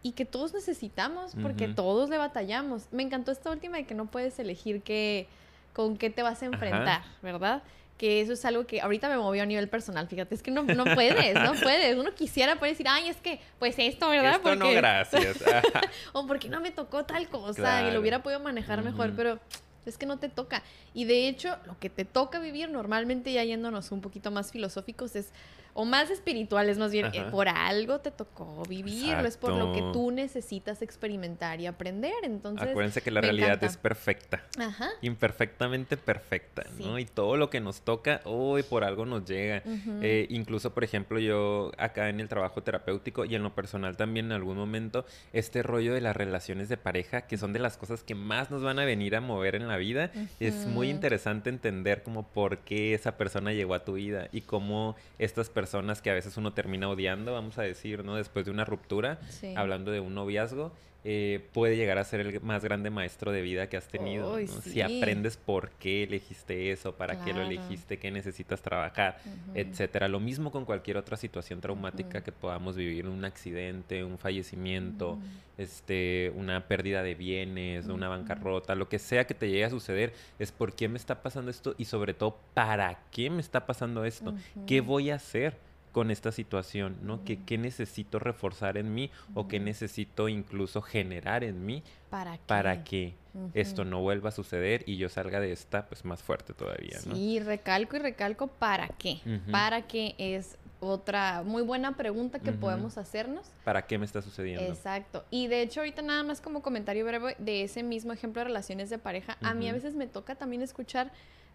y 0.07 0.13
que 0.13 0.25
todos 0.25 0.55
necesitamos 0.55 1.33
porque 1.43 1.67
todos 1.67 2.09
le 2.09 2.17
batallamos. 2.17 2.85
Me 2.93 3.03
encantó 3.03 3.33
esta 3.33 3.51
última 3.51 3.77
de 3.77 3.87
que 3.87 3.95
no 3.97 4.07
puedes 4.07 4.39
elegir 4.39 4.83
qué, 4.83 5.27
con 5.73 5.97
qué 5.97 6.11
te 6.11 6.23
vas 6.23 6.41
a 6.43 6.47
enfrentar, 6.47 7.03
¿verdad? 7.23 7.65
Que 7.99 8.21
eso 8.21 8.33
es 8.35 8.45
algo 8.45 8.69
que 8.69 8.81
ahorita 8.81 9.09
me 9.09 9.17
movió 9.17 9.43
a 9.43 9.47
nivel 9.47 9.69
personal, 9.69 10.07
fíjate, 10.07 10.37
es 10.37 10.45
que 10.45 10.53
no, 10.53 10.63
no 10.63 10.85
puedes, 10.85 11.35
no 11.35 11.55
puedes. 11.61 11.97
Uno 11.97 12.15
quisiera 12.15 12.55
poder 12.55 12.75
decir, 12.75 12.87
ay, 12.89 13.09
es 13.09 13.17
que, 13.17 13.41
pues 13.59 13.75
esto, 13.81 14.09
¿verdad? 14.09 14.37
Esto 14.37 14.55
no, 14.55 14.71
gracias. 14.71 15.43
o 16.13 16.25
porque 16.25 16.49
no 16.49 16.61
me 16.61 16.71
tocó 16.71 17.05
tal 17.05 17.29
cosa 17.29 17.89
y 17.89 17.93
lo 17.93 17.99
hubiera 17.99 18.23
podido 18.23 18.39
manejar 18.39 18.85
mejor, 18.85 19.13
pero 19.17 19.41
es 19.87 19.99
que 19.99 20.07
no 20.07 20.21
te 20.21 20.29
toca. 20.29 20.63
Y 20.95 21.07
de 21.07 21.27
hecho, 21.27 21.57
lo 21.67 21.77
que 21.81 21.91
te 21.91 22.05
toca 22.05 22.39
vivir 22.39 22.71
normalmente, 22.71 23.33
ya 23.33 23.43
yéndonos 23.43 23.91
un 23.91 24.03
poquito 24.03 24.31
más 24.31 24.53
filosóficos, 24.53 25.17
es 25.17 25.33
o 25.77 25.85
más 25.85 26.11
espirituales 26.11 26.79
más 26.79 26.91
bien, 26.91 27.13
por 27.31 27.49
algo 27.49 28.01
te 28.01 28.11
tocó 28.11 28.63
vivirlo, 28.67 29.27
es 29.27 29.37
por 29.37 29.53
lo 29.53 29.75
que 29.75 29.83
tú 29.93 30.11
necesitas 30.11 30.81
experimentar 30.81 31.61
y 31.61 31.67
aprender. 31.67 32.15
Entonces, 32.23 32.71
acuérdense 32.71 33.03
que 33.03 33.11
la 33.11 33.21
realidad 33.21 33.63
es 33.63 33.77
perfecta, 33.77 34.43
Ajá. 34.59 34.89
imperfectamente 35.03 35.99
perfecta, 35.99 36.65
¿no? 36.79 36.99
Y 36.99 37.05
todo 37.05 37.37
lo 37.37 37.51
que 37.51 37.61
nos 37.61 37.83
toca, 37.83 38.23
hoy 38.25 38.63
por 38.63 38.85
algo 38.85 39.05
nos 39.05 39.27
llega. 39.27 39.63
Eh, 40.01 40.27
incluso, 40.31 40.73
por 40.73 40.83
ejemplo, 40.83 41.19
yo 41.19 41.73
acá 41.77 42.09
en 42.09 42.21
el 42.21 42.29
trabajo 42.31 42.63
terapéutico 42.63 43.27
y 43.27 43.35
en 43.35 43.43
lo 43.43 43.55
personal 43.55 43.99
también 43.99 44.27
en 44.27 44.33
algún 44.33 44.57
momento, 44.57 45.05
este 45.35 45.63
rollo 45.63 45.93
de 45.93 46.01
las 46.01 46.17
relaciones 46.17 46.71
de 46.71 46.79
pareja, 46.79 47.27
que 47.27 47.37
son 47.37 47.53
de 47.53 47.59
las 47.59 47.77
cosas 47.77 48.03
que 48.03 48.15
más 48.15 48.51
nos 48.51 48.63
van 48.63 48.79
a 48.79 48.87
venir 48.87 49.15
a 49.15 49.21
mover 49.21 49.55
en 49.55 49.69
la 49.69 49.77
vida, 49.77 50.11
es 50.41 50.55
muy 50.67 50.89
interesante 50.89 51.51
entender 51.51 52.03
como 52.03 52.27
por 52.27 52.61
qué 52.61 52.95
esa 52.95 53.19
persona 53.19 53.53
llegó 53.53 53.75
a 53.75 53.85
tu 53.85 53.93
vida 53.93 54.29
y 54.33 54.41
cómo 54.41 54.97
estas 55.19 55.51
personas 55.51 55.66
personas 55.67 56.01
que 56.01 56.11
a 56.11 56.15
veces 56.15 56.37
uno 56.37 56.53
termina 56.53 56.89
odiando, 56.89 57.33
vamos 57.33 57.59
a 57.59 57.63
decir, 57.63 58.05
¿no? 58.05 58.15
Después 58.15 58.45
de 58.45 58.53
una 58.53 58.65
ruptura, 58.65 59.19
hablando 59.57 59.91
de 59.91 59.99
un 59.99 60.15
noviazgo, 60.15 60.73
eh, 61.09 61.39
puede 61.53 61.77
llegar 61.77 61.99
a 61.99 62.05
ser 62.05 62.19
el 62.19 62.41
más 62.41 62.65
grande 62.65 62.91
maestro 62.91 63.31
de 63.31 63.41
vida 63.41 63.69
que 63.69 63.77
has 63.77 63.87
tenido. 63.87 64.37
Si 64.49 64.81
aprendes 64.81 65.37
por 65.37 65.71
qué 65.71 66.03
elegiste 66.03 66.73
eso, 66.73 66.97
para 66.97 67.25
qué 67.25 67.33
lo 67.33 67.43
elegiste, 67.43 68.01
qué 68.01 68.11
necesitas 68.11 68.61
trabajar, 68.61 69.21
etcétera. 69.55 70.09
Lo 70.09 70.19
mismo 70.19 70.51
con 70.51 70.65
cualquier 70.65 70.97
otra 70.97 71.17
situación 71.17 71.61
traumática 71.61 72.25
que 72.25 72.33
podamos 72.33 72.75
vivir, 72.75 73.07
un 73.07 73.25
accidente, 73.25 74.03
un 74.03 74.19
fallecimiento, 74.19 75.17
este, 75.59 76.33
una 76.35 76.67
pérdida 76.67 77.05
de 77.05 77.15
bienes, 77.15 77.87
una 77.87 78.09
bancarrota, 78.09 78.75
lo 78.75 78.89
que 78.89 78.99
sea 78.99 79.29
que 79.29 79.35
te 79.35 79.49
llegue 79.49 79.65
a 79.65 79.71
suceder, 79.71 80.13
es 80.41 80.51
por 80.51 80.75
qué 80.75 80.89
me 80.89 80.99
está 80.99 81.23
pasando 81.23 81.53
esto 81.53 81.77
y 81.79 81.85
sobre 81.85 82.15
todo 82.15 82.37
para 82.53 82.99
qué 83.13 83.31
me 83.31 83.43
está 83.43 83.65
pasando 83.65 84.05
esto, 84.05 84.35
qué 84.67 84.81
voy 84.81 85.11
a 85.11 85.15
hacer 85.15 85.57
con 85.97 86.11
esta 86.11 86.31
situación, 86.31 86.99
¿no? 87.01 87.25
¿Qué, 87.25 87.39
qué 87.47 87.57
necesito 87.57 88.19
reforzar 88.19 88.77
en 88.77 88.95
mí 88.95 89.11
o 89.33 89.49
qué 89.49 89.59
necesito 89.59 90.29
incluso 90.29 90.83
generar 90.83 91.43
en 91.43 91.65
mí 91.65 91.83
¿Para 92.11 92.37
para 92.47 92.85
que 92.85 93.15
esto 93.55 93.87
no 93.87 94.03
vuelva 94.03 94.29
a 94.29 94.33
suceder 94.33 94.85
y 94.87 94.99
yo 94.99 95.09
salga 95.09 95.41
de 95.41 95.53
esta 95.53 95.87
pues 95.87 96.05
más 96.05 96.23
fuerte 96.23 96.53
todavía, 96.53 96.99
¿no? 97.07 97.15
Sí, 97.15 97.41
recalco 97.41 97.97
y 97.97 98.01
recalco 98.01 98.47
para 98.47 98.89
qué. 98.89 99.21
Para 99.51 99.87
qué 99.87 100.15
es 100.19 100.59
otra 100.81 101.43
muy 101.43 101.63
buena 101.63 101.97
pregunta 101.97 102.41
que 102.41 102.53
podemos 102.53 102.99
hacernos. 102.99 103.47
¿Para 103.65 103.87
qué 103.87 103.97
me 103.97 104.05
está 104.05 104.21
sucediendo? 104.21 104.71
Exacto. 104.71 105.25
Y 105.31 105.47
de 105.47 105.63
hecho, 105.63 105.81
ahorita 105.81 106.03
nada 106.03 106.23
más 106.25 106.43
como 106.43 106.61
comentario 106.61 107.07
breve 107.07 107.37
de 107.39 107.63
ese 107.63 107.83
mismo 107.83 108.13
ejemplo 108.13 108.41
de 108.41 108.45
relaciones 108.45 108.91
de 108.91 108.99
pareja, 108.99 109.39
a 109.41 109.55
mí 109.55 109.67
a 109.67 109.73
veces 109.73 109.95
me 109.95 110.07
toca 110.07 110.35
también 110.35 110.61
escuchar 110.61 111.11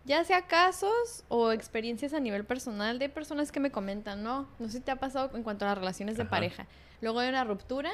ya 0.06 0.24
sea 0.24 0.48
casos 0.48 1.24
o 1.28 1.52
experiencias 1.52 2.14
a 2.14 2.20
nivel 2.20 2.44
personal 2.44 2.98
de 3.00 3.10
personas 3.10 3.52
que 3.52 3.60
me 3.60 3.72
comentan, 3.72 4.24
¿no? 4.24 4.48
No 4.60 4.68
sé 4.68 4.74
si 4.78 4.80
te 4.80 4.92
ha 4.92 4.96
pasado 4.96 5.32
en 5.36 5.44
cuanto 5.44 5.66
a 5.66 5.70
las 5.70 5.78
relaciones 5.78 6.18
de 6.18 6.24
Ajá. 6.24 6.30
pareja. 6.32 6.66
Luego 7.02 7.20
hay 7.20 7.30
una 7.30 7.44
ruptura 7.44 7.92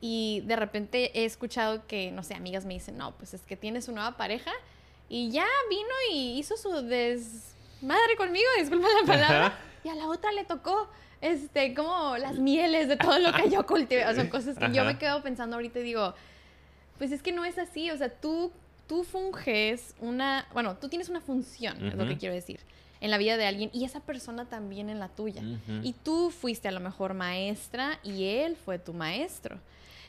y 0.00 0.42
de 0.46 0.56
repente 0.56 1.10
he 1.18 1.24
escuchado 1.24 1.86
que, 1.86 2.12
no 2.12 2.22
sé, 2.22 2.34
amigas 2.34 2.64
me 2.64 2.74
dicen, 2.74 2.96
no, 2.96 3.12
pues 3.16 3.34
es 3.34 3.42
que 3.42 3.56
tienes 3.56 3.86
su 3.86 3.92
nueva 3.92 4.16
pareja 4.16 4.52
y 5.08 5.30
ya 5.30 5.46
vino 5.68 5.88
y 6.12 6.38
hizo 6.38 6.56
su 6.56 6.70
desmadre 6.82 8.16
conmigo, 8.16 8.46
disculpa 8.58 8.86
la 9.00 9.06
palabra, 9.06 9.46
Ajá. 9.46 9.58
y 9.84 9.88
a 9.88 9.94
la 9.94 10.06
otra 10.08 10.30
le 10.32 10.44
tocó, 10.44 10.88
este, 11.20 11.74
como 11.74 12.16
las 12.18 12.38
mieles 12.38 12.86
de 12.88 12.96
todo 12.96 13.18
lo 13.18 13.32
que 13.32 13.50
yo 13.50 13.66
cultivé. 13.66 14.06
O 14.06 14.14
sea, 14.14 14.30
cosas 14.30 14.56
que 14.56 14.70
yo 14.72 14.82
Ajá. 14.82 14.92
me 14.92 14.98
quedo 14.98 15.22
pensando 15.22 15.56
ahorita 15.56 15.80
y 15.80 15.82
digo, 15.82 16.14
pues 16.98 17.10
es 17.10 17.22
que 17.22 17.32
no 17.32 17.44
es 17.44 17.58
así, 17.58 17.90
o 17.90 17.96
sea, 17.96 18.08
tú, 18.08 18.52
tú 18.88 19.04
funges 19.04 19.94
una, 20.00 20.46
bueno, 20.52 20.76
tú 20.76 20.88
tienes 20.88 21.08
una 21.08 21.20
función, 21.20 21.86
es 21.86 21.94
lo 21.94 22.08
que 22.08 22.16
quiero 22.16 22.34
decir, 22.34 22.60
en 23.00 23.10
la 23.10 23.18
vida 23.18 23.36
de 23.36 23.46
alguien 23.46 23.70
y 23.72 23.84
esa 23.84 24.00
persona 24.00 24.46
también 24.46 24.90
en 24.90 24.98
la 24.98 25.08
tuya. 25.08 25.42
Y 25.82 25.92
tú 25.92 26.30
fuiste 26.30 26.66
a 26.66 26.72
lo 26.72 26.80
mejor 26.80 27.14
maestra 27.14 28.00
y 28.02 28.24
él 28.24 28.56
fue 28.56 28.78
tu 28.78 28.92
maestro. 28.92 29.60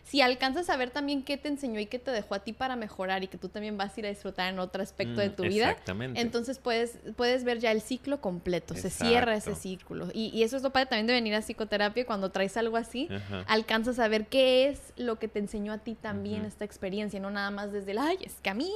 Si 0.04 0.22
alcanzas 0.22 0.70
a 0.70 0.78
ver 0.78 0.90
también 0.90 1.24
qué 1.24 1.38
te 1.38 1.48
enseñó 1.48 1.80
y 1.80 1.86
qué 1.86 2.00
te 2.00 2.12
dejó 2.12 2.36
a 2.36 2.40
ti 2.40 2.54
para 2.54 2.76
mejorar 2.76 3.24
y 3.24 3.28
que 3.28 3.38
tú 3.38 3.50
también 3.50 3.78
vas 3.78 3.96
a 3.96 4.00
ir 4.00 4.06
a 4.06 4.10
disfrutar 4.10 4.52
en 4.52 4.60
otro 4.60 4.82
aspecto 4.82 5.22
de 5.22 5.30
Mm, 5.30 5.36
tu 5.36 5.44
vida, 5.44 5.78
entonces 6.16 6.60
puedes, 6.60 7.00
puedes 7.16 7.44
ver 7.44 7.60
ya 7.60 7.72
el 7.72 7.82
ciclo 7.82 8.22
completo, 8.22 8.76
se 8.76 8.90
cierra 8.90 9.36
ese 9.36 9.56
círculo. 9.56 10.10
Y, 10.14 10.28
y 10.28 10.44
eso 10.44 10.58
es 10.58 10.64
lo 10.64 10.72
padre 10.72 10.88
también 10.88 11.08
de 11.08 11.14
venir 11.14 11.36
a 11.36 11.42
psicoterapia 11.42 12.06
cuando 12.06 12.32
traes 12.32 12.58
algo 12.58 12.78
así. 12.78 13.08
Ajá. 13.12 13.44
Alcanzas 13.48 14.00
a 14.00 14.08
ver 14.08 14.28
qué 14.28 14.68
es 14.68 14.94
lo 14.98 15.18
que 15.18 15.28
te 15.28 15.40
enseñó 15.40 15.74
a 15.74 15.78
ti 15.80 15.96
también 15.96 16.46
esta 16.46 16.66
experiencia, 16.66 17.20
no 17.20 17.32
nada 17.32 17.52
más 17.52 17.72
desde 17.72 17.92
el, 17.92 17.98
ay, 17.98 18.18
es 18.22 18.36
que 18.42 18.50
a 18.50 18.54
mí, 18.54 18.72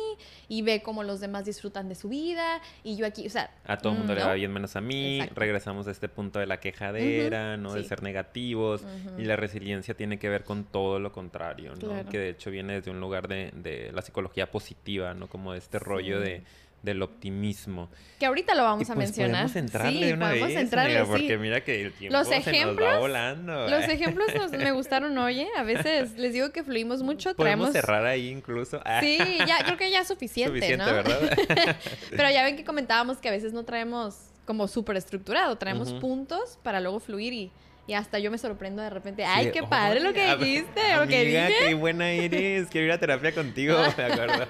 y 0.48 0.62
ve 0.62 0.82
cómo 0.82 1.04
los 1.04 1.20
demás 1.20 1.46
disfrutan 1.46 1.90
de 1.90 1.96
su 1.96 2.10
vida, 2.10 2.62
y 2.84 2.96
yo 2.96 3.06
aquí, 3.06 3.26
o 3.26 3.30
sea... 3.30 3.52
A 3.66 3.78
todo 3.78 3.94
el 3.94 4.00
mundo 4.00 4.14
mm, 4.14 4.16
le 4.16 4.22
¿no? 4.22 4.28
va 4.28 4.34
bien 4.34 4.52
menos 4.52 4.76
a 4.76 4.82
mí. 4.82 5.20
Exacto. 5.20 5.40
Regresamos 5.40 5.88
a 5.88 5.92
este 5.92 6.10
punto 6.10 6.40
de 6.40 6.46
la 6.46 6.60
quejadera, 6.60 7.58
¿no? 7.58 7.74
De 7.74 7.84
ser 7.84 8.04
negativos. 8.04 8.86
Y 9.18 9.24
la 9.24 9.36
resiliencia 9.36 9.96
tiene 9.96 10.20
que 10.20 10.30
ver 10.30 10.44
con 10.44 10.66
todo 10.66 11.00
lo 11.00 11.12
contrario, 11.14 11.72
¿no? 11.76 11.88
Claro. 11.88 12.10
Que 12.10 12.18
de 12.18 12.30
hecho 12.32 12.52
viene 12.52 12.74
desde 12.74 12.92
un 12.92 13.00
lugar 13.00 13.30
de, 13.30 13.52
de 13.56 13.92
la 13.94 14.02
psicología 14.02 14.52
positiva, 14.52 15.14
¿no? 15.14 15.30
Como 15.30 15.54
de 15.54 15.60
este 15.60 15.80
rollo 15.80 16.18
Sí. 16.22 16.24
de, 16.30 16.44
del 16.82 17.02
optimismo. 17.02 17.90
Que 18.20 18.26
ahorita 18.26 18.54
lo 18.56 18.64
vamos 18.64 18.82
y 18.90 18.92
a 18.92 18.96
pues 18.96 19.08
mencionar. 19.08 19.44
podemos 19.48 19.56
entrarle 19.56 19.92
sí, 20.00 20.04
de 20.04 20.14
una 20.16 20.28
podemos 20.28 20.50
vez, 20.50 20.58
entrarle, 20.58 20.98
amiga, 20.98 21.06
sí. 21.16 21.22
porque 21.22 21.38
mira 21.38 21.64
que 21.64 21.82
el 21.82 21.94
tiempo 21.94 22.18
Los 22.18 22.28
se 22.28 22.36
nos 22.40 22.46
va 22.46 22.52
ejemplos- 22.52 23.00
volando. 23.00 23.68
Los 23.70 23.84
ejemplos 23.86 24.28
nos- 24.36 24.52
me 24.52 24.72
gustaron, 24.74 25.18
oye. 25.18 25.48
A 25.56 25.64
veces 25.64 26.18
les 26.18 26.34
digo 26.34 26.52
que 26.52 26.62
fluimos 26.62 27.02
mucho, 27.02 27.34
Podemos 27.36 27.72
traemos... 27.72 27.72
cerrar 27.72 28.06
ahí 28.06 28.28
incluso. 28.28 28.82
Sí, 29.00 29.18
ya, 29.48 29.64
creo 29.64 29.78
que 29.78 29.90
ya 29.92 30.02
es 30.02 30.08
suficiente, 30.10 30.54
Suficiente, 30.60 30.86
¿no? 30.86 30.92
¿verdad? 30.92 31.78
Pero 32.10 32.30
ya 32.32 32.44
ven 32.44 32.58
que 32.58 32.66
comentábamos 32.66 33.18
que 33.20 33.30
a 33.30 33.32
veces 33.32 33.54
no 33.54 33.64
traemos 33.64 34.18
como 34.46 34.68
súper 34.68 34.98
estructurado, 34.98 35.56
traemos 35.58 35.92
Ujú. 35.92 36.02
puntos 36.02 36.60
para 36.64 36.82
luego 36.82 37.00
fluir 37.00 37.32
y, 37.32 37.52
y 37.86 37.94
hasta 37.94 38.20
yo 38.20 38.32
me 38.32 38.38
sorprendo 38.38 38.82
de 38.82 38.90
repente. 38.90 39.26
¡Ay, 39.26 39.52
qué 39.52 39.64
padre 39.64 40.00
lo 40.00 40.14
que 40.14 40.36
dijiste! 40.36 40.96
Lo 40.96 41.08
que 41.08 41.26
dije. 41.26 41.54
qué 41.68 41.74
buena 41.74 42.12
eres. 42.12 42.70
Quiero 42.70 42.88
ir 42.88 42.94
a 42.94 43.00
terapia 43.00 43.34
contigo, 43.34 43.78
me 43.98 44.04
acuerdo. 44.04 44.46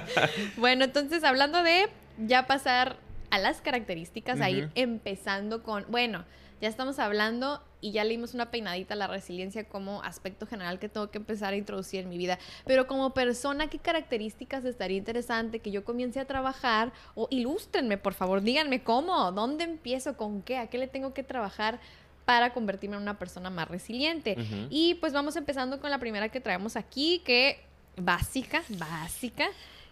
Bueno, 0.56 0.84
entonces 0.84 1.24
hablando 1.24 1.62
de 1.62 1.88
ya 2.18 2.46
pasar 2.46 2.96
a 3.30 3.38
las 3.38 3.60
características, 3.60 4.40
a 4.40 4.50
ir 4.50 4.70
empezando 4.74 5.62
con, 5.62 5.86
bueno, 5.88 6.24
ya 6.60 6.68
estamos 6.68 6.98
hablando 6.98 7.60
y 7.80 7.90
ya 7.90 8.04
leímos 8.04 8.34
una 8.34 8.52
peinadita 8.52 8.94
a 8.94 8.96
la 8.96 9.08
resiliencia 9.08 9.64
como 9.64 10.02
aspecto 10.04 10.46
general 10.46 10.78
que 10.78 10.88
tengo 10.88 11.10
que 11.10 11.18
empezar 11.18 11.52
a 11.52 11.56
introducir 11.56 12.00
en 12.00 12.08
mi 12.08 12.16
vida. 12.16 12.38
Pero 12.64 12.86
como 12.86 13.14
persona, 13.14 13.66
¿qué 13.66 13.78
características 13.78 14.64
estaría 14.64 14.96
interesante 14.96 15.58
que 15.58 15.72
yo 15.72 15.84
comience 15.84 16.20
a 16.20 16.24
trabajar? 16.24 16.92
O 17.16 17.26
ilústrenme, 17.30 17.98
por 17.98 18.14
favor, 18.14 18.42
díganme 18.42 18.84
cómo, 18.84 19.32
dónde 19.32 19.64
empiezo, 19.64 20.16
con 20.16 20.42
qué, 20.42 20.58
a 20.58 20.68
qué 20.68 20.78
le 20.78 20.86
tengo 20.86 21.12
que 21.12 21.24
trabajar 21.24 21.80
para 22.24 22.52
convertirme 22.52 22.96
en 22.96 23.02
una 23.02 23.18
persona 23.18 23.50
más 23.50 23.68
resiliente. 23.68 24.36
Y 24.70 24.94
pues 24.94 25.12
vamos 25.12 25.36
empezando 25.36 25.80
con 25.80 25.90
la 25.90 25.98
primera 25.98 26.28
que 26.28 26.40
traemos 26.40 26.76
aquí, 26.76 27.20
que 27.24 27.60
básica, 27.96 28.62
básica. 28.68 29.46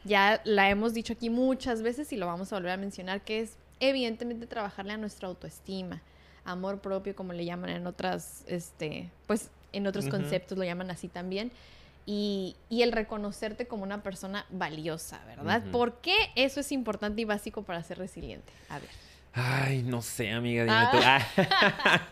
Ya 0.04 0.40
la 0.44 0.70
hemos 0.70 0.94
dicho 0.94 1.12
aquí 1.12 1.28
muchas 1.28 1.82
veces 1.82 2.12
y 2.12 2.16
lo 2.16 2.26
vamos 2.26 2.52
a 2.52 2.56
volver 2.56 2.72
a 2.72 2.76
mencionar, 2.76 3.20
que 3.20 3.40
es 3.40 3.56
evidentemente 3.80 4.46
trabajarle 4.46 4.92
a 4.92 4.96
nuestra 4.96 5.28
autoestima, 5.28 6.00
amor 6.44 6.80
propio, 6.80 7.14
como 7.14 7.32
le 7.32 7.44
llaman 7.44 7.70
en 7.70 7.86
otras, 7.86 8.44
este, 8.46 9.10
pues 9.26 9.50
en 9.72 9.86
otros 9.86 10.08
conceptos 10.08 10.56
lo 10.56 10.64
llaman 10.64 10.90
así 10.90 11.08
también. 11.08 11.52
Y, 12.06 12.56
y 12.70 12.82
el 12.82 12.92
reconocerte 12.92 13.66
como 13.66 13.82
una 13.82 14.02
persona 14.02 14.46
valiosa, 14.50 15.20
¿verdad? 15.26 15.62
Ujú. 15.62 15.70
¿Por 15.70 16.00
qué 16.00 16.16
eso 16.34 16.60
es 16.60 16.72
importante 16.72 17.20
y 17.20 17.24
básico 17.24 17.62
para 17.62 17.82
ser 17.82 17.98
resiliente? 17.98 18.52
A 18.68 18.78
ver. 18.78 18.88
Ay, 19.32 19.84
no 19.84 20.02
sé, 20.02 20.32
amiga, 20.32 20.64
dime 20.64 20.74
Ah. 20.76 20.90
tú. 20.90 20.98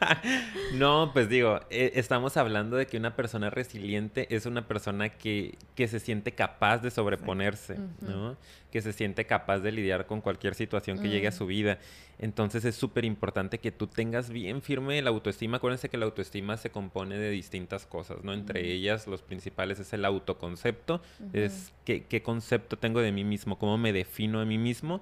Ah. 0.01 0.23
no, 0.75 1.11
pues 1.13 1.29
digo, 1.29 1.59
eh, 1.69 1.93
estamos 1.97 2.37
hablando 2.37 2.77
de 2.77 2.87
que 2.87 2.97
una 2.97 3.17
persona 3.17 3.51
resiliente 3.51 4.33
es 4.35 4.47
una 4.47 4.69
persona 4.69 5.09
que, 5.09 5.57
que 5.75 5.89
se 5.89 5.99
siente 5.99 6.33
capaz 6.33 6.79
de 6.79 6.93
sobreponerse. 6.93 7.77
¿no? 8.01 8.37
Que 8.71 8.83
se 8.83 8.93
siente 8.93 9.25
capaz 9.27 9.59
de 9.59 9.73
lidiar 9.73 10.07
con 10.07 10.21
cualquier 10.21 10.55
situación 10.55 11.01
que 11.01 11.09
llegue 11.09 11.27
a 11.27 11.31
Mm. 11.31 11.35
su 11.35 11.47
vida. 11.47 11.79
Entonces 12.21 12.65
es 12.65 12.77
súper 12.77 13.05
importante 13.05 13.59
que 13.59 13.73
tú 13.73 13.89
tengas 13.89 14.31
bien 14.31 14.63
firme 14.63 15.01
la 15.03 15.11
autoestima. 15.11 15.57
Acuérdense 15.57 15.89
que 15.89 15.97
la 15.99 16.05
autoestima 16.07 16.57
se 16.57 16.71
compone 16.71 17.17
de 17.19 17.31
distintas 17.31 17.85
cosas, 17.87 18.23
¿no? 18.23 18.33
Entre 18.33 18.61
Ujú. 18.61 18.71
ellas, 18.71 19.07
los 19.09 19.23
principales 19.23 19.81
es 19.81 19.93
el 19.93 20.05
autoconcepto, 20.05 21.01
es 21.33 21.73
qué, 21.85 22.05
qué 22.05 22.23
concepto 22.23 22.77
tengo 22.79 23.01
de 23.01 23.11
mí 23.11 23.25
mismo, 23.25 23.59
cómo 23.59 23.77
me 23.77 23.93
defino 23.93 24.41
a 24.41 24.45
mí 24.45 24.57
mismo. 24.59 25.01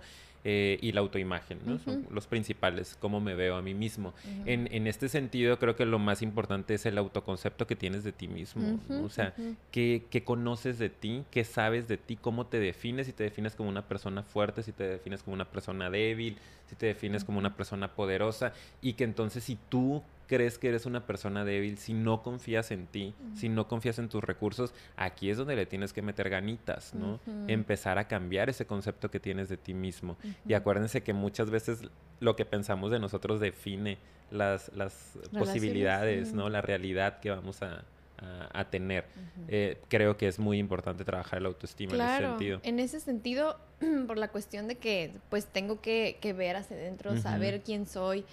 Eh, 0.48 0.78
y 0.80 0.92
la 0.92 1.00
autoimagen, 1.00 1.58
¿no? 1.66 1.80
Son 1.80 2.06
los 2.08 2.28
principales, 2.28 2.96
cómo 3.00 3.20
me 3.20 3.34
veo 3.34 3.56
a 3.56 3.62
mí 3.62 3.74
mismo. 3.74 4.10
Ujú. 4.10 4.42
En, 4.46 4.68
en 4.72 4.86
este 4.86 5.08
sentido, 5.08 5.58
creo 5.58 5.74
que 5.74 5.84
lo 5.84 5.98
más 5.98 6.22
importante 6.22 6.74
es 6.74 6.86
el 6.86 6.98
autoconcepto 6.98 7.66
que 7.66 7.74
tienes 7.74 8.04
de 8.04 8.12
ti 8.12 8.28
mismo. 8.28 8.78
O 9.02 9.08
sea. 9.08 9.34
¿qué, 9.72 10.04
qué 10.08 10.22
conoces 10.22 10.78
de 10.78 10.88
ti? 10.88 11.24
¿Qué 11.30 11.44
sabes 11.44 11.88
de 11.88 11.96
ti? 11.96 12.16
¿Cómo 12.16 12.46
te 12.46 12.60
defines? 12.60 13.06
Si 13.06 13.12
te 13.12 13.24
defines 13.24 13.56
como 13.56 13.68
una 13.68 13.88
persona 13.88 14.22
fuerte, 14.22 14.62
si 14.62 14.72
te 14.72 14.84
defines 14.84 15.24
como 15.24 15.34
una 15.34 15.50
persona 15.50 15.90
débil, 15.90 16.38
si 16.66 16.76
te 16.76 16.86
defines 16.86 17.24
como 17.24 17.38
una 17.38 17.56
persona 17.56 17.94
poderosa. 17.94 18.52
Y 18.80 18.92
que 18.92 19.02
entonces 19.04 19.42
si 19.42 19.58
tú 19.68 20.02
crees 20.26 20.58
que 20.58 20.68
eres 20.68 20.86
una 20.86 21.06
persona 21.06 21.44
débil, 21.44 21.78
si 21.78 21.92
no 21.94 22.22
confías 22.22 22.70
en 22.70 22.86
ti, 22.86 23.14
si 23.34 23.48
no 23.48 23.68
confías 23.68 23.98
en 23.98 24.08
tus 24.08 24.22
recursos, 24.24 24.74
aquí 24.96 25.30
es 25.30 25.36
donde 25.38 25.56
le 25.56 25.66
tienes 25.66 25.92
que 25.92 26.02
meter 26.02 26.28
ganitas, 26.30 26.94
¿no? 26.94 27.20
Empezar 27.48 27.98
a 27.98 28.08
cambiar 28.08 28.48
ese 28.50 28.66
concepto 28.66 29.10
que 29.10 29.20
tienes 29.20 29.48
de 29.48 29.56
ti 29.56 29.74
mismo. 29.74 30.16
Y 30.48 30.54
acuérdense 30.54 31.02
que 31.02 31.12
muchas 31.12 31.50
veces 31.50 31.82
lo 32.20 32.34
que 32.36 32.44
pensamos 32.44 32.90
de 32.90 32.98
nosotros 32.98 33.40
define 33.40 33.98
las, 34.30 34.70
las 34.74 35.16
posibilidades. 35.38 36.34
¿no? 36.34 36.48
La 36.48 36.60
realidad 36.62 37.20
que 37.20 37.30
vamos 37.30 37.62
a, 37.62 37.84
a- 38.18 38.48
a 38.60 38.70
tener. 38.70 39.04
Eh, 39.48 39.78
creo 39.88 40.16
que 40.16 40.26
es 40.26 40.38
muy 40.38 40.58
importante 40.58 41.04
trabajar 41.04 41.40
la 41.42 41.48
autoestima 41.48 41.94
en 41.94 42.00
ese 42.00 42.08
sentido. 42.30 42.60
en 42.64 42.80
ese 42.80 42.98
sentido, 43.00 43.58
por 44.08 44.18
la 44.18 44.28
cuestión 44.28 44.66
de 44.66 44.76
que 44.76 45.12
pues 45.28 45.46
tengo 45.46 45.80
que, 45.80 46.18
que 46.20 46.32
ver 46.32 46.56
hacia 46.56 46.76
adentro, 46.76 47.16
saber 47.20 47.62
quién 47.62 47.86
soy 47.86 48.24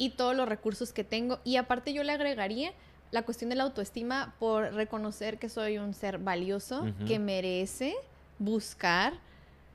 y 0.00 0.08
todos 0.08 0.34
los 0.34 0.48
recursos 0.48 0.94
que 0.94 1.04
tengo. 1.04 1.40
Y 1.44 1.56
aparte 1.56 1.92
yo 1.92 2.02
le 2.04 2.12
agregaría 2.12 2.72
la 3.10 3.20
cuestión 3.20 3.50
de 3.50 3.56
la 3.56 3.64
autoestima 3.64 4.34
por 4.38 4.72
reconocer 4.72 5.38
que 5.38 5.50
soy 5.50 5.76
un 5.76 5.92
ser 5.92 6.16
valioso, 6.16 6.86
que 7.06 7.18
merece 7.18 7.94
buscar 8.38 9.12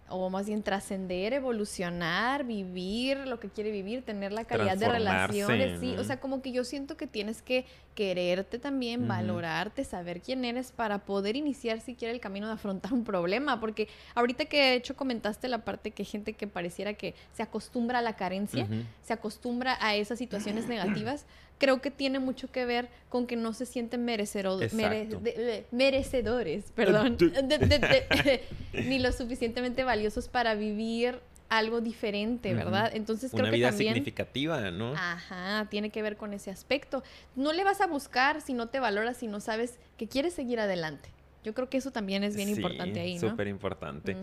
o 0.09 0.31
más 0.31 0.47
bien 0.47 0.63
trascender, 0.63 1.33
evolucionar, 1.33 2.43
vivir 2.43 3.27
lo 3.27 3.39
que 3.39 3.49
quiere 3.49 3.69
vivir, 3.69 4.03
tener 4.03 4.31
la 4.31 4.45
calidad 4.45 4.77
de 4.77 4.89
relaciones, 4.89 5.79
sí, 5.79 5.95
o 5.95 6.03
sea, 6.03 6.19
como 6.19 6.41
que 6.41 6.51
yo 6.51 6.63
siento 6.63 6.97
que 6.97 7.05
tienes 7.05 7.43
que 7.43 7.65
quererte 7.95 8.59
también, 8.59 9.07
valorarte, 9.07 9.83
saber 9.85 10.21
quién 10.21 10.45
eres 10.45 10.71
para 10.71 10.99
poder 10.99 11.35
iniciar 11.35 11.79
siquiera 11.81 12.13
el 12.13 12.19
camino 12.19 12.45
de 12.47 12.53
afrontar 12.53 12.93
un 12.93 13.03
problema, 13.05 13.59
porque 13.59 13.87
ahorita 14.13 14.45
que 14.45 14.57
de 14.57 14.73
hecho 14.75 14.95
comentaste 14.95 15.47
la 15.47 15.59
parte 15.65 15.91
que 15.91 16.03
gente 16.03 16.33
que 16.33 16.45
pareciera 16.45 16.93
que 16.93 17.15
se 17.33 17.41
acostumbra 17.41 17.99
a 17.99 18.01
la 18.01 18.15
carencia, 18.15 18.67
se 19.01 19.13
acostumbra 19.13 19.77
a 19.79 19.95
esas 19.95 20.19
situaciones 20.19 20.67
negativas, 20.67 21.25
creo 21.57 21.81
que 21.81 21.89
tiene 21.89 22.19
mucho 22.19 22.51
que 22.51 22.65
ver 22.65 22.89
con 23.07 23.25
que 23.27 23.37
no 23.37 23.53
se 23.53 23.65
sienten 23.65 24.05
merecero- 24.05 24.57
mere- 24.73 25.03
Exacto. 25.03 25.23
de- 25.23 25.31
de- 25.31 25.65
merecedores, 25.71 26.65
perdón, 26.75 27.15
de- 27.17 27.29
de- 27.29 28.43
ni 28.73 28.99
lo 28.99 29.13
suficientemente 29.13 29.85
valiosos 29.85 30.27
para 30.27 30.53
vivir 30.55 31.19
algo 31.49 31.79
diferente, 31.81 32.53
¿verdad? 32.53 32.91
Entonces 32.93 33.31
creo 33.31 33.43
Una 33.43 33.51
que 33.51 33.57
vida 33.57 33.69
también... 33.69 33.93
significativa, 33.93 34.71
¿no? 34.71 34.93
Ajá, 34.95 35.67
tiene 35.69 35.89
que 35.91 36.01
ver 36.01 36.17
con 36.17 36.33
ese 36.33 36.49
aspecto. 36.51 37.03
No 37.35 37.53
le 37.53 37.63
vas 37.63 37.81
a 37.81 37.87
buscar 37.87 38.41
si 38.41 38.53
no 38.53 38.67
te 38.69 38.79
valoras, 38.79 39.17
si 39.17 39.27
no 39.27 39.39
sabes 39.39 39.77
que 39.97 40.07
quieres 40.07 40.33
seguir 40.33 40.59
adelante. 40.59 41.09
Yo 41.43 41.53
creo 41.53 41.69
que 41.69 41.77
eso 41.77 41.91
también 41.91 42.23
es 42.23 42.35
bien 42.35 42.49
importante 42.49 42.99
ahí, 42.99 43.19
¿no? 43.19 43.29
Súper 43.29 43.47
importante. 43.47 44.17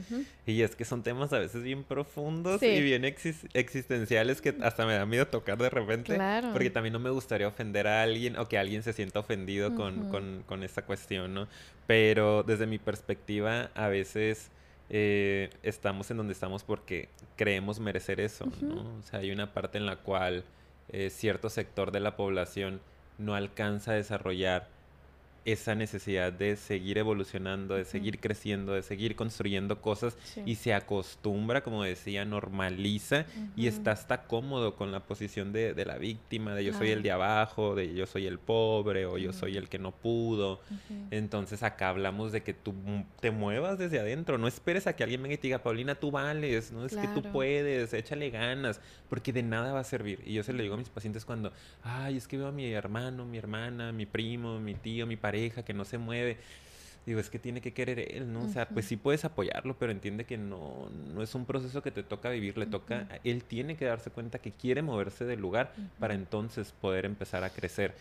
Y 0.44 0.62
es 0.62 0.74
que 0.74 0.84
son 0.84 1.04
temas 1.04 1.32
a 1.32 1.38
veces 1.38 1.62
bien 1.62 1.84
profundos 1.84 2.58
Sí. 2.58 2.66
y 2.66 2.82
bien 2.82 3.04
exis- 3.04 3.48
existenciales 3.54 4.40
que 4.42 4.56
hasta 4.60 4.84
me 4.86 4.94
da 4.94 5.06
miedo 5.06 5.28
tocar 5.28 5.56
de 5.58 5.70
repente. 5.70 6.16
Claro. 6.16 6.48
Porque 6.52 6.70
también 6.70 6.92
no 6.94 6.98
me 6.98 7.10
gustaría 7.10 7.46
ofender 7.46 7.86
a 7.86 8.02
alguien 8.02 8.36
o 8.36 8.48
que 8.48 8.58
alguien 8.58 8.82
se 8.82 8.92
sienta 8.92 9.20
ofendido 9.20 9.76
con, 9.76 10.08
con, 10.10 10.42
con 10.48 10.64
esta 10.64 10.82
cuestión, 10.84 11.32
¿no? 11.32 11.46
Pero 11.86 12.42
desde 12.42 12.66
mi 12.66 12.78
perspectiva, 12.80 13.70
a 13.76 13.86
veces 13.86 14.50
eh, 14.94 15.48
estamos 15.62 16.10
en 16.10 16.18
donde 16.18 16.34
estamos 16.34 16.64
porque 16.64 17.08
creemos 17.36 17.80
merecer 17.80 18.20
eso, 18.20 18.44
¿no? 18.60 18.98
O 18.98 19.02
sea, 19.02 19.20
hay 19.20 19.32
una 19.32 19.54
parte 19.54 19.78
en 19.78 19.86
la 19.86 19.96
cual 19.96 20.44
eh, 20.90 21.08
cierto 21.08 21.48
sector 21.48 21.92
de 21.92 22.00
la 22.00 22.14
población 22.14 22.82
no 23.16 23.34
alcanza 23.34 23.92
a 23.92 23.94
desarrollar 23.94 24.68
esa 25.44 25.74
necesidad 25.74 26.32
de 26.32 26.54
seguir 26.56 26.98
evolucionando, 26.98 27.74
de 27.74 27.84
seguir 27.84 28.20
creciendo, 28.20 28.72
de 28.74 28.82
seguir 28.82 29.16
construyendo 29.16 29.80
cosas 29.80 30.16
Sí. 30.24 30.42
y 30.46 30.54
se 30.54 30.72
acostumbra, 30.72 31.62
como 31.62 31.82
decía, 31.82 32.24
normaliza 32.24 33.26
y 33.56 33.66
está 33.66 33.90
hasta 33.90 34.22
cómodo 34.24 34.76
con 34.76 34.92
la 34.92 35.00
posición 35.00 35.52
de, 35.52 35.74
de 35.74 35.84
la 35.84 35.98
víctima, 35.98 36.54
de 36.54 36.64
yo 36.64 36.72
soy 36.74 36.90
el 36.90 37.02
de 37.02 37.10
abajo, 37.10 37.74
de 37.74 37.92
yo 37.92 38.06
soy 38.06 38.26
el 38.26 38.38
pobre 38.38 39.04
o 39.06 39.18
yo 39.18 39.32
soy 39.32 39.56
el 39.56 39.68
que 39.68 39.80
no 39.80 39.90
pudo. 39.90 40.60
Entonces 41.10 41.62
acá 41.64 41.88
hablamos 41.88 42.30
de 42.30 42.42
que 42.42 42.54
tú 42.54 42.72
te 43.20 43.32
muevas 43.32 43.78
desde 43.78 43.98
adentro, 43.98 44.38
no 44.38 44.46
esperes 44.46 44.86
a 44.86 44.94
que 44.94 45.02
alguien 45.02 45.22
venga 45.22 45.34
y 45.34 45.38
te 45.38 45.48
diga, 45.48 45.62
Paulina, 45.62 45.96
tú 45.96 46.12
vales, 46.12 46.70
no 46.70 46.86
es 46.86 46.94
que 46.96 47.08
tú 47.08 47.22
puedes, 47.32 47.92
échale 47.92 48.30
ganas, 48.30 48.80
porque 49.08 49.32
de 49.32 49.42
nada 49.42 49.72
va 49.72 49.80
a 49.80 49.84
servir. 49.84 50.20
Y 50.24 50.34
yo 50.34 50.44
se 50.44 50.52
lo 50.52 50.62
digo 50.62 50.74
a 50.74 50.78
mis 50.78 50.88
pacientes 50.88 51.24
cuando, 51.24 51.52
ay, 51.82 52.16
es 52.16 52.28
que 52.28 52.36
veo 52.36 52.46
a 52.46 52.52
mi 52.52 52.70
hermano, 52.72 53.24
mi 53.24 53.38
hermana, 53.38 53.90
mi 53.90 54.06
primo, 54.06 54.60
mi 54.60 54.74
tío, 54.74 55.04
mi 55.06 55.16
pareja 55.16 55.31
que 55.40 55.74
no 55.74 55.84
se 55.84 55.98
mueve. 55.98 56.38
Digo, 57.04 57.18
es 57.18 57.30
que 57.30 57.40
tiene 57.40 57.60
que 57.60 57.72
querer 57.72 57.98
él, 57.98 58.32
¿no? 58.32 58.44
O 58.44 58.48
sea, 58.48 58.68
pues 58.68 58.86
sí 58.86 58.96
puedes 58.96 59.24
apoyarlo, 59.24 59.76
pero 59.76 59.90
entiende 59.90 60.24
que 60.24 60.38
no, 60.38 60.88
no 61.12 61.22
es 61.22 61.34
un 61.34 61.44
proceso 61.46 61.82
que 61.82 61.90
te 61.90 62.04
toca 62.04 62.30
vivir, 62.30 62.56
le 62.56 62.66
toca, 62.66 63.08
él 63.24 63.42
tiene 63.42 63.76
que 63.76 63.86
darse 63.86 64.10
cuenta 64.10 64.38
que 64.38 64.52
quiere 64.52 64.82
moverse 64.82 65.24
del 65.24 65.40
lugar 65.40 65.72
para 65.98 66.14
entonces 66.14 66.72
poder 66.80 67.04
empezar 67.04 67.42
a 67.42 67.50
crecer. 67.50 67.94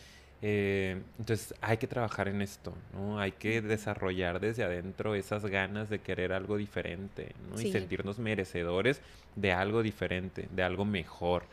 Eh, 0.43 0.99
entonces 1.19 1.53
hay 1.61 1.77
que 1.77 1.87
trabajar 1.87 2.27
en 2.27 2.41
esto, 2.41 2.73
¿no? 2.93 3.19
Hay 3.19 3.31
que 3.31 3.61
desarrollar 3.61 4.39
desde 4.39 4.63
adentro 4.63 5.13
esas 5.13 5.45
ganas 5.45 5.89
de 5.89 5.99
querer 5.99 6.33
algo 6.33 6.57
diferente, 6.57 7.33
¿no? 7.49 7.61
Y 7.61 7.71
sentirnos 7.71 8.17
merecedores 8.17 9.01
de 9.35 9.51
algo 9.51 9.83
diferente, 9.83 10.47
de 10.51 10.63
algo 10.63 10.85
mejor. 10.85 11.43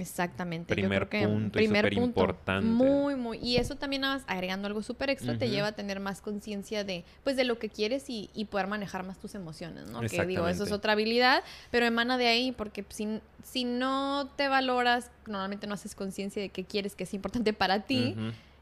Exactamente. 0.00 0.72
yo 0.72 0.74
Primer 0.74 1.08
creo 1.08 1.22
que 1.22 1.28
punto 1.28 1.52
primer 1.52 1.84
punto. 1.84 2.06
superimportante. 2.06 2.66
Muy, 2.66 3.14
muy. 3.16 3.38
Y 3.38 3.56
eso 3.56 3.76
también 3.76 4.02
nada 4.02 4.14
más 4.16 4.24
agregando 4.26 4.66
algo 4.66 4.82
súper 4.82 5.10
extra 5.10 5.36
te 5.38 5.48
lleva 5.48 5.68
a 5.68 5.72
tener 5.72 6.00
más 6.00 6.20
conciencia 6.20 6.84
de, 6.84 7.04
pues, 7.24 7.36
de 7.36 7.44
lo 7.44 7.58
que 7.58 7.68
quieres 7.68 8.08
y, 8.10 8.30
y 8.34 8.46
poder 8.46 8.66
manejar 8.66 9.04
más 9.04 9.18
tus 9.18 9.34
emociones, 9.34 9.86
¿no? 9.90 10.00
Que 10.00 10.26
digo, 10.26 10.48
eso 10.48 10.64
es 10.64 10.72
otra 10.72 10.92
habilidad, 10.92 11.42
pero 11.70 11.86
emana 11.86 12.18
de 12.18 12.26
ahí 12.26 12.52
porque 12.52 12.84
si, 12.88 13.20
si 13.42 13.64
no 13.64 14.30
te 14.36 14.48
valoras, 14.48 15.10
normalmente 15.26 15.66
no 15.66 15.74
haces 15.74 15.94
conciencia 15.94 16.42
de 16.42 16.48
qué 16.48 16.64
quieres, 16.64 16.94
que 16.94 17.04
es 17.04 17.14
importante 17.14 17.52
para 17.52 17.80
ti. 17.80 18.16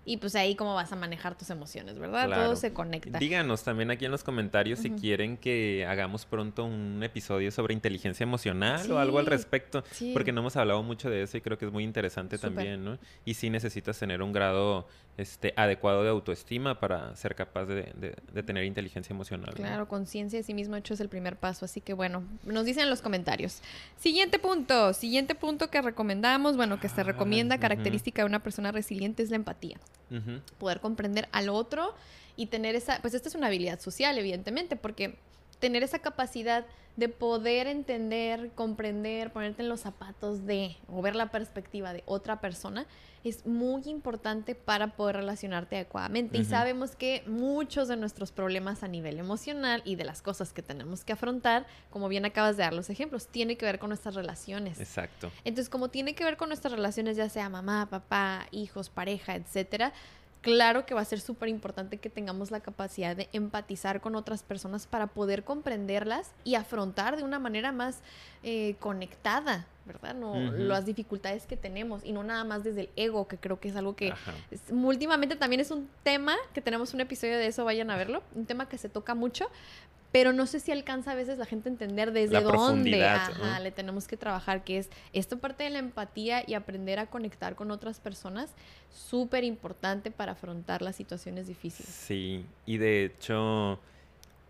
Y 0.09 0.17
pues 0.17 0.35
ahí 0.37 0.55
cómo 0.55 0.75
vas 0.75 0.91
a 0.91 0.97
manejar 0.97 1.37
tus 1.37 1.51
emociones, 1.51 1.99
¿verdad? 1.99 2.27
Claro. 2.29 2.45
Todo 2.45 2.57
se 2.57 2.73
conecta. 2.73 3.19
Díganos 3.19 3.63
también 3.63 3.91
aquí 3.91 4.07
en 4.07 4.11
los 4.11 4.25
comentarios 4.25 4.79
si 4.79 4.91
quieren 4.91 5.37
que 5.37 5.85
hagamos 5.87 6.25
pronto 6.25 6.65
un 6.65 7.03
episodio 7.03 7.51
sobre 7.51 7.75
inteligencia 7.75 8.25
emocional 8.25 8.91
o 8.91 8.99
algo 8.99 9.19
al 9.19 9.27
respecto, 9.27 9.85
sí. 9.91 10.13
porque 10.15 10.33
no 10.33 10.41
hemos 10.41 10.57
hablado 10.57 10.83
mucho 10.83 11.11
de 11.11 11.23
eso 11.23 11.37
y 11.37 11.43
creo 11.43 11.59
que 11.59 11.67
es 11.67 11.73
muy 11.73 11.85
interesante 11.85 12.39
también, 12.39 12.83
¿no? 12.83 12.99
Y 13.27 13.35
sí 13.35 13.51
necesitas 13.51 13.99
tener 13.99 14.23
un 14.23 14.33
grado 14.33 14.89
este, 15.19 15.53
adecuado 15.57 16.03
de 16.05 16.09
autoestima 16.09 16.81
para 16.81 17.15
ser 17.17 17.35
capaz 17.35 17.67
de, 17.67 17.93
de- 17.95 18.17
de 18.33 18.43
tener 18.43 18.65
inteligencia 18.65 19.13
emocional. 19.13 19.51
¿no? 19.51 19.57
Claro, 19.57 19.87
conciencia 19.89 20.39
de 20.39 20.43
sí 20.43 20.55
mismo 20.55 20.77
hecho 20.77 20.95
es 20.95 21.01
el 21.01 21.09
primer 21.11 21.37
paso, 21.37 21.67
así 21.67 21.81
que 21.83 21.93
bueno, 21.93 22.23
nos 22.45 22.65
dicen 22.65 22.85
en 22.85 22.91
los 22.91 23.03
comentarios. 23.03 23.61
Siguiente 23.99 24.39
punto, 24.39 24.95
siguiente 24.95 25.35
punto 25.35 25.69
que 25.69 25.83
recomendamos, 25.83 26.57
bueno, 26.57 26.81
que 26.81 26.89
se 26.89 27.01
Ah, 27.03 27.05
recomienda, 27.05 27.59
característica 27.59 28.23
de 28.23 28.27
una 28.27 28.43
persona 28.43 28.73
resiliente 28.73 29.23
es 29.23 29.31
la 29.31 29.37
empatía. 29.37 29.79
Poder 30.59 30.81
comprender 30.81 31.29
al 31.33 31.51
otro 31.51 31.95
y 32.37 32.47
tener 32.47 32.75
esa, 32.77 32.99
pues 33.03 33.13
esta 33.15 33.29
es 33.29 33.35
una 33.35 33.49
habilidad 33.49 33.79
social, 33.81 34.17
evidentemente, 34.17 34.77
porque 34.77 35.17
tener 35.59 35.83
esa 35.83 35.99
capacidad 35.99 36.65
de 36.97 37.09
poder 37.09 37.69
entender, 37.69 38.51
comprender, 38.57 39.33
ponerte 39.33 39.63
en 39.63 39.69
los 39.69 39.81
zapatos 39.81 40.47
de 40.47 40.77
o 40.89 41.01
ver 41.01 41.15
la 41.15 41.31
perspectiva 41.31 41.93
de 41.93 42.03
otra 42.07 42.41
persona 42.41 42.87
es 43.25 43.47
muy 43.47 43.83
importante 43.87 44.55
para 44.55 44.89
poder 44.97 45.17
relacionarte 45.17 45.77
adecuadamente. 45.77 46.39
Y 46.39 46.45
sabemos 46.45 46.97
que 46.97 47.23
muchos 47.27 47.89
de 47.89 47.97
nuestros 47.97 48.33
problemas 48.33 48.83
a 48.83 48.89
nivel 48.89 49.19
emocional 49.19 49.83
y 49.85 49.97
de 49.97 50.05
las 50.05 50.23
cosas 50.23 50.53
que 50.53 50.63
tenemos 50.63 51.05
que 51.05 51.13
afrontar, 51.13 51.67
como 51.91 52.09
bien 52.09 52.25
acabas 52.25 52.57
de 52.57 52.65
dar 52.65 52.73
los 52.73 52.91
ejemplos, 52.91 53.29
tiene 53.29 53.57
que 53.57 53.65
ver 53.65 53.79
con 53.79 53.91
nuestras 53.91 54.15
relaciones. 54.15 54.81
Exacto. 54.81 55.31
Entonces, 55.45 55.69
como 55.69 55.89
tiene 55.89 56.15
que 56.15 56.25
ver 56.25 56.37
con 56.37 56.49
nuestras 56.49 56.73
relaciones, 56.73 57.17
ya 57.17 57.29
sea 57.29 57.49
mamá, 57.49 57.87
papá, 57.91 58.47
hijos, 58.51 58.89
pareja, 58.89 59.35
etcétera, 59.35 59.93
claro 60.41 60.87
que 60.87 60.95
va 60.95 61.01
a 61.01 61.05
ser 61.05 61.21
súper 61.21 61.49
importante 61.49 61.99
que 61.99 62.11
tengamos 62.11 62.51
la 62.51 62.61
capacidad 62.61 63.17
de 63.17 63.29
empatizar 63.33 64.01
con 64.01 64.15
otras 64.15 64.43
personas 64.43 64.87
para 64.87 65.07
poder 65.09 65.45
comprenderlas 65.45 66.33
y 66.45 66.55
afrontar 66.55 67.17
de 67.17 67.25
una 67.25 67.39
manera 67.39 67.73
más 67.73 68.01
eh, 68.43 68.77
conectada, 68.81 69.67
¿verdad? 69.85 70.15
No. 70.15 70.35
Las 70.69 70.87
dificultades 70.87 71.47
que 71.47 71.57
tenemos 71.57 72.05
y 72.05 72.13
no 72.13 72.23
nada 72.23 72.45
más 72.45 72.63
desde 72.63 72.83
el 72.83 72.91
ego, 72.97 73.27
que 73.27 73.37
creo 73.37 73.59
que 73.59 73.69
es 73.69 73.77
algo 73.77 73.97
que 73.97 74.09
es- 74.51 74.63
últimamente 74.71 75.35
también 75.37 75.61
es 75.61 75.71
un 75.71 75.89
tema 76.03 76.37
que 76.55 76.61
tenemos 76.61 76.95
un 76.95 77.01
episodio 77.01 77.37
de 77.37 77.47
eso, 77.49 77.65
vayan 77.65 77.91
a 77.91 77.97
verlo, 77.97 78.23
un 78.35 78.47
tema 78.47 78.69
que 78.69 78.79
se 78.79 78.89
toca 78.89 79.15
mucho, 79.15 79.51
pero 80.13 80.33
no 80.33 80.47
sé 80.47 80.61
si 80.61 80.73
alcanza 80.73 81.13
a 81.13 81.15
veces 81.15 81.39
la 81.39 81.45
gente 81.45 81.69
a 81.69 81.73
entender 81.73 82.13
desde 82.13 82.35
La 82.35 82.41
dónde 82.41 83.05
ajá, 83.05 83.59
¿no? 83.59 83.63
le 83.63 83.71
tenemos 83.71 84.09
que 84.09 84.17
trabajar, 84.17 84.65
que 84.65 84.79
es 84.79 84.91
esta 85.13 85.37
parte 85.37 85.65
de 85.65 85.71
la 85.71 85.79
empatía 85.79 86.43
y 86.47 86.55
aprender 86.55 86.99
a 86.99 87.07
conectar 87.07 87.55
con 87.55 87.71
otras 87.71 88.01
personas, 88.01 88.51
súper 88.91 89.45
importante 89.45 90.11
para 90.11 90.33
afrontar 90.33 90.83
las 90.83 90.97
situaciones 90.97 91.47
difíciles. 91.47 91.93
Sí, 91.93 92.45
y 92.65 92.79
de 92.79 93.05
hecho, 93.05 93.79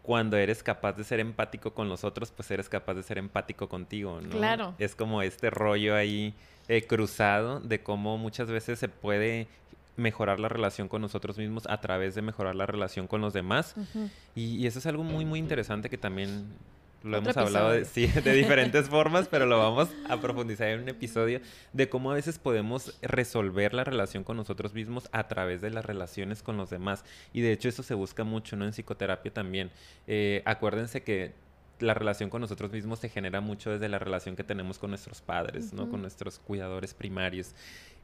cuando 0.03 0.37
eres 0.37 0.63
capaz 0.63 0.93
de 0.93 1.05
ser 1.05 1.21
empático 1.21 1.75
con 1.75 1.89
los 1.89 2.05
otros, 2.05 2.31
pues 2.31 2.51
eres 2.51 2.69
capaz 2.69 2.95
de 2.95 3.03
ser 3.03 3.19
empático 3.19 3.69
contigo, 3.69 4.21
¿no? 4.23 4.31
Claro. 4.31 4.75
Es 4.79 4.95
como 4.95 5.23
este 5.23 5.51
rollo 5.51 5.97
ahí 5.97 6.35
eh, 6.69 6.87
cruzado 6.87 7.61
de 7.61 7.83
cómo 7.83 8.17
muchas 8.17 8.49
veces 8.49 8.79
se 8.79 8.89
puede 8.89 9.49
mejorar 9.99 10.41
la 10.41 10.49
relación 10.49 10.89
con 10.89 11.03
nosotros 11.03 11.37
mismos 11.37 11.67
a 11.69 11.81
través 11.81 12.15
de 12.15 12.23
mejorar 12.23 12.55
la 12.55 12.65
relación 12.65 13.07
con 13.07 13.21
los 13.21 13.35
demás. 13.35 13.75
Y, 14.35 14.57
y 14.57 14.67
eso 14.67 14.79
es 14.79 14.87
algo 14.87 15.05
muy, 15.05 15.25
muy 15.25 15.39
interesante 15.39 15.91
que 15.91 15.99
también 15.99 16.47
lo 17.03 17.19
hemos 17.19 17.37
hablado 17.37 17.71
de, 17.71 17.85
sí, 17.85 18.07
de 18.07 18.33
diferentes 18.33 18.89
formas, 18.91 19.29
pero 19.29 19.47
lo 19.47 19.59
vamos 19.59 19.89
a 20.09 20.21
profundizar 20.21 20.69
en 20.69 20.81
un 20.81 20.89
episodio 20.89 21.41
de 21.73 21.89
cómo 21.89 22.11
a 22.11 22.15
veces 22.15 22.39
podemos 22.39 22.99
resolver 23.03 23.73
la 23.73 23.85
relación 23.85 24.25
con 24.25 24.37
nosotros 24.37 24.75
mismos 24.75 25.09
a 25.13 25.29
través 25.29 25.61
de 25.61 25.71
las 25.71 25.85
relaciones 25.85 26.43
con 26.43 26.57
los 26.57 26.71
demás. 26.71 27.05
Y 27.33 27.41
de 27.41 27.53
hecho 27.53 27.69
eso 27.69 27.83
se 27.83 27.95
busca 27.95 28.25
mucho, 28.25 28.57
¿no? 28.57 28.65
En 28.65 28.73
psicoterapia 28.73 29.33
también. 29.33 29.71
Eh, 30.07 30.43
acuérdense 30.45 31.03
que 31.03 31.35
la 31.81 31.95
relación 31.95 32.31
con 32.31 32.41
nosotros 32.41 32.73
mismos 32.73 32.99
se 32.99 33.09
genera 33.09 33.41
mucho 33.41 33.71
desde 33.71 33.89
la 33.89 33.99
relación 33.99 34.37
que 34.37 34.45
tenemos 34.45 34.79
con 34.79 34.91
nuestros 34.91 35.21
padres, 35.21 35.73
¿no? 35.73 35.89
Con 35.91 36.03
nuestros 36.03 36.39
cuidadores 36.39 36.95
primarios. 36.95 37.55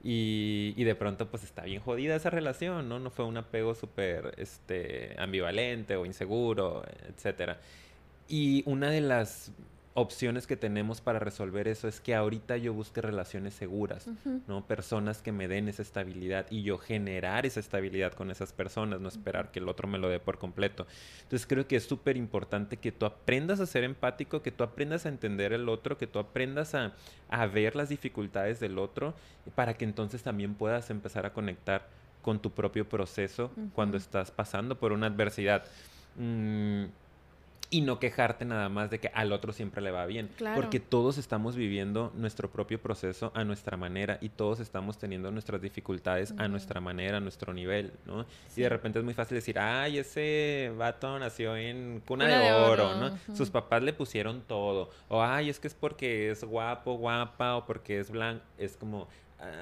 Y, 0.03 0.75
y 0.77 0.85
de 0.85 0.95
pronto 0.95 1.29
pues 1.31 1.45
está 1.45 1.63
bien 1.63 1.81
jodida 1.81 2.15
esa 2.15 2.31
relación, 2.31 2.89
¿no? 2.89 2.99
No 2.99 3.11
fue 3.11 3.25
un 3.25 3.37
apego 3.37 3.75
súper 3.75 4.35
este, 4.37 5.15
ambivalente 5.19 5.97
o 5.97 6.05
inseguro, 6.07 6.85
etcétera. 7.09 7.59
Y 8.29 8.63
una 8.67 8.91
de 8.91 9.01
las 9.01 9.53
opciones 9.97 10.49
que 10.49 10.57
tenemos 10.57 11.01
para 11.01 11.21
resolver 11.21 11.69
eso 11.69 11.87
es 11.87 12.01
que 12.01 12.17
ahorita 12.17 12.57
yo 12.57 12.75
busque 12.75 13.01
relaciones 13.01 13.55
seguras. 13.55 14.09
¿no? 14.49 14.67
Personas 14.67 15.23
que 15.23 15.31
me 15.31 15.47
den 15.47 15.69
esa 15.69 15.83
estabilidad 15.83 16.47
y 16.51 16.63
yo 16.63 16.79
generar 16.79 17.47
esa 17.47 17.61
estabilidad 17.61 18.13
con 18.13 18.33
esas 18.33 18.53
personas, 18.53 19.01
no 19.01 19.09
esperar 19.09 19.53
que 19.53 19.61
el 19.61 19.69
otro 19.69 19.87
me 19.87 19.99
lo 19.99 20.09
dé 20.09 20.19
por 20.19 20.39
completo. 20.39 20.87
Entonces 21.23 21.47
creo 21.47 21.69
que 21.69 21.77
es 21.77 21.85
súper 21.85 22.17
importante 22.17 22.77
que 22.77 22.91
tú 22.91 23.07
aprendas 23.07 23.61
a 23.61 23.67
ser 23.67 23.85
empático, 23.85 24.43
que 24.43 24.51
tú 24.51 24.65
aprendas 24.65 25.07
a 25.07 25.11
entender 25.11 25.53
el 25.53 25.69
otro, 25.69 25.97
que 25.97 26.09
tú 26.09 26.19
aprendas 26.19 26.75
a, 26.75 26.95
a 27.29 27.47
ver 27.47 27.77
las 27.77 27.89
dificultades 27.89 28.59
del 28.59 28.81
otro, 28.81 29.15
para 29.55 29.75
que 29.75 29.85
entonces 29.85 30.25
también 30.25 30.55
puedas 30.55 30.91
empezar 30.91 31.25
a 31.25 31.33
conectar 31.33 31.89
con 32.21 32.41
tu 32.41 32.51
propio 32.51 32.89
proceso 32.89 33.53
cuando 33.75 33.97
estás 33.97 34.33
pasando 34.33 34.77
por 34.77 34.93
una 34.93 35.07
adversidad. 35.07 35.65
Mm, 36.17 36.87
y 37.75 37.81
no 37.81 37.99
quejarte 37.99 38.45
nada 38.45 38.69
más 38.69 38.89
de 38.89 39.01
que 39.01 39.09
al 39.09 39.33
otro 39.33 39.53
siempre 39.53 39.83
le 39.83 39.91
va 39.91 40.07
bien. 40.07 40.31
Porque 40.55 40.79
todos 40.79 41.19
estamos 41.19 41.57
viviendo 41.57 42.13
nuestro 42.15 42.49
propio 42.49 42.81
proceso 42.81 43.33
a 43.35 43.43
nuestra 43.43 43.77
manera 43.77 44.19
y 44.21 44.29
todos 44.29 44.61
estamos 44.61 44.97
teniendo 44.97 45.33
nuestras 45.33 45.61
dificultades 45.61 46.33
a 46.39 46.47
nuestra 46.47 46.81
manera, 46.81 47.17
a 47.17 47.21
nuestro 47.21 47.53
nivel, 47.53 47.93
¿no? 48.07 48.27
Y 48.57 48.61
de 48.61 48.69
repente 48.69 49.01
es 49.01 49.05
muy 49.05 49.13
fácil 49.13 49.35
decir, 49.35 49.59
ay, 49.59 49.99
ese 49.99 50.73
vato 50.79 51.19
nació 51.19 51.57
en 51.57 52.01
cuna, 52.07 52.29
de, 52.29 52.53
oro, 52.53 52.95
¿no? 52.95 53.19
Sus 53.35 53.51
papás 53.51 53.83
le 53.83 53.93
pusieron 53.93 54.43
todo. 54.43 54.91
O, 55.09 55.21
ay, 55.21 55.51
es 55.51 55.59
que 55.59 55.67
es 55.67 55.75
porque 55.75 56.31
es 56.31 56.45
guapo, 56.45 56.95
guapa, 56.95 57.57
o 57.57 57.67
porque 57.67 57.99
es 57.99 58.09
blanco. 58.09 58.45
Es 58.57 58.77
como, 58.77 59.09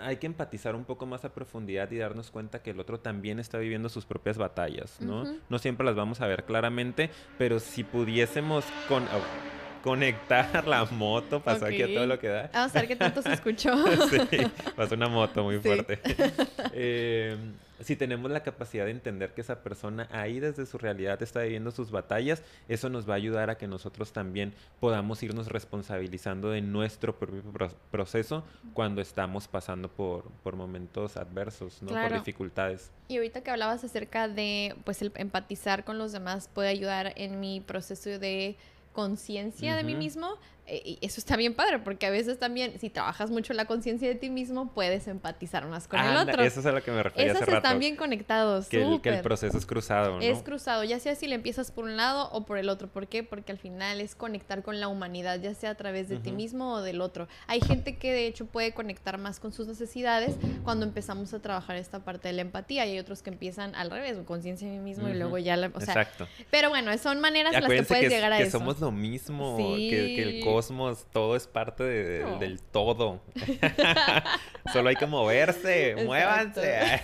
hay 0.03 0.17
que 0.17 0.27
empatizar 0.27 0.75
un 0.75 0.85
poco 0.85 1.07
más 1.07 1.25
a 1.25 1.33
profundidad 1.33 1.91
y 1.91 1.99
darnos 1.99 2.31
cuenta 2.31 2.63
que 2.63 2.71
el 2.71 2.81
otro 2.81 3.01
también 3.01 3.39
está 3.39 3.59
viviendo 3.59 3.89
sus 3.89 4.05
propias 4.05 4.39
batallas, 4.39 5.01
¿no? 5.01 5.25
No 5.49 5.59
siempre 5.59 5.87
las 5.87 5.95
vamos 5.95 6.21
a 6.21 6.27
ver 6.27 6.45
claramente, 6.45 7.11
pero 7.39 7.61
si 7.61 7.85
pudiésemos 7.85 8.65
con... 8.89 9.05
Oh, 9.05 9.53
conectar 9.83 10.67
la 10.67 10.85
moto, 10.87 11.41
pasó 11.41 11.67
aquí 11.67 11.83
a 11.83 11.93
todo 11.93 12.07
lo 12.07 12.19
que 12.19 12.29
da. 12.29 12.51
Vamos 12.53 12.75
a 12.75 12.79
ver 12.79 12.89
qué 12.89 12.97
tanto 12.97 13.21
se 13.21 13.33
escuchó. 13.35 13.75
sí, 14.09 14.39
pasó 14.75 14.95
una 14.95 15.09
moto 15.09 15.43
muy 15.43 15.59
fuerte. 15.59 16.01
eh, 16.73 17.37
si 17.83 17.97
tenemos 17.97 18.31
la 18.31 18.43
capacidad 18.43 18.85
de 18.85 18.91
entender 18.91 19.35
que 19.35 19.41
esa 19.41 19.63
persona 19.63 20.09
ahí 20.11 20.41
desde 20.41 20.67
su 20.67 20.79
realidad 20.79 21.23
está 21.23 21.43
viviendo 21.43 21.71
sus 21.71 21.91
batallas, 21.91 22.43
eso 22.69 22.89
nos 22.89 23.09
va 23.09 23.15
a 23.15 23.17
ayudar 23.17 23.51
a 23.51 23.57
que 23.57 23.67
nosotros 23.67 24.13
también 24.13 24.55
podamos 24.81 25.23
irnos 25.23 25.49
responsabilizando 25.49 26.51
de 26.51 26.61
nuestro 26.61 27.19
propio 27.19 27.43
proceso 27.91 28.45
cuando 28.75 29.01
estamos 29.01 29.49
pasando 29.49 29.89
por, 29.89 30.31
por 30.43 30.57
momentos 30.57 31.17
adversos, 31.17 31.83
¿no? 31.83 31.91
Por 31.91 32.13
dificultades. 32.13 32.91
Y 33.09 33.17
ahorita 33.17 33.43
que 33.43 33.51
hablabas 33.51 33.85
acerca 33.85 34.29
de, 34.29 34.75
pues, 34.85 35.03
el 35.03 35.13
empatizar 35.17 35.85
con 35.85 35.99
los 35.99 36.13
demás 36.13 36.49
puede 36.53 36.69
ayudar 36.69 37.13
en 37.17 37.41
mi 37.41 37.61
proceso 37.61 38.11
de 38.11 38.57
conciencia 38.93 39.75
de 39.75 39.85
mí 39.85 39.95
mismo, 39.95 40.39
eh, 40.65 40.99
eso 41.01 41.19
está 41.19 41.37
bien 41.37 41.55
padre, 41.55 41.81
porque 41.81 42.07
a 42.07 42.11
veces 42.11 42.39
también, 42.39 42.79
si 42.79 42.89
trabajas 42.89 43.31
mucho 43.31 43.53
la 43.53 43.65
conciencia 43.65 44.09
de 44.09 44.15
ti 44.15 44.31
mismo, 44.31 44.73
puedes 44.73 45.09
empatizar 45.09 45.67
más 45.67 45.89
con 45.89 45.99
el 45.99 46.17
otro. 46.17 46.43
Eso 46.43 46.61
es 46.61 46.67
a 46.67 46.73
lo 46.73 46.83
que 46.83 46.93
me 46.93 47.03
refería 47.03 47.33
Esos 47.33 47.43
hace 47.43 47.57
están 47.57 47.81
bien 47.81 47.97
conectados. 47.97 48.69
Que 48.69 48.83
el, 48.83 49.01
que 49.01 49.09
el, 49.09 49.21
proceso 49.23 49.59
es 49.59 49.67
cruzado, 49.67 50.17
¿no? 50.17 50.21
Es 50.21 50.43
cruzado, 50.43 50.85
ya 50.85 51.01
sea 51.01 51.17
si 51.17 51.27
le 51.27 51.35
empiezas 51.35 51.73
por 51.73 51.85
un 51.85 51.97
lado 51.97 52.31
o 52.31 52.45
por 52.47 52.59
el 52.59 52.69
otro. 52.69 52.89
¿Por 52.89 53.09
qué? 53.09 53.25
Porque 53.25 53.51
al 53.51 53.59
final 53.59 54.01
es 54.01 54.15
conectar 54.15 54.63
con 54.63 54.79
la 54.79 54.87
humanidad, 54.87 55.41
ya 55.41 55.53
sea 55.55 55.71
a 55.71 55.75
través 55.75 56.09
de 56.09 56.19
ti 56.19 56.31
mismo 56.31 56.75
o 56.75 56.83
del 56.83 57.01
otro. 57.01 57.27
Hay 57.49 57.61
gente 57.61 57.97
que 57.97 58.13
de 58.13 58.27
hecho 58.27 58.47
puede 58.47 58.73
conectar 58.73 59.19
más 59.19 59.41
con 59.41 59.53
sus 59.53 59.67
necesidades 59.67 60.37
cuando 60.63 60.87
empezamos 60.87 61.35
a 61.35 61.41
trabajar 61.41 61.77
esta 61.77 62.05
parte 62.05 62.29
de 62.29 62.35
la 62.35 62.43
empatía 62.43 62.87
y 62.87 62.93
hay 62.93 62.99
otros 63.01 63.23
que 63.23 63.31
empiezan 63.31 63.75
al 63.75 63.91
revés, 63.91 64.17
conciencia 64.25 64.69
de 64.69 64.75
mí 64.75 64.81
mismo 64.81 65.09
y 65.09 65.15
luego 65.15 65.39
ya 65.39 65.57
la... 65.57 65.73
O 65.75 65.81
sea, 65.81 65.95
Exacto. 65.95 66.29
Pero 66.51 66.69
bueno, 66.69 66.97
son 66.99 67.21
maneras 67.21 67.55
en 67.55 67.63
las 67.63 67.71
que 67.71 67.83
puedes 67.83 68.11
llegar 68.11 68.33
a 68.33 68.37
que 68.37 68.45
eso. 68.45 68.59
Que 68.59 68.65
somos 68.65 68.81
lo 68.81 68.93
mismo, 68.93 69.57
que, 69.57 69.89
que 69.89 70.23
el 70.23 70.45
cosmos, 70.53 71.07
todo 71.13 71.37
es 71.37 71.47
parte 71.47 71.85
del 71.85 72.61
todo. 72.61 73.21
Solo 74.73 74.91
hay 74.91 74.97
que 74.97 75.07
moverse, 75.07 75.97
muévanse. 76.05 77.03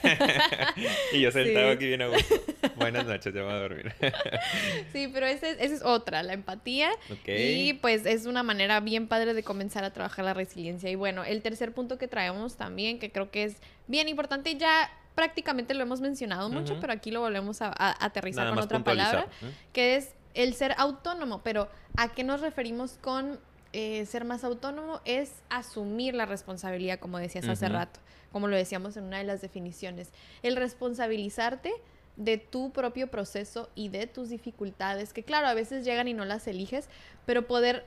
y 1.12 1.20
yo 1.20 1.30
sentado 1.30 1.70
aquí 1.70 1.86
bien 1.86 2.02
a 2.02 2.08
Buenas 2.76 3.06
noches, 3.06 3.34
ya 3.34 3.42
voy 3.42 3.52
a 3.52 3.56
dormir. 3.56 3.94
sí, 4.92 5.08
pero 5.12 5.26
esa 5.26 5.48
es, 5.48 5.82
otra, 5.82 6.22
la 6.22 6.32
empatía. 6.32 6.90
Y 7.26 7.74
pues 7.74 8.06
es 8.06 8.26
una 8.26 8.42
manera 8.42 8.80
bien 8.80 9.08
padre 9.08 9.34
de 9.34 9.42
comenzar 9.42 9.84
a 9.84 9.92
trabajar 9.92 10.24
la 10.24 10.34
resiliencia. 10.34 10.90
Y 10.90 10.94
bueno, 10.94 11.24
el 11.24 11.42
tercer 11.42 11.72
punto 11.72 11.98
que 11.98 12.08
traemos 12.08 12.56
también, 12.56 12.98
que 12.98 13.10
creo 13.10 13.30
que 13.30 13.44
es 13.44 13.56
bien 13.86 14.08
importante, 14.08 14.56
ya 14.56 14.90
prácticamente 15.14 15.74
lo 15.74 15.82
hemos 15.82 16.00
mencionado 16.00 16.48
mucho, 16.48 16.78
pero 16.80 16.92
aquí 16.92 17.10
lo 17.10 17.20
volvemos 17.20 17.60
a, 17.60 17.72
aterrizar 18.04 18.50
con 18.50 18.58
otra 18.58 18.84
palabra, 18.84 19.26
que 19.72 19.96
es 19.96 20.14
el 20.34 20.54
ser 20.54 20.74
autónomo. 20.78 21.42
Pero 21.42 21.68
¿a 21.96 22.08
qué 22.08 22.24
nos 22.24 22.40
referimos 22.40 22.98
con 23.00 23.38
eh, 23.72 24.06
ser 24.06 24.24
más 24.24 24.44
autónomo 24.44 25.00
es 25.04 25.32
asumir 25.50 26.14
la 26.14 26.24
responsabilidad, 26.24 26.98
como 26.98 27.18
decías 27.18 27.46
hace 27.46 27.68
rato, 27.68 28.00
como 28.32 28.48
lo 28.48 28.56
decíamos 28.56 28.96
en 28.96 29.04
una 29.04 29.18
de 29.18 29.24
las 29.24 29.42
definiciones. 29.42 30.10
El 30.42 30.56
responsabilizarte 30.56 31.72
de 32.16 32.38
tu 32.38 32.72
propio 32.72 33.08
proceso 33.08 33.68
y 33.74 33.90
de 33.90 34.06
tus 34.06 34.30
dificultades, 34.30 35.12
que 35.12 35.22
claro, 35.22 35.48
a 35.48 35.54
veces 35.54 35.84
llegan 35.84 36.08
y 36.08 36.14
no 36.14 36.24
las 36.24 36.46
eliges, 36.48 36.88
pero 37.26 37.46
poder 37.46 37.84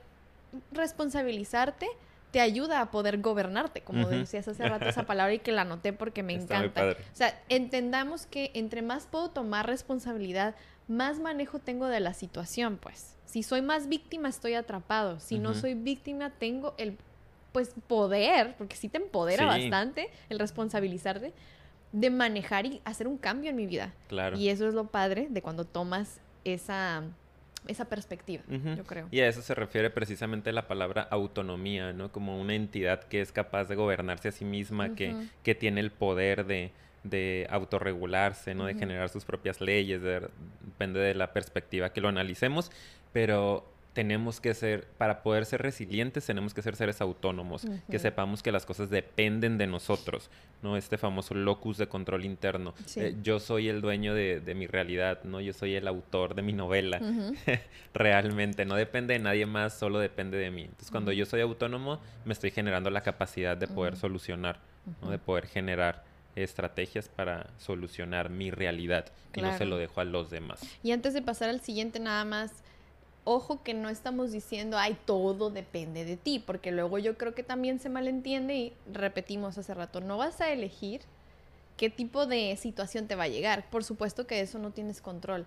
responsabilizarte 0.72 1.88
te 2.32 2.40
ayuda 2.40 2.80
a 2.80 2.92
poder 2.92 3.20
gobernarte, 3.20 3.82
como 3.82 4.08
decías 4.08 4.48
hace 4.48 4.68
rato 4.68 4.86
esa 4.86 5.04
palabra 5.08 5.34
y 5.34 5.40
que 5.40 5.52
la 5.52 5.66
noté 5.66 5.94
porque 5.94 6.24
me 6.24 6.34
encanta. 6.34 6.92
O 6.92 6.96
sea, 7.16 7.38
entendamos 7.50 8.26
que 8.26 8.52
entre 8.54 8.82
más 8.82 9.08
puedo 9.08 9.32
tomar 9.32 9.68
responsabilidad, 9.68 10.56
más 10.92 11.20
manejo 11.20 11.60
tengo 11.60 11.88
de 11.88 12.00
la 12.00 12.14
situación, 12.14 12.78
pues. 12.78 13.16
Si 13.26 13.44
soy 13.44 13.62
más 13.62 13.88
víctima, 13.88 14.28
estoy 14.30 14.56
atrapado. 14.56 15.20
Si 15.20 15.40
no 15.40 15.54
soy 15.54 15.74
víctima, 15.74 16.32
tengo 16.32 16.76
el 16.78 16.98
pues 17.54 17.74
poder, 17.88 18.56
porque 18.58 18.76
sí 18.76 18.88
te 18.88 18.98
empodera 18.98 19.46
bastante 19.46 20.10
el 20.30 20.40
responsabilizarte 20.40 21.34
de 21.92 22.10
manejar 22.10 22.66
y 22.66 22.82
hacer 22.86 23.08
un 23.08 23.18
cambio 23.18 23.50
en 23.50 23.56
mi 23.56 23.68
vida. 23.68 23.94
Claro. 24.08 24.38
Y 24.38 24.50
eso 24.50 24.68
es 24.68 24.74
lo 24.74 24.88
padre 24.88 25.28
de 25.30 25.42
cuando 25.42 25.66
tomas 25.66 26.20
esa 26.44 27.04
esa 27.68 27.86
perspectiva, 27.86 28.42
yo 28.50 28.84
creo. 28.86 29.08
Y 29.12 29.20
a 29.20 29.28
eso 29.28 29.42
se 29.44 29.54
refiere 29.54 29.92
precisamente 29.92 30.52
la 30.52 30.68
palabra 30.68 31.04
autonomía, 31.04 31.94
¿no? 31.94 32.12
Como 32.12 32.42
una 32.42 32.56
entidad 32.56 33.04
que 33.04 33.22
es 33.22 33.32
capaz 33.32 33.66
de 33.66 33.76
gobernarse 33.76 34.30
a 34.30 34.32
sí 34.32 34.46
misma, 34.46 34.96
que, 34.96 35.16
que 35.44 35.54
tiene 35.54 35.80
el 35.80 35.92
poder 35.92 36.48
de, 36.48 36.72
de 37.04 37.48
autorregularse, 37.50 38.54
¿no? 38.54 38.66
De 38.66 38.76
generar 38.76 39.10
sus 39.10 39.26
propias 39.26 39.62
leyes, 39.62 40.02
depende 40.02 41.00
de 41.00 41.16
la 41.16 41.34
perspectiva 41.34 41.92
que 41.92 42.02
lo 42.02 42.10
analicemos, 42.10 42.72
pero 43.12 43.66
tenemos 43.94 44.40
que 44.40 44.54
ser, 44.54 44.88
para 44.98 45.22
poder 45.22 45.46
ser 45.46 45.62
resilientes, 45.62 46.26
tenemos 46.26 46.54
que 46.54 46.62
ser 46.62 46.76
seres 46.76 47.02
autónomos, 47.02 47.66
que 47.90 48.00
sepamos 48.00 48.42
que 48.42 48.52
las 48.52 48.66
cosas 48.66 48.90
dependen 48.90 49.58
de 49.58 49.68
nosotros, 49.68 50.30
¿no? 50.62 50.78
Este 50.78 50.98
famoso 50.98 51.34
locus 51.34 51.78
de 51.78 51.88
control 51.88 52.24
interno. 52.24 52.74
Eh, 52.96 53.18
yo 53.22 53.40
soy 53.40 53.68
el 53.68 53.82
dueño 53.82 54.14
de, 54.14 54.54
mi 54.56 54.68
realidad, 54.68 55.24
¿no? 55.24 55.42
Yo 55.42 55.54
soy 55.54 55.76
el 55.76 55.88
autor 55.88 56.36
de 56.36 56.42
mi 56.42 56.54
novela. 56.54 57.02
Realmente, 57.94 58.66
no 58.66 58.76
depende 58.76 59.14
de 59.14 59.20
nadie 59.20 59.46
más, 59.46 59.78
solo 59.78 60.00
depende 60.00 60.38
de 60.38 60.52
mí. 60.52 60.64
Entonces, 60.64 60.92
cuando 60.92 61.12
yo 61.12 61.26
soy 61.26 61.42
autónomo, 61.42 62.00
me 62.24 62.32
estoy 62.32 62.52
generando 62.52 62.90
la 62.90 63.02
capacidad 63.02 63.58
de 63.58 63.68
poder 63.68 63.98
solucionar, 63.98 64.60
¿no? 65.02 65.12
De 65.12 65.20
poder 65.20 65.48
generar 65.48 66.11
estrategias 66.36 67.10
para 67.10 67.50
solucionar 67.58 68.30
mi 68.30 68.52
realidad 68.52 69.06
y 69.36 69.42
no 69.42 69.58
se 69.58 69.66
lo 69.66 69.78
dejo 69.78 70.02
a 70.02 70.04
los 70.06 70.30
demás. 70.30 70.62
Y 70.84 70.92
antes 70.92 71.14
de 71.14 71.22
pasar 71.22 71.50
al 71.50 71.62
siguiente, 71.62 72.00
nada 72.00 72.26
más 72.26 72.52
ojo 73.24 73.62
que 73.64 73.74
no 73.74 73.90
estamos 73.90 74.32
diciendo, 74.32 74.78
ay, 74.78 74.98
todo 75.06 75.50
depende 75.50 76.06
de 76.06 76.18
ti, 76.18 76.40
porque 76.40 76.72
luego 76.72 76.98
yo 76.98 77.18
creo 77.18 77.36
que 77.36 77.44
también 77.44 77.80
se 77.80 77.90
malentiende 77.90 78.56
y 78.56 78.74
repetimos 78.92 79.58
hace 79.58 79.74
rato, 79.74 80.02
no 80.02 80.18
vas 80.18 80.42
a 80.42 80.52
elegir 80.52 81.02
qué 81.78 81.90
tipo 81.90 82.26
de 82.26 82.56
situación 82.58 83.08
te 83.08 83.16
va 83.16 83.24
a 83.24 83.28
llegar. 83.28 83.70
Por 83.70 83.84
supuesto 83.84 84.28
que 84.28 84.42
eso 84.42 84.60
no 84.60 84.72
tienes 84.72 85.02
control, 85.02 85.46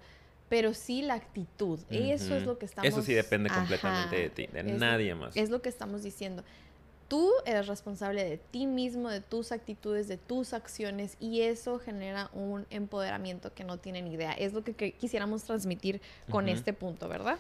pero 0.49 0.75
sí 0.75 1.03
la 1.03 1.15
actitud. 1.15 1.81
Eso 1.91 2.37
es 2.37 2.45
lo 2.45 2.59
que 2.59 2.67
estamos... 2.67 2.89
Eso 2.89 3.03
sí 3.03 3.15
depende 3.15 3.51
completamente 3.51 4.17
de 4.17 4.31
ti, 4.31 4.47
de 4.47 4.63
nadie 4.63 5.15
más. 5.15 5.37
Es 5.37 5.51
lo 5.51 5.63
que 5.63 5.69
estamos 5.69 6.03
diciendo. 6.03 6.45
Tú 7.15 7.31
eres 7.47 7.69
responsable 7.69 8.25
de 8.25 8.39
ti 8.39 8.67
mismo, 8.67 9.09
de 9.09 9.21
tus 9.21 9.53
actitudes, 9.53 10.09
de 10.09 10.17
tus 10.17 10.53
acciones 10.53 11.17
y 11.21 11.43
eso 11.43 11.79
genera 11.79 12.29
un 12.33 12.67
empoderamiento 12.71 13.55
que 13.55 13.63
no 13.63 13.79
tienen 13.79 14.09
idea. 14.09 14.33
Es 14.33 14.53
lo 14.53 14.65
que, 14.65 14.95
quisiéramos 14.95 15.45
transmitir 15.45 16.01
con 16.29 16.49
este 16.49 16.73
punto, 16.73 17.09
¿verdad? 17.09 17.39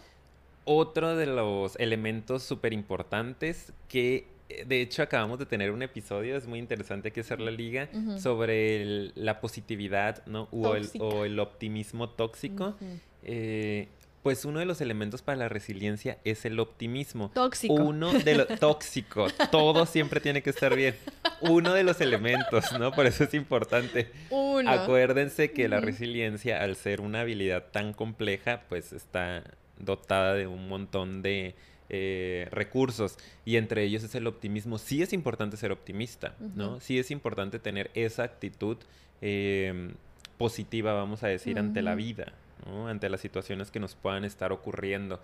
otro 0.65 1.17
de 1.17 1.27
los 1.27 1.75
elementos 1.77 2.45
súper 2.45 2.73
importantes 2.73 3.73
que 3.89 4.29
eh, 4.49 4.65
de 4.65 4.81
hecho 4.81 5.03
acabamos 5.03 5.41
de 5.41 5.47
tener 5.47 5.73
un 5.73 5.83
episodio, 5.83 6.37
es 6.37 6.47
muy 6.47 6.61
interesante 6.61 7.11
que 7.11 7.21
hacer 7.21 7.41
la 7.41 7.51
liga, 7.51 7.89
sobre 8.17 9.11
la 9.17 9.41
positividad 9.41 10.25
¿no? 10.27 10.47
o 10.53 10.77
el, 10.77 11.41
optimismo 11.41 12.11
tóxico. 12.11 12.77
Eh, 13.25 13.89
pues 14.25 14.47
uno 14.47 14.59
de 14.59 14.65
los 14.65 14.81
elementos 14.81 15.21
para 15.21 15.37
la 15.37 15.51
resiliencia 15.51 16.17
es 16.25 16.47
el 16.47 16.59
optimismo. 16.59 17.31
Tóxico. 17.35 17.75
Uno 17.75 18.11
de 18.11 18.37
los 18.37 18.49
tóxico. 18.59 19.27
Todo 19.51 19.85
siempre 19.85 20.19
tiene 20.19 20.43
que 20.43 20.49
estar 20.49 20.75
bien. 20.75 20.97
Uno 21.43 21.75
de 21.75 21.85
los 21.85 22.01
elementos, 22.01 22.73
¿no? 22.81 22.91
Por 22.91 23.05
eso 23.05 23.25
es 23.25 23.35
importante. 23.35 24.11
Uno. 24.31 24.71
Acuérdense 24.71 25.53
que 25.53 25.69
la 25.69 25.81
resiliencia, 25.81 26.63
al 26.63 26.75
ser 26.75 27.03
una 27.03 27.21
habilidad 27.21 27.67
tan 27.71 27.93
compleja, 27.93 28.63
pues 28.71 28.95
está 28.95 29.45
dotada 29.79 30.33
de 30.33 30.47
un 30.47 30.69
montón 30.69 31.21
de 31.21 31.55
eh, 31.91 32.49
recursos 32.51 33.19
y 33.45 33.57
entre 33.59 33.85
ellos 33.85 34.05
es 34.05 34.15
el 34.15 34.27
optimismo. 34.27 34.79
Sí 34.79 35.03
es 35.03 35.13
importante 35.13 35.59
ser 35.59 35.71
optimista, 35.71 36.35
¿no? 36.55 36.81
Sí 36.81 36.99
es 36.99 37.11
importante 37.11 37.59
tener 37.59 37.91
esa 37.93 38.23
actitud 38.23 38.79
em, 39.21 39.93
positiva, 40.39 40.95
vamos 40.95 41.23
a 41.25 41.29
decir, 41.29 41.59
ante 41.59 41.83
la 41.83 41.95
vida, 41.95 42.33
¿no? 42.65 42.89
Ante 42.89 43.09
las 43.09 43.21
situaciones 43.21 43.71
que 43.71 43.81
nos 43.81 43.95
puedan 43.95 44.25
estar 44.25 44.53
ocurriendo. 44.53 45.21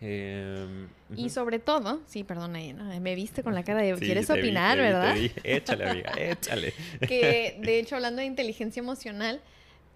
Em, 0.00 0.88
y 1.16 1.30
sobre 1.30 1.60
todo, 1.60 2.00
sí, 2.06 2.24
perdona, 2.24 2.58
me 3.00 3.14
viste 3.14 3.42
con 3.42 3.54
la 3.54 3.62
cara 3.62 3.80
de 3.80 3.94
quieres 3.94 4.28
opinar, 4.28 4.76
¿verdad? 4.76 5.16
Échale, 5.44 5.88
amiga, 5.88 6.12
échale. 6.18 6.74
que 7.00 7.58
de 7.60 7.78
hecho, 7.78 7.94
hablando 7.94 8.20
de 8.20 8.26
inteligencia 8.26 8.80
emocional, 8.80 9.40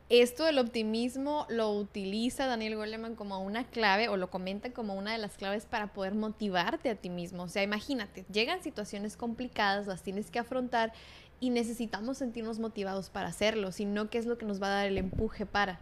esto 0.08 0.44
del 0.44 0.58
optimismo 0.58 1.44
lo 1.50 1.70
utiliza 1.72 2.46
Daniel 2.46 2.76
Goleman 2.76 3.14
como 3.14 3.40
una 3.40 3.64
clave 3.64 4.08
o 4.08 4.16
lo 4.16 4.30
comenta 4.30 4.70
como 4.70 4.94
una 4.94 5.12
de 5.12 5.18
las 5.18 5.36
claves 5.36 5.66
para 5.66 5.92
poder 5.92 6.14
motivarte 6.14 6.88
a 6.88 6.94
ti 6.94 7.10
mismo. 7.10 7.42
O 7.42 7.48
sea, 7.48 7.62
imagínate, 7.62 8.24
llegan 8.32 8.62
situaciones 8.62 9.18
complicadas, 9.18 9.86
las 9.86 10.02
tienes 10.02 10.30
que 10.30 10.38
afrontar 10.38 10.94
y 11.40 11.50
necesitamos 11.50 12.18
sentirnos 12.18 12.58
motivados 12.58 13.10
para 13.10 13.28
hacerlo, 13.28 13.72
sino 13.72 14.10
que 14.10 14.18
es 14.18 14.26
lo 14.26 14.38
que 14.38 14.46
nos 14.46 14.60
va 14.60 14.66
a 14.66 14.70
dar 14.70 14.86
el 14.86 14.98
empuje 14.98 15.46
para 15.46 15.78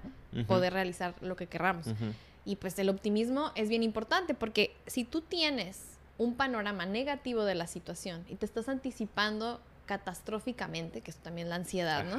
poder 0.46 0.72
realizar 0.72 1.14
lo 1.22 1.36
que 1.36 1.46
querramos. 1.46 1.86
Y 2.44 2.56
pues 2.56 2.78
el 2.78 2.88
optimismo 2.88 3.50
es 3.54 3.68
bien 3.68 3.82
importante 3.82 4.34
porque 4.34 4.76
si 4.86 5.04
tú 5.04 5.20
tienes 5.20 5.98
un 6.18 6.34
panorama 6.34 6.86
negativo 6.86 7.44
de 7.44 7.54
la 7.54 7.66
situación 7.66 8.24
y 8.28 8.36
te 8.36 8.46
estás 8.46 8.68
anticipando 8.68 9.60
catastróficamente, 9.86 11.00
que 11.00 11.10
es 11.10 11.16
también 11.16 11.48
la 11.48 11.54
ansiedad, 11.54 12.04
¿no? 12.04 12.18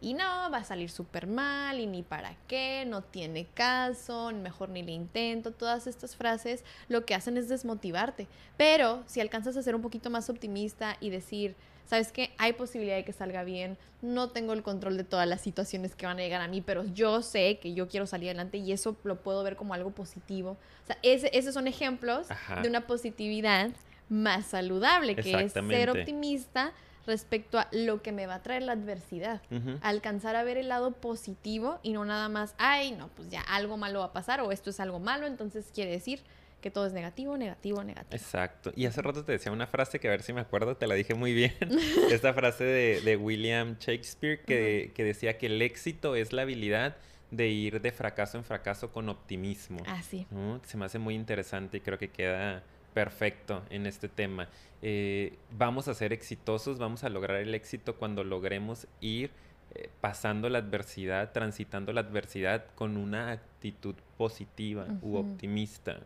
Y 0.00 0.14
no, 0.14 0.50
va 0.50 0.58
a 0.58 0.64
salir 0.64 0.88
súper 0.88 1.26
mal 1.26 1.78
y 1.80 1.86
ni 1.86 2.02
para 2.02 2.34
qué, 2.46 2.84
no 2.86 3.02
tiene 3.02 3.46
caso, 3.54 4.32
mejor 4.32 4.68
ni 4.68 4.82
le 4.82 4.92
intento, 4.92 5.50
todas 5.50 5.86
estas 5.86 6.16
frases 6.16 6.64
lo 6.88 7.04
que 7.04 7.14
hacen 7.14 7.36
es 7.36 7.48
desmotivarte. 7.48 8.28
Pero 8.56 9.02
si 9.06 9.20
alcanzas 9.20 9.56
a 9.56 9.62
ser 9.62 9.74
un 9.74 9.82
poquito 9.82 10.08
más 10.08 10.30
optimista 10.30 10.96
y 11.00 11.10
decir, 11.10 11.56
¿sabes 11.86 12.12
qué? 12.12 12.30
Hay 12.38 12.52
posibilidad 12.52 12.96
de 12.96 13.04
que 13.04 13.12
salga 13.12 13.42
bien, 13.42 13.76
no 14.00 14.30
tengo 14.30 14.52
el 14.52 14.62
control 14.62 14.96
de 14.96 15.04
todas 15.04 15.26
las 15.26 15.40
situaciones 15.40 15.94
que 15.96 16.06
van 16.06 16.18
a 16.18 16.22
llegar 16.22 16.40
a 16.40 16.48
mí, 16.48 16.60
pero 16.60 16.84
yo 16.84 17.22
sé 17.22 17.58
que 17.58 17.74
yo 17.74 17.88
quiero 17.88 18.06
salir 18.06 18.28
adelante 18.28 18.58
y 18.58 18.72
eso 18.72 18.96
lo 19.02 19.16
puedo 19.16 19.42
ver 19.42 19.56
como 19.56 19.74
algo 19.74 19.90
positivo. 19.90 20.56
O 20.84 20.86
sea, 20.86 20.98
esos 21.02 21.52
son 21.52 21.66
ejemplos 21.66 22.28
de 22.62 22.68
una 22.68 22.86
positividad 22.86 23.70
más 24.08 24.46
saludable, 24.46 25.16
que 25.16 25.32
es 25.32 25.52
ser 25.52 25.90
optimista 25.90 26.72
respecto 27.08 27.58
a 27.58 27.66
lo 27.72 28.02
que 28.02 28.12
me 28.12 28.26
va 28.26 28.36
a 28.36 28.42
traer 28.42 28.62
la 28.62 28.72
adversidad. 28.72 29.42
Alcanzar 29.80 30.36
a 30.36 30.44
ver 30.44 30.58
el 30.58 30.68
lado 30.68 30.92
positivo 30.92 31.80
y 31.82 31.92
no 31.92 32.04
nada 32.04 32.28
más, 32.28 32.54
ay, 32.58 32.92
no, 32.92 33.08
pues 33.08 33.30
ya 33.30 33.40
algo 33.40 33.76
malo 33.76 34.00
va 34.00 34.06
a 34.06 34.12
pasar 34.12 34.40
o 34.42 34.52
esto 34.52 34.70
es 34.70 34.78
algo 34.78 35.00
malo, 35.00 35.26
entonces 35.26 35.70
quiere 35.74 35.90
decir 35.90 36.20
que 36.60 36.70
todo 36.70 36.86
es 36.86 36.92
negativo, 36.92 37.36
negativo, 37.36 37.82
negativo. 37.82 38.16
Exacto. 38.16 38.72
Y 38.76 38.86
hace 38.86 39.00
rato 39.00 39.24
te 39.24 39.32
decía 39.32 39.50
una 39.52 39.66
frase 39.66 40.00
que 40.00 40.08
a 40.08 40.10
ver 40.10 40.22
si 40.22 40.32
me 40.32 40.40
acuerdo, 40.40 40.76
te 40.76 40.86
la 40.86 40.94
dije 40.94 41.14
muy 41.14 41.32
bien. 41.32 41.54
Esta 42.10 42.34
frase 42.34 42.64
de, 42.64 43.16
William 43.16 43.76
Shakespeare 43.78 44.42
que, 44.44 44.92
que 44.94 45.04
decía 45.04 45.38
que 45.38 45.46
el 45.46 45.62
éxito 45.62 46.14
es 46.14 46.32
la 46.32 46.42
habilidad 46.42 46.96
de 47.30 47.48
ir 47.48 47.80
de 47.80 47.92
fracaso 47.92 48.38
en 48.38 48.44
fracaso 48.44 48.92
con 48.92 49.08
optimismo. 49.08 49.82
Ah, 49.86 50.02
sí. 50.02 50.26
Se 50.64 50.76
me 50.76 50.84
hace 50.84 50.98
muy 50.98 51.14
interesante 51.14 51.78
y 51.78 51.80
creo 51.80 51.98
que 51.98 52.10
queda 52.10 52.64
perfecto 52.94 53.62
en 53.70 53.86
este 53.86 54.08
tema. 54.08 54.48
Eh, 54.82 55.36
vamos 55.50 55.88
a 55.88 55.94
ser 55.94 56.12
exitosos, 56.12 56.78
vamos 56.78 57.04
a 57.04 57.08
lograr 57.08 57.38
el 57.40 57.54
éxito 57.54 57.96
cuando 57.96 58.24
logremos 58.24 58.86
ir 59.00 59.30
eh, 59.74 59.90
pasando 60.00 60.48
la 60.48 60.58
adversidad, 60.58 61.32
transitando 61.32 61.92
la 61.92 62.00
adversidad 62.00 62.64
con 62.74 62.96
una 62.96 63.30
actitud 63.30 63.94
positiva 64.16 64.86
u 65.02 65.16
optimista. 65.16 66.00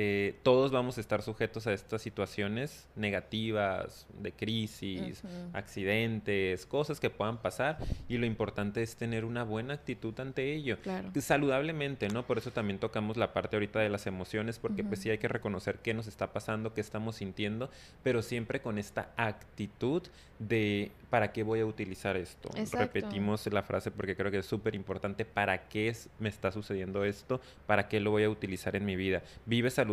Eh, 0.00 0.36
todos 0.44 0.70
vamos 0.70 0.96
a 0.96 1.00
estar 1.00 1.22
sujetos 1.22 1.66
a 1.66 1.72
estas 1.72 2.00
situaciones 2.00 2.86
negativas, 2.94 4.06
de 4.22 4.30
crisis, 4.30 5.24
accidentes, 5.52 6.66
cosas 6.66 7.00
que 7.00 7.10
puedan 7.10 7.38
pasar 7.38 7.78
y 8.08 8.16
lo 8.16 8.24
importante 8.24 8.80
es 8.80 8.94
tener 8.94 9.24
una 9.24 9.42
buena 9.42 9.74
actitud 9.74 10.14
ante 10.20 10.54
ello. 10.54 10.76
Saludablemente, 11.20 12.08
¿no? 12.10 12.24
Por 12.28 12.38
eso 12.38 12.52
también 12.52 12.78
tocamos 12.78 13.16
la 13.16 13.32
parte 13.32 13.56
ahorita 13.56 13.80
de 13.80 13.88
las 13.88 14.06
emociones 14.06 14.60
porque 14.60 14.84
pues 14.84 15.00
sí 15.00 15.10
hay 15.10 15.18
que 15.18 15.26
reconocer 15.26 15.80
qué 15.80 15.94
nos 15.94 16.06
está 16.06 16.32
pasando, 16.32 16.74
qué 16.74 16.80
estamos 16.80 17.16
sintiendo, 17.16 17.68
pero 18.04 18.22
siempre 18.22 18.62
con 18.62 18.78
esta 18.78 19.10
actitud 19.16 20.04
de 20.38 20.92
¿para 21.10 21.32
qué 21.32 21.42
voy 21.42 21.58
a 21.58 21.66
utilizar 21.66 22.16
esto? 22.16 22.50
Repetimos 22.72 23.44
la 23.52 23.64
frase 23.64 23.90
porque 23.90 24.14
creo 24.14 24.30
que 24.30 24.38
es 24.38 24.46
súper 24.46 24.76
importante, 24.76 25.24
¿para 25.24 25.68
qué 25.68 25.92
me 26.20 26.28
está 26.28 26.52
sucediendo 26.52 27.02
esto? 27.02 27.40
¿Para 27.66 27.88
qué 27.88 27.98
lo 27.98 28.12
voy 28.12 28.22
a 28.22 28.30
utilizar 28.30 28.76
en 28.76 28.84
mi 28.84 28.94
vida? 28.94 29.24
Vive 29.44 29.70
saludablemente 29.70 29.87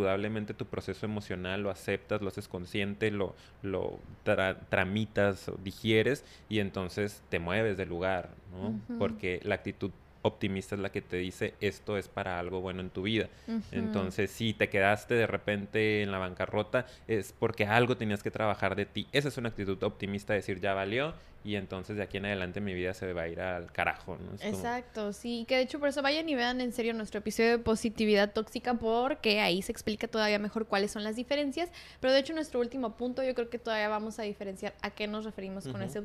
tu 0.54 0.66
proceso 0.66 1.06
emocional, 1.06 1.62
lo 1.62 1.70
aceptas, 1.70 2.22
lo 2.22 2.28
haces 2.28 2.48
consciente, 2.48 3.10
lo, 3.10 3.34
lo 3.62 3.98
tramitas, 4.68 5.50
digieres 5.62 6.24
y 6.48 6.58
entonces 6.60 7.22
te 7.28 7.38
mueves 7.38 7.76
del 7.76 7.88
lugar, 7.88 8.30
¿no? 8.52 8.98
Porque 8.98 9.40
la 9.42 9.54
actitud 9.56 9.90
optimista 10.26 10.74
es 10.74 10.80
la 10.80 10.90
que 10.90 11.02
te 11.02 11.16
dice 11.16 11.54
esto 11.60 11.96
es 11.96 12.08
para 12.08 12.38
algo 12.38 12.60
bueno 12.60 12.80
en 12.80 12.90
tu 12.90 13.02
vida. 13.02 13.28
Entonces, 13.72 14.30
si 14.30 14.54
te 14.54 14.68
quedaste 14.68 15.14
de 15.14 15.26
repente 15.26 16.02
en 16.02 16.12
la 16.12 16.18
bancarrota, 16.18 16.86
es 17.06 17.32
porque 17.32 17.66
algo 17.66 17.96
tenías 17.96 18.22
que 18.22 18.30
trabajar 18.30 18.76
de 18.76 18.86
ti. 18.86 19.06
Esa 19.12 19.28
es 19.28 19.36
una 19.38 19.48
actitud 19.48 19.82
optimista, 19.82 20.34
decir 20.34 20.60
ya 20.60 20.74
valió 20.74 21.14
y 21.46 21.54
entonces 21.54 21.96
de 21.96 22.02
aquí 22.02 22.16
en 22.16 22.26
adelante 22.26 22.60
mi 22.60 22.74
vida 22.74 22.92
se 22.92 23.12
va 23.12 23.22
a 23.22 23.28
ir 23.28 23.40
al 23.40 23.70
carajo. 23.70 24.16
¿no? 24.16 24.32
Exacto, 24.40 25.12
sí, 25.12 25.44
que 25.46 25.54
de 25.54 25.62
hecho 25.62 25.78
por 25.78 25.88
eso 25.88 26.02
vayan 26.02 26.28
y 26.28 26.34
vean 26.34 26.60
en 26.60 26.72
serio 26.72 26.92
nuestro 26.92 27.20
episodio 27.20 27.50
de 27.50 27.58
positividad 27.60 28.32
tóxica 28.32 28.74
porque 28.74 29.40
ahí 29.40 29.62
se 29.62 29.70
explica 29.70 30.08
todavía 30.08 30.40
mejor 30.40 30.66
cuáles 30.66 30.90
son 30.90 31.04
las 31.04 31.14
diferencias, 31.14 31.70
pero 32.00 32.12
de 32.12 32.18
hecho 32.18 32.34
nuestro 32.34 32.58
último 32.58 32.96
punto 32.96 33.22
yo 33.22 33.32
creo 33.36 33.48
que 33.48 33.60
todavía 33.60 33.88
vamos 33.88 34.18
a 34.18 34.22
diferenciar 34.22 34.74
a 34.82 34.90
qué 34.90 35.06
nos 35.06 35.24
referimos 35.24 35.68
con 35.68 35.82
ese 35.82 36.00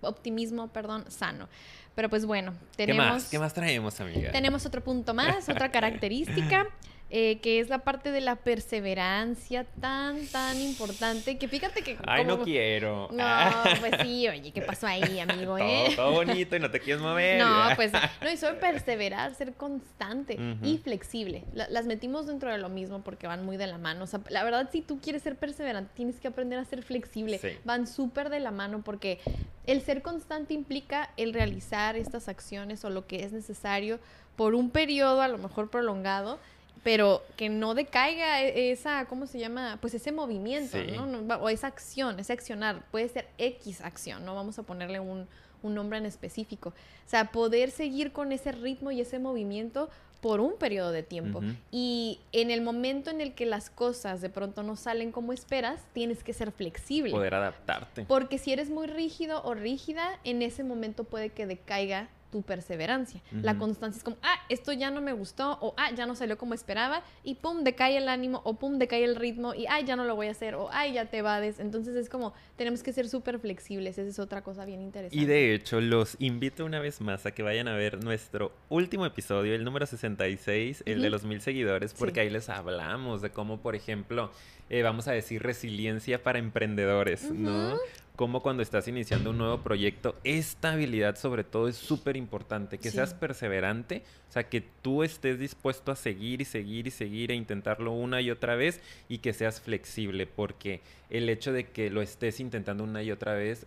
optimismo, 0.00 0.68
perdón, 0.72 1.04
sano. 1.12 1.48
Pero 1.96 2.10
pues 2.10 2.26
bueno, 2.26 2.52
tenemos... 2.76 3.04
¿Qué 3.04 3.10
más? 3.10 3.30
¿Qué 3.30 3.38
más 3.38 3.54
traemos, 3.54 4.00
amiga? 4.00 4.30
Tenemos 4.30 4.66
otro 4.66 4.84
punto 4.84 5.14
más, 5.14 5.48
otra 5.48 5.72
característica. 5.72 6.68
Eh, 7.08 7.38
que 7.38 7.60
es 7.60 7.68
la 7.68 7.78
parte 7.78 8.10
de 8.10 8.20
la 8.20 8.34
perseverancia 8.34 9.62
tan, 9.80 10.26
tan 10.26 10.60
importante, 10.60 11.38
que 11.38 11.46
fíjate 11.46 11.82
que... 11.82 11.96
Ay, 12.04 12.24
no 12.24 12.42
quiero. 12.42 13.08
No, 13.12 13.24
pues 13.80 13.92
sí, 14.02 14.28
oye, 14.28 14.50
¿qué 14.50 14.60
pasó 14.60 14.88
ahí, 14.88 15.20
amigo? 15.20 15.56
Eh? 15.56 15.92
Todo, 15.94 16.10
bonito 16.10 16.56
y 16.56 16.58
no 16.58 16.68
te 16.68 16.80
quieres 16.80 17.00
mover. 17.00 17.38
No, 17.38 17.68
pues 17.76 17.92
no, 17.92 18.28
y 18.28 18.36
sobre 18.36 18.54
perseverar, 18.54 19.32
ser 19.36 19.52
constante 19.52 20.36
y 20.64 20.78
flexible. 20.78 21.44
las 21.52 21.86
metimos 21.86 22.26
dentro 22.26 22.50
de 22.50 22.58
lo 22.58 22.70
mismo 22.70 23.04
porque 23.04 23.28
van 23.28 23.44
muy 23.44 23.56
de 23.56 23.68
la 23.68 23.78
mano. 23.78 24.02
O 24.02 24.06
sea, 24.08 24.20
la 24.28 24.42
verdad, 24.42 24.68
si 24.72 24.82
tú 24.82 24.98
quieres 25.00 25.22
ser 25.22 25.36
perseverante, 25.36 25.92
tienes 25.94 26.18
que 26.18 26.26
aprender 26.26 26.58
a 26.58 26.64
ser 26.64 26.82
flexible. 26.82 27.40
Van 27.64 27.86
súper 27.86 28.30
de 28.30 28.40
la 28.40 28.50
mano 28.50 28.82
porque 28.82 29.20
el 29.66 29.80
ser 29.80 30.02
constante 30.02 30.54
implica 30.54 31.10
el 31.16 31.32
realizar 31.32 31.85
estas 31.94 32.28
acciones 32.28 32.84
o 32.84 32.90
lo 32.90 33.06
que 33.06 33.22
es 33.22 33.30
necesario 33.30 34.00
por 34.34 34.56
un 34.56 34.70
periodo 34.70 35.22
a 35.22 35.28
lo 35.28 35.38
mejor 35.38 35.70
prolongado 35.70 36.40
pero 36.86 37.24
que 37.36 37.48
no 37.48 37.74
decaiga 37.74 38.42
e, 38.42 38.70
esa, 38.70 39.06
¿cómo 39.06 39.26
se 39.26 39.40
llama? 39.40 39.76
Pues 39.80 39.94
ese 39.94 40.12
movimiento, 40.12 40.78
¿no? 40.84 41.34
O 41.38 41.48
esa 41.48 41.66
acción, 41.66 42.20
ese 42.20 42.32
accionar. 42.32 42.80
Puede 42.92 43.08
ser 43.08 43.26
X 43.38 43.80
acción, 43.80 44.24
no 44.24 44.36
vamos 44.36 44.60
a 44.60 44.62
ponerle 44.62 45.00
un, 45.00 45.26
nombre 45.62 45.98
en 45.98 46.06
específico. 46.06 46.70
O 46.70 47.08
sea, 47.08 47.32
poder 47.32 47.70
seguir 47.70 48.12
con 48.12 48.32
ese 48.32 48.52
ritmo 48.52 48.90
y 48.90 49.00
ese 49.00 49.18
movimiento 49.18 49.90
por 50.20 50.40
un 50.40 50.56
periodo 50.56 50.92
de 50.92 51.02
tiempo. 51.02 51.40
Y 51.70 52.18
en 52.32 52.50
el 52.50 52.60
momento 52.62 53.10
en 53.10 53.20
el 53.20 53.34
que 53.34 53.46
las 53.46 53.70
cosas 53.70 54.20
de 54.20 54.30
pronto 54.30 54.62
no 54.62 54.74
salen 54.76 55.12
como 55.12 55.32
esperas, 55.32 55.80
tienes 55.92 56.24
que 56.24 56.32
ser 56.32 56.52
flexible. 56.52 57.12
Poder 57.12 57.34
adaptarte. 57.34 58.04
Porque 58.06 58.38
si 58.38 58.52
eres 58.52 58.70
muy 58.70 58.86
rígido 58.86 59.42
o 59.44 59.54
rígida, 59.54 60.18
en 60.24 60.42
ese 60.42 60.64
momento 60.64 61.04
puede 61.04 61.30
que 61.30 61.46
decaiga 61.46 62.08
tu 62.36 62.42
perseverancia. 62.42 63.22
La 63.32 63.56
constancia 63.56 63.96
es 63.96 64.04
como, 64.04 64.18
ah, 64.22 64.36
esto 64.50 64.74
ya 64.74 64.90
no 64.90 65.00
me 65.00 65.14
gustó, 65.14 65.58
o 65.62 65.74
ah, 65.78 65.90
ya 65.94 66.04
no 66.04 66.14
salió 66.14 66.36
como 66.36 66.52
esperaba, 66.52 67.02
y 67.24 67.36
pum, 67.36 67.64
decae 67.64 67.96
el 67.96 68.10
ánimo, 68.10 68.42
o 68.44 68.58
pum, 68.58 68.78
decae 68.78 69.04
el 69.04 69.16
ritmo, 69.16 69.54
y 69.54 69.64
ay, 69.68 69.84
ya 69.84 69.96
no 69.96 70.04
lo 70.04 70.14
voy 70.16 70.26
a 70.26 70.32
hacer, 70.32 70.54
o 70.54 70.68
ay, 70.70 70.92
ya 70.92 71.06
te 71.06 71.22
vades. 71.22 71.60
Entonces 71.60 71.96
es 71.96 72.10
como, 72.10 72.34
tenemos 72.56 72.82
que 72.82 72.92
ser 72.92 73.08
súper 73.08 73.38
flexibles, 73.38 73.96
esa 73.96 74.10
es 74.10 74.18
otra 74.18 74.42
cosa 74.42 74.66
bien 74.66 74.82
interesante. 74.82 75.16
Y 75.16 75.24
de 75.24 75.54
hecho, 75.54 75.80
los 75.80 76.16
invito 76.18 76.66
una 76.66 76.78
vez 76.78 77.00
más 77.00 77.24
a 77.24 77.30
que 77.30 77.42
vayan 77.42 77.68
a 77.68 77.74
ver 77.74 78.04
nuestro 78.04 78.52
último 78.68 79.06
episodio, 79.06 79.54
el 79.54 79.64
número 79.64 79.86
66, 79.86 80.82
el 80.84 81.00
de 81.00 81.08
los 81.08 81.24
mil 81.24 81.40
seguidores, 81.40 81.94
porque 81.94 82.20
ahí 82.20 82.28
les 82.28 82.50
hablamos 82.50 83.22
de 83.22 83.30
cómo, 83.30 83.60
por 83.60 83.74
ejemplo, 83.74 84.30
eh, 84.68 84.82
vamos 84.82 85.08
a 85.08 85.12
decir, 85.12 85.42
resiliencia 85.42 86.22
para 86.22 86.38
emprendedores, 86.38 87.30
¿no? 87.30 87.78
Como 88.16 88.40
cuando 88.40 88.62
estás 88.62 88.88
iniciando 88.88 89.30
un 89.30 89.38
nuevo 89.38 89.58
proyecto, 89.58 90.16
esta 90.24 90.72
habilidad 90.72 91.16
sobre 91.16 91.44
todo 91.44 91.68
es 91.68 91.76
súper 91.76 92.16
importante, 92.16 92.78
que 92.78 92.90
seas 92.90 93.12
perseverante, 93.12 94.04
o 94.30 94.32
sea, 94.32 94.48
que 94.48 94.62
tú 94.62 95.02
estés 95.02 95.38
dispuesto 95.38 95.92
a 95.92 95.96
seguir 95.96 96.40
y 96.40 96.46
seguir 96.46 96.86
y 96.86 96.90
seguir 96.90 97.30
e 97.30 97.34
intentarlo 97.34 97.92
una 97.92 98.22
y 98.22 98.30
otra 98.30 98.56
vez 98.56 98.80
y 99.10 99.18
que 99.18 99.34
seas 99.34 99.60
flexible, 99.60 100.26
porque 100.26 100.80
el 101.10 101.28
hecho 101.28 101.52
de 101.52 101.64
que 101.64 101.90
lo 101.90 102.00
estés 102.00 102.40
intentando 102.40 102.84
una 102.84 103.02
y 103.02 103.10
otra 103.10 103.34
vez 103.34 103.66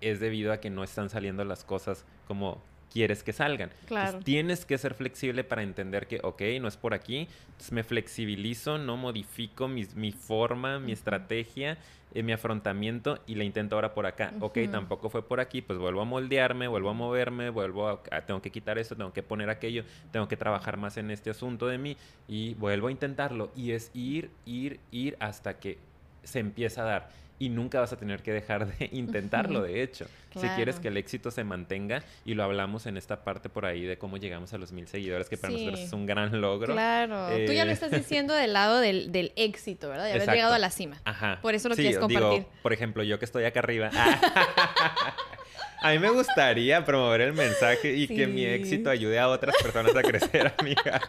es 0.00 0.20
debido 0.20 0.52
a 0.52 0.60
que 0.60 0.70
no 0.70 0.84
están 0.84 1.10
saliendo 1.10 1.44
las 1.44 1.62
cosas 1.62 2.06
como 2.26 2.62
quieres 2.92 3.22
que 3.22 3.32
salgan. 3.32 3.70
Claro. 3.86 4.20
tienes 4.20 4.64
que 4.64 4.76
ser 4.78 4.94
flexible 4.94 5.44
para 5.44 5.62
entender 5.62 6.06
que, 6.06 6.20
ok, 6.22 6.42
no 6.60 6.68
es 6.68 6.76
por 6.76 6.94
aquí. 6.94 7.28
Entonces 7.46 7.72
me 7.72 7.82
flexibilizo, 7.82 8.78
no 8.78 8.96
modifico 8.96 9.68
mi, 9.68 9.86
mi 9.94 10.12
forma, 10.12 10.78
mi 10.78 10.92
estrategia, 10.92 11.78
eh, 12.14 12.22
mi 12.22 12.32
afrontamiento 12.32 13.18
y 13.26 13.36
la 13.36 13.44
intento 13.44 13.76
ahora 13.76 13.94
por 13.94 14.06
acá. 14.06 14.34
Ok, 14.40 14.58
tampoco 14.70 15.08
fue 15.08 15.26
por 15.26 15.40
aquí, 15.40 15.62
pues 15.62 15.78
vuelvo 15.78 16.02
a 16.02 16.04
moldearme, 16.04 16.68
vuelvo 16.68 16.90
a 16.90 16.92
moverme, 16.92 17.48
vuelvo 17.48 17.88
a, 17.88 18.02
tengo 18.26 18.42
que 18.42 18.50
quitar 18.50 18.78
esto, 18.78 18.96
tengo 18.96 19.12
que 19.12 19.22
poner 19.22 19.48
aquello, 19.48 19.84
tengo 20.10 20.28
que 20.28 20.36
trabajar 20.36 20.76
más 20.76 20.98
en 20.98 21.10
este 21.10 21.30
asunto 21.30 21.66
de 21.68 21.78
mí 21.78 21.96
y 22.28 22.54
vuelvo 22.54 22.88
a 22.88 22.90
intentarlo. 22.90 23.50
Y 23.56 23.72
es 23.72 23.90
ir, 23.94 24.30
ir, 24.44 24.80
ir 24.90 25.16
hasta 25.20 25.58
que 25.58 25.78
se 26.22 26.38
empieza 26.38 26.82
a 26.82 26.84
dar 26.84 27.21
y 27.42 27.48
nunca 27.48 27.80
vas 27.80 27.92
a 27.92 27.96
tener 27.96 28.22
que 28.22 28.32
dejar 28.32 28.66
de 28.66 28.88
intentarlo, 28.92 29.62
de 29.62 29.82
hecho. 29.82 30.06
Si 30.32 30.46
quieres 30.50 30.78
que 30.78 30.88
el 30.88 30.96
éxito 30.96 31.32
se 31.32 31.42
mantenga, 31.42 32.04
y 32.24 32.34
lo 32.34 32.44
hablamos 32.44 32.86
en 32.86 32.96
esta 32.96 33.24
parte 33.24 33.48
por 33.48 33.66
ahí 33.66 33.82
de 33.82 33.98
cómo 33.98 34.16
llegamos 34.16 34.52
a 34.52 34.58
los 34.58 34.70
mil 34.70 34.86
seguidores, 34.86 35.28
que 35.28 35.36
para 35.36 35.52
nosotros 35.52 35.80
es 35.80 35.92
un 35.92 36.06
gran 36.06 36.40
logro. 36.40 36.72
Claro, 36.72 37.26
tú 37.44 37.52
ya 37.52 37.64
lo 37.64 37.72
eh, 37.72 37.74
estás 37.74 37.90
diciendo 37.90 38.32
del 38.32 38.52
lado 38.52 38.78
del, 38.78 39.10
del 39.10 39.32
éxito, 39.34 39.88
¿verdad? 39.88 40.04
De 40.04 40.12
haber 40.12 40.30
llegado 40.30 40.54
a 40.54 40.60
la 40.60 40.70
cima. 40.70 41.00
Ajá. 41.04 41.40
Por 41.42 41.56
eso 41.56 41.68
lo 41.68 41.74
quieres 41.74 41.98
compartir. 41.98 42.46
por 42.62 42.72
ejemplo, 42.72 43.02
yo 43.02 43.18
que 43.18 43.24
estoy 43.24 43.42
acá 43.44 43.58
arriba. 43.58 43.90
A 45.82 45.90
mí 45.90 45.98
me 45.98 46.10
gustaría 46.10 46.84
promover 46.84 47.22
el 47.22 47.32
mensaje 47.32 47.94
y 47.94 48.06
que 48.06 48.26
mi 48.26 48.44
éxito 48.44 48.90
ayude 48.90 49.18
a 49.18 49.28
otras 49.28 49.54
personas 49.62 49.94
a 49.96 50.02
crecer, 50.02 50.52
amiga. 50.58 51.00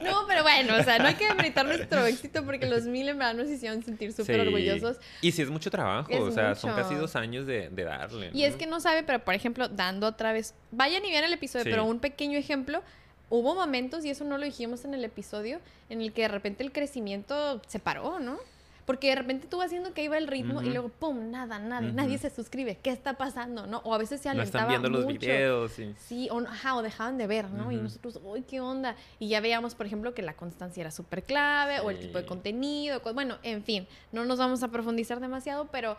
No, 0.00 0.26
pero 0.26 0.42
bueno, 0.42 0.76
o 0.76 0.82
sea, 0.82 0.98
no 0.98 1.06
hay 1.06 1.14
que 1.14 1.26
demeritar 1.26 1.64
nuestro 1.72 2.04
éxito 2.04 2.44
porque 2.44 2.66
los 2.66 2.84
mil 2.84 3.08
en 3.08 3.18
verdad 3.18 3.34
nos 3.34 3.48
hicieron 3.48 3.82
sentir 3.82 4.12
súper 4.12 4.40
orgullosos. 4.40 4.98
Y 5.20 5.32
sí 5.32 5.42
es 5.42 5.50
mucho 5.50 5.70
trabajo, 5.70 6.10
o 6.14 6.30
sea, 6.30 6.54
son 6.54 6.74
casi 6.74 6.94
dos 6.94 7.16
años 7.16 7.46
de, 7.46 7.70
darle. 7.70 8.30
Y 8.32 8.44
es 8.44 8.56
que 8.56 8.66
no 8.66 8.80
sabe, 8.80 9.02
pero 9.02 9.18
por 9.24 9.34
ejemplo, 9.34 9.68
dando 9.68 10.06
otra 10.06 10.32
vez, 10.32 10.54
vayan 10.70 11.04
y 11.04 11.10
vean 11.10 11.24
el 11.24 11.32
episodio, 11.32 11.64
pero 11.64 11.84
un 11.84 11.98
pequeño 11.98 12.38
ejemplo, 12.38 12.82
hubo 13.30 13.54
momentos, 13.54 14.04
y 14.04 14.10
eso 14.10 14.24
no 14.24 14.38
lo 14.38 14.44
dijimos 14.44 14.84
en 14.84 14.94
el 14.94 15.04
episodio, 15.04 15.60
en 15.88 16.02
el 16.02 16.12
que 16.12 16.22
de 16.22 16.28
repente 16.28 16.62
el 16.62 16.70
crecimiento 16.70 17.60
se 17.66 17.78
paró, 17.78 18.20
¿no? 18.20 18.38
Porque 18.84 19.08
de 19.08 19.14
repente 19.14 19.46
tú 19.46 19.58
vas 19.58 19.66
haciendo 19.66 19.94
que 19.94 20.02
iba 20.02 20.18
el 20.18 20.26
ritmo 20.26 20.60
y 20.62 20.70
luego, 20.70 20.88
¡pum! 20.88 21.30
Nada, 21.30 21.58
nadie, 21.58 21.92
nadie 21.92 22.18
se 22.18 22.30
suscribe. 22.30 22.78
¿Qué 22.82 22.90
está 22.90 23.14
pasando? 23.14 23.66
¿No? 23.66 23.78
O 23.84 23.94
a 23.94 23.98
veces 23.98 24.20
se 24.20 24.28
alentaba 24.28 24.64
No 24.64 24.72
están 24.74 24.82
viendo 24.82 24.98
los 24.98 25.06
videos, 25.06 25.72
sí. 25.72 25.94
Sí, 25.98 26.28
o, 26.30 26.40
ajá, 26.40 26.76
o 26.76 26.82
dejaban 26.82 27.16
de 27.16 27.26
ver, 27.26 27.50
¿no? 27.50 27.70
Y 27.70 27.76
nosotros, 27.76 28.18
¡uy, 28.24 28.42
qué 28.42 28.60
onda! 28.60 28.96
Y 29.18 29.28
ya 29.28 29.40
veíamos, 29.40 29.74
por 29.74 29.86
ejemplo, 29.86 30.14
que 30.14 30.22
la 30.22 30.34
constancia 30.34 30.80
era 30.80 30.90
súper 30.90 31.22
clave, 31.22 31.80
o 31.80 31.90
el 31.90 32.00
tipo 32.00 32.18
de 32.18 32.26
contenido, 32.26 33.00
bueno, 33.14 33.38
en 33.42 33.62
fin, 33.62 33.86
no 34.10 34.24
nos 34.24 34.38
vamos 34.38 34.62
a 34.62 34.68
profundizar 34.68 35.20
demasiado, 35.20 35.68
pero 35.70 35.96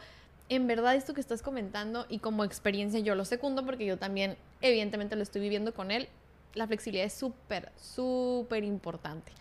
en 0.49 0.67
verdad 0.67 0.95
esto 0.95 1.13
que 1.13 1.21
estás 1.21 1.41
comentando 1.41 2.05
y 2.09 2.19
como 2.19 2.43
experiencia 2.43 2.99
yo 2.99 3.15
lo 3.15 3.25
secundo 3.25 3.65
porque 3.65 3.85
yo 3.85 3.97
también 3.97 4.35
evidentemente 4.61 5.15
lo 5.15 5.23
estoy 5.23 5.41
viviendo 5.41 5.73
con 5.73 5.89
él, 5.89 6.09
la 6.53 6.67
flexibilidad 6.67 7.05
es 7.05 7.13
súper, 7.13 7.71
súper 7.77 8.63
importante. 8.63 9.31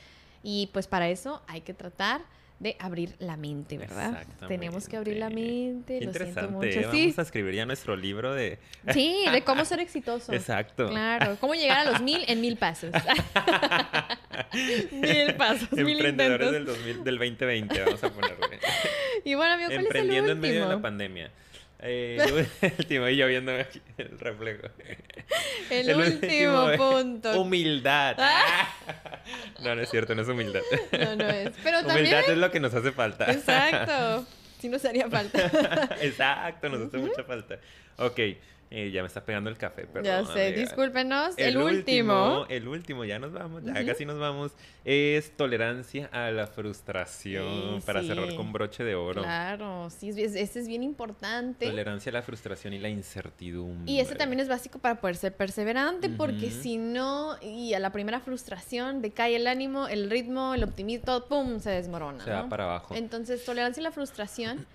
Y 0.43 0.71
pues 0.73 0.87
para 0.87 1.09
eso 1.09 1.43
hay 1.47 1.61
que 1.61 1.75
tratar 1.75 2.23
de 2.59 2.77
abrir 2.79 3.15
la 3.19 3.37
mente, 3.37 3.77
¿verdad? 3.77 4.25
Tenemos 4.47 4.89
que 4.89 4.97
abrir 4.97 5.17
la 5.17 5.31
mente, 5.31 6.01
lo 6.01 6.13
siento 6.13 6.49
mucho. 6.49 6.69
¿eh? 6.69 6.87
Vamos 6.87 7.19
a 7.19 7.23
escribir 7.23 7.55
ya 7.55 7.67
nuestro 7.67 7.97
libro 7.97 8.35
de... 8.35 8.59
Sí, 8.93 9.25
de 9.31 9.43
cómo 9.45 9.65
ser 9.65 9.81
exitoso. 9.81 10.33
Exacto. 10.33 10.89
Claro, 10.89 11.37
cómo 11.41 11.55
llegar 11.55 11.79
a 11.79 11.91
los 11.91 12.03
mil 12.03 12.25
en 12.29 12.41
mil 12.41 12.57
pasos. 12.57 12.93
mil 14.93 15.35
pasos, 15.35 15.73
mil 15.73 16.07
intentos. 16.07 16.53
del, 16.53 16.65
2000, 16.65 17.05
del 17.05 17.19
2020, 17.19 17.85
vamos 17.85 18.05
a 18.05 18.11
ponerle. 18.11 18.59
Y 19.25 19.35
bueno, 19.35 19.55
amigo, 19.55 19.71
¿cuál 19.71 19.85
Emprendiendo 19.85 20.33
es 20.33 20.33
el 20.33 20.39
último? 20.39 20.41
en 20.41 20.41
medio 20.41 20.69
de 20.69 20.75
la 20.75 20.83
pandemia. 20.83 21.31
Eh, 21.85 22.17
el 22.61 22.73
último, 22.79 23.09
y 23.09 23.17
yo 23.17 23.27
viendo 23.27 23.53
aquí 23.53 23.83
el 23.99 24.19
reflejo. 24.19 24.69
El, 25.69 25.95
último, 25.97 26.69
punto. 26.77 27.41
Humildad. 27.41 28.17
Ah. 28.19 28.69
No, 29.63 29.77
no 29.77 29.83
es 29.83 29.91
cierto, 29.91 30.17
no 30.17 30.23
es 30.23 30.29
humildad. 30.29 30.63
No, 30.91 31.15
no 31.15 31.29
es. 31.29 31.53
Pero 31.63 31.81
humildad 31.81 32.29
es 32.29 32.37
lo 32.37 32.51
que 32.51 32.59
nos 32.59 32.75
hace 32.75 32.91
falta. 32.91 33.31
Exacto. 33.31 34.27
Sí 34.59 34.69
nos 34.69 34.85
haría 34.85 35.11
falta. 35.11 35.97
Exacto, 36.01 36.69
nos 36.69 36.87
hace 36.87 36.97
mucha 36.99 37.25
falta. 37.25 37.59
Ok, 37.97 38.21
eh, 38.75 38.91
ya 38.91 39.03
me 39.03 39.07
está 39.07 39.23
pegando 39.23 39.51
el 39.51 39.59
café, 39.59 39.87
perdón. 39.87 40.05
Ya 40.05 40.25
sé, 40.25 40.53
discúlpenos. 40.53 41.35
El, 41.37 41.59
último, 41.59 42.47
El 42.49 42.67
último, 42.67 43.05
ya 43.05 43.19
nos 43.19 43.31
vamos, 43.31 43.63
ya 43.65 43.85
casi 43.85 44.07
nos 44.07 44.19
vamos. 44.19 44.53
Es 44.87 45.37
tolerancia 45.37 46.09
a 46.11 46.31
la 46.31 46.47
frustración 46.47 47.83
para 47.83 48.03
cerrar 48.03 48.35
con 48.35 48.51
broche 48.51 48.83
de 48.83 48.95
oro. 48.95 49.23
Claro, 49.23 49.91
sí, 49.91 50.09
ese 50.09 50.41
es 50.41 50.67
bien 50.67 50.83
importante. 50.83 51.67
Tolerancia 51.67 52.09
a 52.09 52.15
la 52.15 52.23
frustración 52.23 52.73
y 52.73 52.79
la 52.79 52.89
incertidumbre. 52.89 53.93
Y 53.93 54.01
ese 54.01 54.15
también 54.15 54.41
es 54.41 54.49
básico 54.49 54.79
para 54.79 55.03
poder 55.03 55.17
ser 55.17 55.37
perseverante, 55.37 56.09
porque 56.09 56.51
si 56.51 56.79
no, 56.79 57.37
y 57.43 57.75
a 57.75 57.79
la 57.79 57.93
primera 57.93 58.21
frustración 58.21 59.03
decae 59.03 59.37
el 59.37 59.49
ánimo, 59.49 59.87
el 59.87 60.09
ritmo, 60.09 60.55
el 60.55 60.65
optimismo, 60.65 61.05
todo, 61.05 61.27
pum, 61.27 61.61
se 61.61 61.69
desmorona. 61.69 62.25
Se 62.25 62.31
va 62.31 62.49
para 62.49 62.65
abajo. 62.65 62.95
Entonces, 62.95 63.45
tolerancia 63.45 63.83
a 63.83 63.85
la 63.85 63.93
frustración 63.93 64.67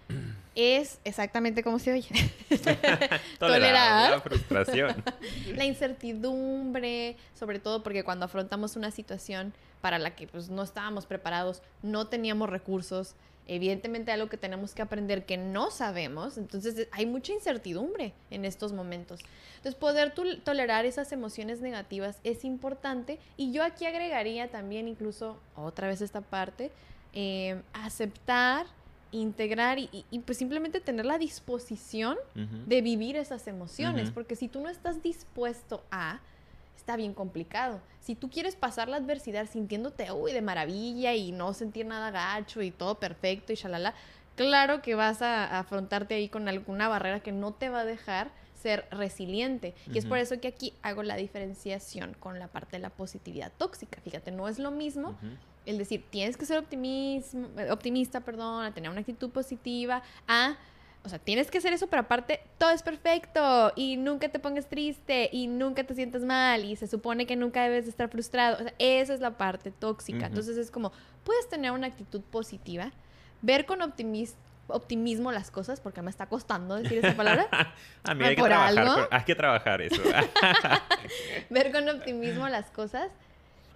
es 0.57 0.99
exactamente 1.03 1.61
como 1.61 1.77
se 1.77 1.93
oye. 1.93 2.09
Tolerar 3.39 4.09
la 4.09 4.21
frustración. 4.21 5.03
la 5.53 5.65
incertidumbre, 5.65 7.15
sobre 7.35 7.59
todo 7.59 7.83
porque 7.83 8.03
cuando 8.03 8.25
afrontamos 8.25 8.75
una 8.75 8.89
situación 8.89 9.53
para 9.81 9.99
la 9.99 10.15
que 10.15 10.25
pues, 10.25 10.49
no 10.49 10.63
estábamos 10.63 11.05
preparados, 11.05 11.61
no 11.83 12.07
teníamos 12.07 12.49
recursos, 12.49 13.13
evidentemente 13.45 14.11
algo 14.11 14.29
que 14.29 14.37
tenemos 14.37 14.73
que 14.73 14.81
aprender 14.81 15.25
que 15.27 15.37
no 15.37 15.69
sabemos, 15.69 16.39
entonces 16.39 16.87
hay 16.91 17.05
mucha 17.05 17.33
incertidumbre 17.33 18.13
en 18.31 18.43
estos 18.43 18.73
momentos. 18.73 19.21
Entonces 19.57 19.75
poder 19.75 20.15
tolerar 20.43 20.87
esas 20.87 21.11
emociones 21.11 21.61
negativas 21.61 22.17
es 22.23 22.43
importante 22.43 23.19
y 23.37 23.51
yo 23.51 23.63
aquí 23.63 23.85
agregaría 23.85 24.49
también 24.49 24.87
incluso 24.87 25.37
otra 25.55 25.87
vez 25.87 26.01
esta 26.01 26.21
parte, 26.21 26.71
eh, 27.13 27.61
aceptar 27.73 28.65
integrar 29.11 29.79
y, 29.79 30.05
pues 30.25 30.37
simplemente 30.37 30.81
tener 30.81 31.05
la 31.05 31.17
disposición 31.17 32.17
de 32.35 32.81
vivir 32.81 33.15
esas 33.15 33.47
emociones, 33.47 34.11
porque 34.11 34.35
si 34.35 34.47
tú 34.47 34.61
no 34.61 34.69
estás 34.69 35.01
dispuesto 35.01 35.83
a, 35.91 36.19
está 36.75 36.95
bien 36.95 37.13
complicado. 37.13 37.81
Si 37.99 38.15
tú 38.15 38.29
quieres 38.29 38.55
pasar 38.55 38.87
la 38.87 38.97
adversidad 38.97 39.49
sintiéndote, 39.49 40.11
uy, 40.11 40.31
de 40.31 40.41
maravilla 40.41 41.13
y 41.15 41.31
no 41.31 41.53
sentir 41.53 41.85
nada 41.85 42.11
gacho 42.11 42.61
y 42.61 42.71
todo 42.71 42.95
perfecto 42.95 43.51
y 43.51 43.55
shalala, 43.55 43.93
claro 44.35 44.81
que 44.81 44.95
vas 44.95 45.21
a, 45.21 45.59
afrontarte 45.59 46.15
ahí 46.15 46.29
con 46.29 46.47
alguna 46.47 46.87
barrera 46.87 47.19
que 47.19 47.33
no 47.33 47.53
te 47.53 47.69
va 47.69 47.81
a 47.81 47.85
dejar 47.85 48.31
ser 48.61 48.87
resiliente. 48.91 49.75
Y 49.91 49.97
es 49.97 50.05
por 50.05 50.17
eso 50.17 50.39
que 50.39 50.47
aquí 50.47 50.73
hago 50.81 51.03
la 51.03 51.15
diferenciación 51.15 52.15
con 52.19 52.39
la 52.39 52.47
parte 52.47 52.77
de 52.77 52.81
la 52.81 52.89
positividad 52.89 53.51
tóxica. 53.57 53.99
Fíjate, 54.01 54.31
no 54.31 54.47
es 54.47 54.57
lo 54.57 54.71
mismo 54.71 55.15
el 55.67 55.77
decir, 55.77 56.03
tienes 56.09 56.37
que 56.37 56.45
ser 56.45 56.57
optimismo, 56.57 57.49
optimista, 57.69 58.21
perdón, 58.21 58.63
a 58.63 58.73
tener 58.73 58.89
una 58.89 59.01
actitud 59.01 59.29
positiva, 59.29 60.01
a, 60.27 60.55
o 61.03 61.09
sea, 61.09 61.19
tienes 61.19 61.51
que 61.51 61.57
hacer 61.57 61.73
eso, 61.73 61.87
pero 61.87 62.01
aparte, 62.01 62.39
todo 62.57 62.71
es 62.71 62.81
perfecto 62.81 63.73
y 63.75 63.97
nunca 63.97 64.29
te 64.29 64.39
pongas 64.39 64.67
triste 64.67 65.29
y 65.31 65.47
nunca 65.47 65.83
te 65.83 65.93
sientas 65.93 66.23
mal 66.23 66.63
y 66.63 66.77
se 66.77 66.87
supone 66.87 67.25
que 67.25 67.35
nunca 67.35 67.63
debes 67.63 67.83
de 67.83 67.91
estar 67.91 68.09
frustrado. 68.09 68.57
O 68.57 68.63
sea, 68.63 68.73
esa 68.79 69.13
es 69.13 69.19
la 69.19 69.31
parte 69.31 69.71
tóxica. 69.71 70.27
Entonces 70.27 70.57
es 70.57 70.71
como, 70.71 70.93
puedes 71.25 71.49
tener 71.49 71.71
una 71.71 71.87
actitud 71.87 72.21
positiva, 72.21 72.91
ver 73.41 73.65
con 73.65 73.81
optimismo 73.81 75.33
las 75.33 75.51
cosas, 75.51 75.81
porque 75.81 76.01
me 76.01 76.09
está 76.09 76.27
costando 76.27 76.75
decir 76.75 76.99
esa 76.99 77.15
palabra. 77.15 77.47
a 78.03 78.15
mí 78.15 78.23
hay 78.23 78.35
que, 78.37 78.41
trabajar, 78.41 79.07
hay 79.11 79.23
que 79.25 79.35
trabajar 79.35 79.81
eso. 79.81 80.01
ver 81.49 81.73
con 81.73 81.89
optimismo 81.89 82.47
las 82.47 82.71
cosas 82.71 83.11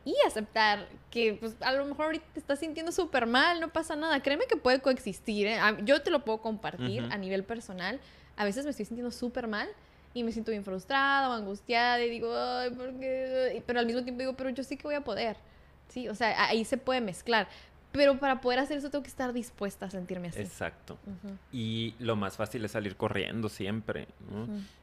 y 0.03 0.15
aceptar 0.25 0.87
que 1.09 1.37
pues, 1.39 1.55
a 1.61 1.73
lo 1.73 1.85
mejor 1.85 2.05
ahorita 2.05 2.25
te 2.33 2.39
estás 2.39 2.59
sintiendo 2.59 2.91
súper 2.91 3.27
mal, 3.27 3.59
no 3.59 3.69
pasa 3.69 3.95
nada. 3.95 4.21
Créeme 4.21 4.45
que 4.45 4.57
puede 4.57 4.81
coexistir. 4.81 5.47
¿eh? 5.47 5.59
Yo 5.83 6.01
te 6.01 6.09
lo 6.09 6.23
puedo 6.25 6.41
compartir 6.41 7.07
a 7.11 7.17
nivel 7.17 7.43
personal. 7.43 7.99
A 8.35 8.45
veces 8.45 8.65
me 8.65 8.71
estoy 8.71 8.85
sintiendo 8.85 9.11
súper 9.11 9.47
mal 9.47 9.67
y 10.13 10.23
me 10.23 10.31
siento 10.31 10.51
bien 10.51 10.63
frustrada 10.63 11.29
o 11.29 11.33
angustiada 11.33 12.03
y 12.03 12.09
digo, 12.09 12.35
ay, 12.35 12.71
¿por 12.71 12.93
qué? 12.99 13.61
Pero 13.65 13.79
al 13.79 13.85
mismo 13.85 14.03
tiempo 14.03 14.19
digo, 14.19 14.33
pero 14.33 14.49
yo 14.49 14.63
sí 14.63 14.77
que 14.77 14.83
voy 14.83 14.95
a 14.95 15.01
poder. 15.01 15.37
Sí, 15.89 16.07
o 16.07 16.15
sea, 16.15 16.47
ahí 16.47 16.65
se 16.65 16.77
puede 16.77 17.01
mezclar. 17.01 17.47
Pero 17.91 18.17
para 18.19 18.39
poder 18.39 18.59
hacer 18.59 18.77
eso 18.77 18.89
tengo 18.89 19.03
que 19.03 19.09
estar 19.09 19.33
dispuesta 19.33 19.87
a 19.87 19.89
sentirme 19.89 20.29
así. 20.29 20.39
Exacto. 20.39 20.97
Y 21.51 21.93
lo 21.99 22.15
más 22.15 22.37
fácil 22.37 22.63
es 22.63 22.71
salir 22.71 22.95
corriendo 22.95 23.49
siempre. 23.49 24.07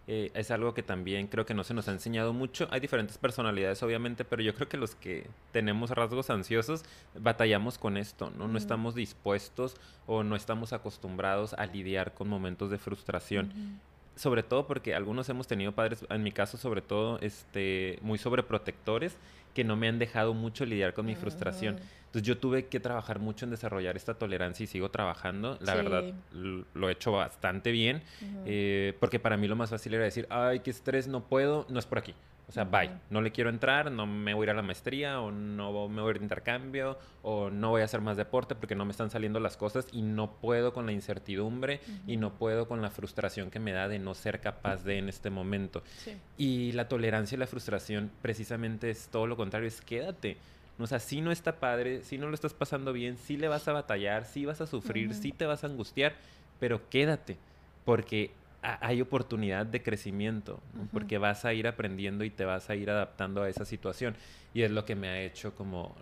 Eh, 0.06 0.30
es 0.34 0.50
algo 0.50 0.74
que 0.74 0.82
también 0.82 1.26
creo 1.26 1.46
que 1.46 1.54
no 1.54 1.64
se 1.64 1.74
nos 1.74 1.88
ha 1.88 1.92
enseñado 1.92 2.32
mucho. 2.32 2.68
Hay 2.70 2.80
diferentes 2.80 3.18
personalidades, 3.18 3.82
obviamente, 3.82 4.24
pero 4.24 4.42
yo 4.42 4.54
creo 4.54 4.68
que 4.68 4.76
los 4.76 4.94
que 4.94 5.26
tenemos 5.52 5.90
rasgos 5.90 6.30
ansiosos 6.30 6.84
batallamos 7.18 7.78
con 7.78 7.96
esto, 7.96 8.30
¿no? 8.36 8.48
No 8.48 8.58
estamos 8.58 8.94
dispuestos 8.94 9.76
o 10.06 10.22
no 10.22 10.36
estamos 10.36 10.72
acostumbrados 10.72 11.54
a 11.54 11.66
lidiar 11.66 12.12
con 12.12 12.28
momentos 12.28 12.70
de 12.70 12.78
frustración 12.78 13.80
sobre 14.18 14.42
todo 14.42 14.66
porque 14.66 14.94
algunos 14.94 15.28
hemos 15.28 15.46
tenido 15.46 15.72
padres, 15.72 16.04
en 16.10 16.22
mi 16.22 16.32
caso 16.32 16.56
sobre 16.56 16.82
todo, 16.82 17.18
este, 17.20 17.98
muy 18.02 18.18
sobreprotectores 18.18 19.16
que 19.54 19.64
no 19.64 19.76
me 19.76 19.88
han 19.88 19.98
dejado 19.98 20.34
mucho 20.34 20.66
lidiar 20.66 20.92
con 20.92 21.06
mi 21.06 21.14
frustración. 21.14 21.76
Entonces 22.06 22.22
yo 22.22 22.38
tuve 22.38 22.66
que 22.66 22.80
trabajar 22.80 23.18
mucho 23.18 23.44
en 23.44 23.50
desarrollar 23.50 23.96
esta 23.96 24.14
tolerancia 24.14 24.64
y 24.64 24.66
sigo 24.66 24.90
trabajando. 24.90 25.56
La 25.60 25.74
verdad 25.74 26.04
lo 26.32 26.88
he 26.88 26.92
hecho 26.92 27.12
bastante 27.12 27.70
bien, 27.70 28.02
eh, 28.44 28.94
porque 29.00 29.18
para 29.18 29.36
mí 29.36 29.46
lo 29.46 29.56
más 29.56 29.70
fácil 29.70 29.94
era 29.94 30.04
decir, 30.04 30.26
ay, 30.30 30.60
qué 30.60 30.70
estrés, 30.70 31.06
no 31.06 31.24
puedo, 31.24 31.66
no 31.68 31.78
es 31.78 31.86
por 31.86 31.98
aquí. 31.98 32.14
O 32.48 32.52
sea, 32.52 32.64
bye, 32.64 32.90
no 33.10 33.20
le 33.20 33.30
quiero 33.30 33.50
entrar, 33.50 33.92
no 33.92 34.06
me 34.06 34.32
voy 34.32 34.44
a 34.44 34.46
ir 34.46 34.50
a 34.50 34.54
la 34.54 34.62
maestría 34.62 35.20
o 35.20 35.30
no 35.30 35.88
me 35.88 36.00
voy 36.00 36.08
a 36.08 36.10
ir 36.12 36.18
de 36.18 36.24
intercambio 36.24 36.98
o 37.22 37.50
no 37.50 37.68
voy 37.70 37.82
a 37.82 37.84
hacer 37.84 38.00
más 38.00 38.16
deporte 38.16 38.54
porque 38.54 38.74
no 38.74 38.86
me 38.86 38.92
están 38.92 39.10
saliendo 39.10 39.38
las 39.38 39.58
cosas 39.58 39.86
y 39.92 40.00
no 40.00 40.32
puedo 40.32 40.72
con 40.72 40.86
la 40.86 40.92
incertidumbre 40.92 41.80
y 42.06 42.16
no 42.16 42.32
puedo 42.32 42.66
con 42.66 42.80
la 42.80 42.88
frustración 42.88 43.50
que 43.50 43.58
me 43.58 43.72
da 43.72 43.86
de 43.86 43.98
no 43.98 44.14
ser 44.14 44.40
capaz 44.40 44.82
de 44.82 44.96
en 44.96 45.10
este 45.10 45.28
momento. 45.28 45.82
Y 46.38 46.72
la 46.72 46.88
tolerancia 46.88 47.36
y 47.36 47.38
la 47.38 47.46
frustración 47.46 48.10
precisamente 48.22 48.88
es 48.88 49.08
todo 49.08 49.26
lo 49.26 49.36
contrario, 49.36 49.68
es 49.68 49.82
quédate. 49.82 50.38
O 50.78 50.86
sea, 50.86 51.00
si 51.00 51.20
no 51.20 51.32
está 51.32 51.56
padre, 51.56 52.02
si 52.02 52.16
no 52.16 52.28
lo 52.28 52.34
estás 52.34 52.54
pasando 52.54 52.94
bien, 52.94 53.18
si 53.18 53.36
le 53.36 53.48
vas 53.48 53.68
a 53.68 53.72
batallar, 53.72 54.24
si 54.24 54.46
vas 54.46 54.62
a 54.62 54.66
sufrir, 54.66 55.12
si 55.12 55.32
te 55.32 55.44
vas 55.44 55.64
a 55.64 55.66
angustiar, 55.66 56.14
pero 56.60 56.88
quédate, 56.88 57.36
porque 57.84 58.30
hay 58.62 59.00
oportunidad 59.00 59.66
de 59.66 59.82
crecimiento, 59.82 60.60
porque 60.92 61.18
vas 61.18 61.44
a 61.44 61.52
ir 61.52 61.66
aprendiendo 61.66 62.24
y 62.24 62.30
te 62.30 62.44
vas 62.44 62.70
a 62.70 62.74
ir 62.74 62.90
adaptando 62.90 63.42
a 63.42 63.48
esa 63.48 63.64
situación. 63.64 64.16
Y 64.54 64.62
es 64.62 64.70
lo 64.70 64.84
que 64.84 64.96
me 64.96 65.08
ha 65.08 65.20
hecho 65.20 65.54
como 65.54 65.94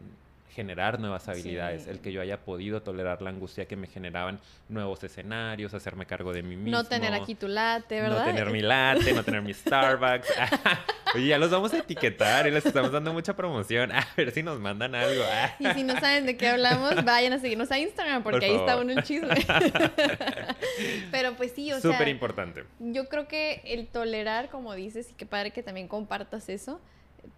generar 0.56 0.98
nuevas 0.98 1.28
habilidades, 1.28 1.86
el 1.86 2.00
que 2.00 2.12
yo 2.12 2.22
haya 2.22 2.38
podido 2.38 2.80
tolerar 2.80 3.20
la 3.20 3.28
angustia 3.28 3.66
que 3.66 3.76
me 3.76 3.88
generaban 3.88 4.40
nuevos 4.70 5.04
escenarios, 5.04 5.74
hacerme 5.74 6.06
cargo 6.06 6.32
de 6.32 6.42
mí 6.42 6.56
mismo. 6.56 6.70
No 6.70 6.84
tener 6.84 7.12
aquí 7.12 7.34
tu 7.34 7.46
latte, 7.46 8.00
¿verdad? 8.00 8.20
No 8.20 8.24
tener 8.24 8.50
mi 8.52 8.62
latte, 8.62 9.12
no 9.12 9.22
tener 9.22 9.42
mi 9.42 9.52
Starbucks. 9.52 10.28
Oye, 11.16 11.28
ya 11.28 11.38
los 11.38 11.50
vamos 11.50 11.72
a 11.72 11.78
etiquetar 11.78 12.46
y 12.46 12.50
les 12.50 12.64
estamos 12.64 12.92
dando 12.92 13.12
mucha 13.12 13.34
promoción. 13.34 13.92
A 13.92 14.06
ver 14.16 14.30
si 14.30 14.42
nos 14.42 14.60
mandan 14.60 14.94
algo. 14.94 15.22
y 15.58 15.66
si 15.74 15.82
no 15.82 15.98
saben 15.98 16.26
de 16.26 16.36
qué 16.36 16.48
hablamos, 16.48 16.94
vayan 17.04 17.32
a 17.32 17.38
seguirnos 17.38 17.70
a 17.70 17.78
Instagram 17.78 18.22
porque 18.22 18.46
ahí 18.46 18.54
está 18.54 18.76
uno 18.76 18.92
el 18.92 19.02
chisme. 19.02 19.34
Pero 21.10 21.34
pues 21.36 21.52
sí, 21.52 21.72
o 21.72 21.80
sea... 21.80 21.92
Súper 21.92 22.08
importante. 22.08 22.64
Yo 22.78 23.08
creo 23.08 23.26
que 23.28 23.62
el 23.64 23.86
tolerar, 23.86 24.50
como 24.50 24.74
dices, 24.74 25.10
y 25.10 25.14
qué 25.14 25.26
padre 25.26 25.50
que 25.50 25.62
también 25.62 25.88
compartas 25.88 26.48
eso, 26.48 26.80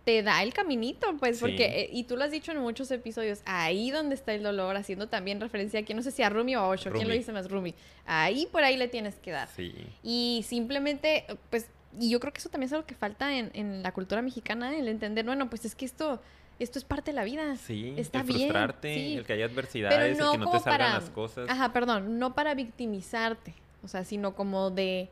te 0.05 0.23
da 0.23 0.43
el 0.43 0.53
caminito, 0.53 1.17
pues, 1.19 1.41
porque, 1.41 1.65
eh, 1.65 1.91
y 1.93 2.05
tú 2.05 2.17
lo 2.17 2.25
has 2.25 2.31
dicho 2.31 2.53
en 2.53 2.59
muchos 2.59 2.91
episodios, 2.91 3.41
ahí 3.45 3.91
donde 3.91 4.15
está 4.15 4.35
el 4.35 4.43
dolor, 4.43 4.77
haciendo 4.77 5.09
también 5.09 5.41
referencia 5.41 5.81
aquí, 5.81 5.95
no 5.95 6.03
sé 6.03 6.11
si 6.11 6.23
a 6.23 6.29
Rumi 6.29 6.57
o 6.57 6.61
a 6.61 6.69
Osho, 6.69 6.91
¿quién 6.93 7.09
lo 7.09 7.15
dice 7.15 7.33
más 7.33 7.51
Rumi? 7.51 7.75
Ahí 8.07 8.47
por 8.51 8.65
ahí 8.65 8.77
le 8.77 8.89
tienes 8.89 9.17
que 9.17 9.31
dar. 9.31 9.49
Sí. 9.49 9.75
Y 10.03 10.45
simplemente, 10.47 11.25
pues, 11.51 11.67
y 11.99 12.11
yo 12.11 12.21
creo 12.21 12.33
que 12.33 12.39
eso 12.39 12.49
también 12.49 12.69
es 12.69 12.73
algo 12.73 12.87
que 12.87 12.95
falta 12.95 13.37
en, 13.37 13.51
en 13.55 13.83
la 13.83 13.93
cultura 13.93 14.23
mexicana, 14.23 14.77
el 14.77 14.89
entender, 14.89 15.25
bueno, 15.25 15.49
pues 15.49 15.65
es 15.65 15.75
que 15.75 15.85
esto 15.85 16.21
esto 16.59 16.79
es 16.79 16.85
parte 16.85 17.13
de 17.13 17.15
la 17.15 17.25
vida. 17.25 17.57
Sí, 17.57 17.95
está 17.97 18.21
el 18.21 18.27
frustrarte, 18.27 19.15
el 19.15 19.25
que 19.25 19.33
haya 19.33 19.45
adversidades, 19.45 20.19
el 20.19 20.31
que 20.31 20.39
no 20.39 20.51
te 20.51 20.59
salgan 20.59 20.95
las 20.95 21.11
cosas. 21.11 21.49
Ajá, 21.49 21.73
perdón, 21.73 22.19
no 22.19 22.35
para 22.35 22.55
victimizarte, 22.55 23.55
o 23.83 23.89
sea, 23.89 24.05
sino 24.05 24.35
como 24.35 24.71
de 24.71 25.09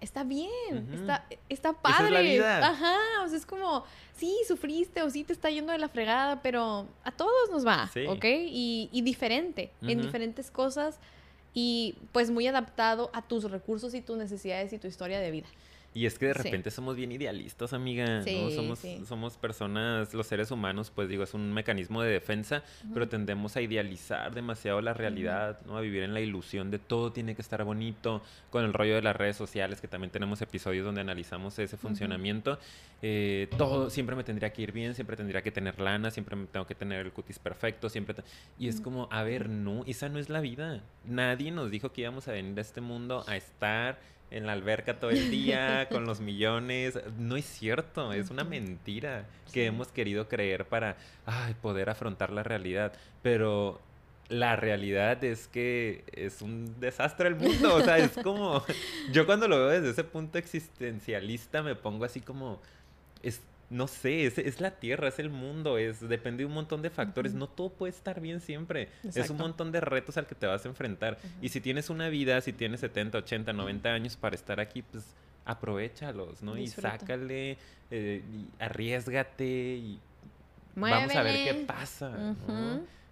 está 0.00 0.24
bien, 0.24 0.88
está, 0.94 1.26
está 1.48 1.72
padre. 1.72 2.42
Ajá, 2.42 2.96
o 3.24 3.28
sea, 3.28 3.36
es 3.36 3.44
como, 3.44 3.84
sí, 4.16 4.34
sufriste 4.46 5.02
o 5.02 5.10
sí 5.10 5.24
te 5.24 5.32
está 5.32 5.50
yendo 5.50 5.72
de 5.72 5.78
la 5.78 5.88
fregada, 5.88 6.40
pero 6.40 6.86
a 7.04 7.10
todos 7.10 7.50
nos 7.50 7.66
va, 7.66 7.90
¿ok? 8.08 8.24
Y, 8.24 8.88
y 8.92 9.02
diferente, 9.02 9.70
en 9.82 10.00
diferentes 10.00 10.50
cosas 10.50 10.98
y 11.52 11.96
pues 12.12 12.30
muy 12.30 12.46
adaptado 12.46 13.10
a 13.12 13.22
tus 13.22 13.50
recursos 13.50 13.92
y 13.94 14.00
tus 14.00 14.16
necesidades 14.16 14.72
y 14.72 14.78
tu 14.78 14.86
historia 14.86 15.18
de 15.18 15.30
vida. 15.30 15.48
Y 15.94 16.06
es 16.06 16.18
que 16.18 16.26
de 16.26 16.34
repente 16.34 16.70
somos 16.70 16.96
bien 16.96 17.10
idealistas, 17.12 17.72
amiga. 17.72 18.20
¿no? 18.20 18.50
Somos, 18.50 18.86
somos 19.06 19.36
personas, 19.36 20.12
los 20.12 20.26
seres 20.26 20.50
humanos, 20.50 20.92
pues 20.94 21.08
digo, 21.08 21.24
es 21.24 21.34
un 21.34 21.52
mecanismo 21.52 22.02
de 22.02 22.10
defensa, 22.10 22.62
pero 22.92 23.08
tendemos 23.08 23.56
a 23.56 23.62
idealizar 23.62 24.34
demasiado 24.34 24.80
la 24.80 24.92
realidad, 24.92 25.60
¿no? 25.66 25.76
A 25.76 25.80
vivir 25.80 26.02
en 26.02 26.14
la 26.14 26.20
ilusión 26.20 26.70
de 26.70 26.78
todo 26.78 27.12
tiene 27.12 27.34
que 27.34 27.42
estar 27.42 27.64
bonito, 27.64 28.22
con 28.50 28.64
el 28.64 28.72
rollo 28.72 28.94
de 28.96 29.02
las 29.02 29.16
redes 29.16 29.36
sociales, 29.36 29.80
que 29.80 29.88
también 29.88 30.10
tenemos 30.10 30.42
episodios 30.42 30.84
donde 30.84 31.00
analizamos 31.00 31.58
ese 31.58 31.76
funcionamiento. 31.76 32.58
Eh, 33.00 33.48
todo 33.56 33.90
siempre 33.90 34.14
me 34.14 34.24
tendría 34.24 34.52
que 34.52 34.62
ir 34.62 34.72
bien, 34.72 34.94
siempre 34.94 35.16
tendría 35.16 35.42
que 35.42 35.50
tener 35.50 35.80
lana, 35.80 36.10
siempre 36.10 36.36
me 36.36 36.46
tengo 36.46 36.66
que 36.66 36.74
tener 36.74 37.06
el 37.06 37.12
cutis 37.12 37.38
perfecto, 37.38 37.88
siempre. 37.88 38.16
Y 38.58 38.68
es 38.68 38.80
como, 38.80 39.08
a 39.10 39.22
ver, 39.22 39.48
no, 39.48 39.84
esa 39.86 40.08
no 40.08 40.18
es 40.18 40.28
la 40.28 40.40
vida. 40.40 40.82
Nadie 41.04 41.50
nos 41.50 41.70
dijo 41.70 41.92
que 41.92 42.02
íbamos 42.02 42.28
a 42.28 42.32
venir 42.32 42.58
a 42.58 42.60
este 42.60 42.80
mundo 42.80 43.24
a 43.26 43.36
estar 43.36 43.98
en 44.30 44.46
la 44.46 44.52
alberca 44.52 44.98
todo 44.98 45.10
el 45.10 45.30
día, 45.30 45.88
con 45.90 46.06
los 46.06 46.20
millones. 46.20 46.98
No 47.18 47.36
es 47.36 47.44
cierto, 47.44 48.12
es 48.12 48.30
una 48.30 48.44
mentira 48.44 49.26
que 49.52 49.66
hemos 49.66 49.88
querido 49.88 50.28
creer 50.28 50.66
para 50.66 50.96
poder 51.62 51.90
afrontar 51.90 52.30
la 52.30 52.42
realidad. 52.42 52.92
Pero 53.22 53.80
la 54.28 54.56
realidad 54.56 55.22
es 55.24 55.48
que 55.48 56.04
es 56.12 56.42
un 56.42 56.78
desastre 56.80 57.28
el 57.28 57.36
mundo. 57.36 57.74
O 57.74 57.80
sea, 57.82 57.98
es 57.98 58.12
como. 58.22 58.64
Yo 59.12 59.26
cuando 59.26 59.48
lo 59.48 59.56
veo 59.58 59.68
desde 59.68 59.90
ese 59.90 60.04
punto 60.04 60.38
existencialista 60.38 61.62
me 61.62 61.74
pongo 61.74 62.04
así 62.04 62.20
como. 62.20 62.60
Es, 63.22 63.40
no 63.70 63.86
sé, 63.86 64.24
es, 64.24 64.38
es, 64.38 64.60
la 64.60 64.70
tierra, 64.72 65.08
es 65.08 65.18
el 65.18 65.28
mundo, 65.28 65.76
es 65.76 66.00
depende 66.08 66.42
de 66.42 66.46
un 66.46 66.52
montón 66.52 66.80
de 66.80 66.88
factores, 66.88 67.34
no 67.34 67.48
todo 67.48 67.68
puede 67.68 67.92
estar 67.92 68.20
bien 68.20 68.40
siempre, 68.40 68.88
es 69.14 69.28
un 69.28 69.36
montón 69.36 69.72
de 69.72 69.80
retos 69.80 70.16
al 70.16 70.26
que 70.26 70.34
te 70.34 70.46
vas 70.46 70.64
a 70.64 70.68
enfrentar. 70.68 71.18
Y 71.42 71.50
si 71.50 71.60
tienes 71.60 71.90
una 71.90 72.08
vida, 72.08 72.40
si 72.40 72.52
tienes 72.52 72.80
70, 72.80 73.18
80, 73.18 73.52
90 73.52 73.88
años 73.90 74.16
para 74.16 74.34
estar 74.34 74.58
aquí, 74.58 74.82
pues 74.82 75.04
aprovechalos, 75.44 76.42
¿no? 76.42 76.56
Y 76.56 76.68
sácale, 76.68 77.58
eh, 77.90 78.22
y 78.32 78.62
arriesgate 78.62 79.44
y 79.44 80.00
vamos 80.74 81.14
a 81.14 81.22
ver 81.22 81.44
qué 81.44 81.64
pasa, 81.66 82.34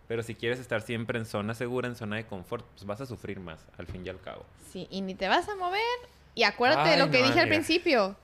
Pero 0.08 0.22
si 0.22 0.34
quieres 0.34 0.58
estar 0.58 0.80
siempre 0.80 1.18
en 1.18 1.26
zona 1.26 1.54
segura, 1.54 1.88
en 1.88 1.96
zona 1.96 2.16
de 2.16 2.26
confort, 2.26 2.64
pues 2.72 2.86
vas 2.86 3.00
a 3.00 3.06
sufrir 3.06 3.40
más, 3.40 3.66
al 3.76 3.86
fin 3.86 4.06
y 4.06 4.08
al 4.08 4.20
cabo. 4.20 4.46
Sí, 4.72 4.86
y 4.90 5.02
ni 5.02 5.14
te 5.14 5.28
vas 5.28 5.48
a 5.48 5.56
mover. 5.56 5.80
Y 6.34 6.44
acuérdate 6.44 6.90
de 6.90 6.96
lo 6.98 7.10
que 7.10 7.22
dije 7.22 7.40
al 7.40 7.48
principio 7.48 8.16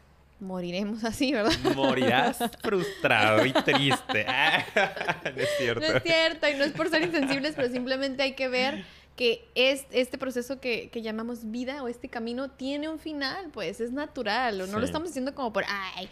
moriremos 0.43 1.05
así, 1.05 1.32
¿verdad? 1.32 1.53
Morirás 1.74 2.38
frustrado 2.62 3.47
y 3.47 3.53
triste. 3.53 4.26
no 5.24 5.43
es 5.43 5.49
cierto. 5.57 5.80
No 5.80 5.97
es 5.97 6.03
cierto, 6.03 6.49
y 6.49 6.55
no 6.55 6.64
es 6.64 6.72
por 6.72 6.90
ser 6.90 7.03
insensibles, 7.03 7.55
pero 7.55 7.68
simplemente 7.70 8.22
hay 8.22 8.32
que 8.32 8.49
ver 8.49 8.84
que 9.16 9.49
es, 9.55 9.86
este 9.90 10.18
proceso 10.18 10.61
que, 10.61 10.90
llamamos 10.95 11.51
vida 11.51 11.82
o 11.82 11.88
este 11.88 12.09
camino 12.09 12.51
tiene 12.51 12.88
un 12.88 12.99
final, 12.99 13.51
pues 13.53 13.80
es 13.80 13.93
natural, 13.93 14.61
o 14.61 14.66
no 14.66 14.78
lo 14.78 14.84
estamos 14.84 15.11
haciendo 15.11 15.34
como 15.34 15.53
por, 15.53 15.64
ay, 15.68 16.09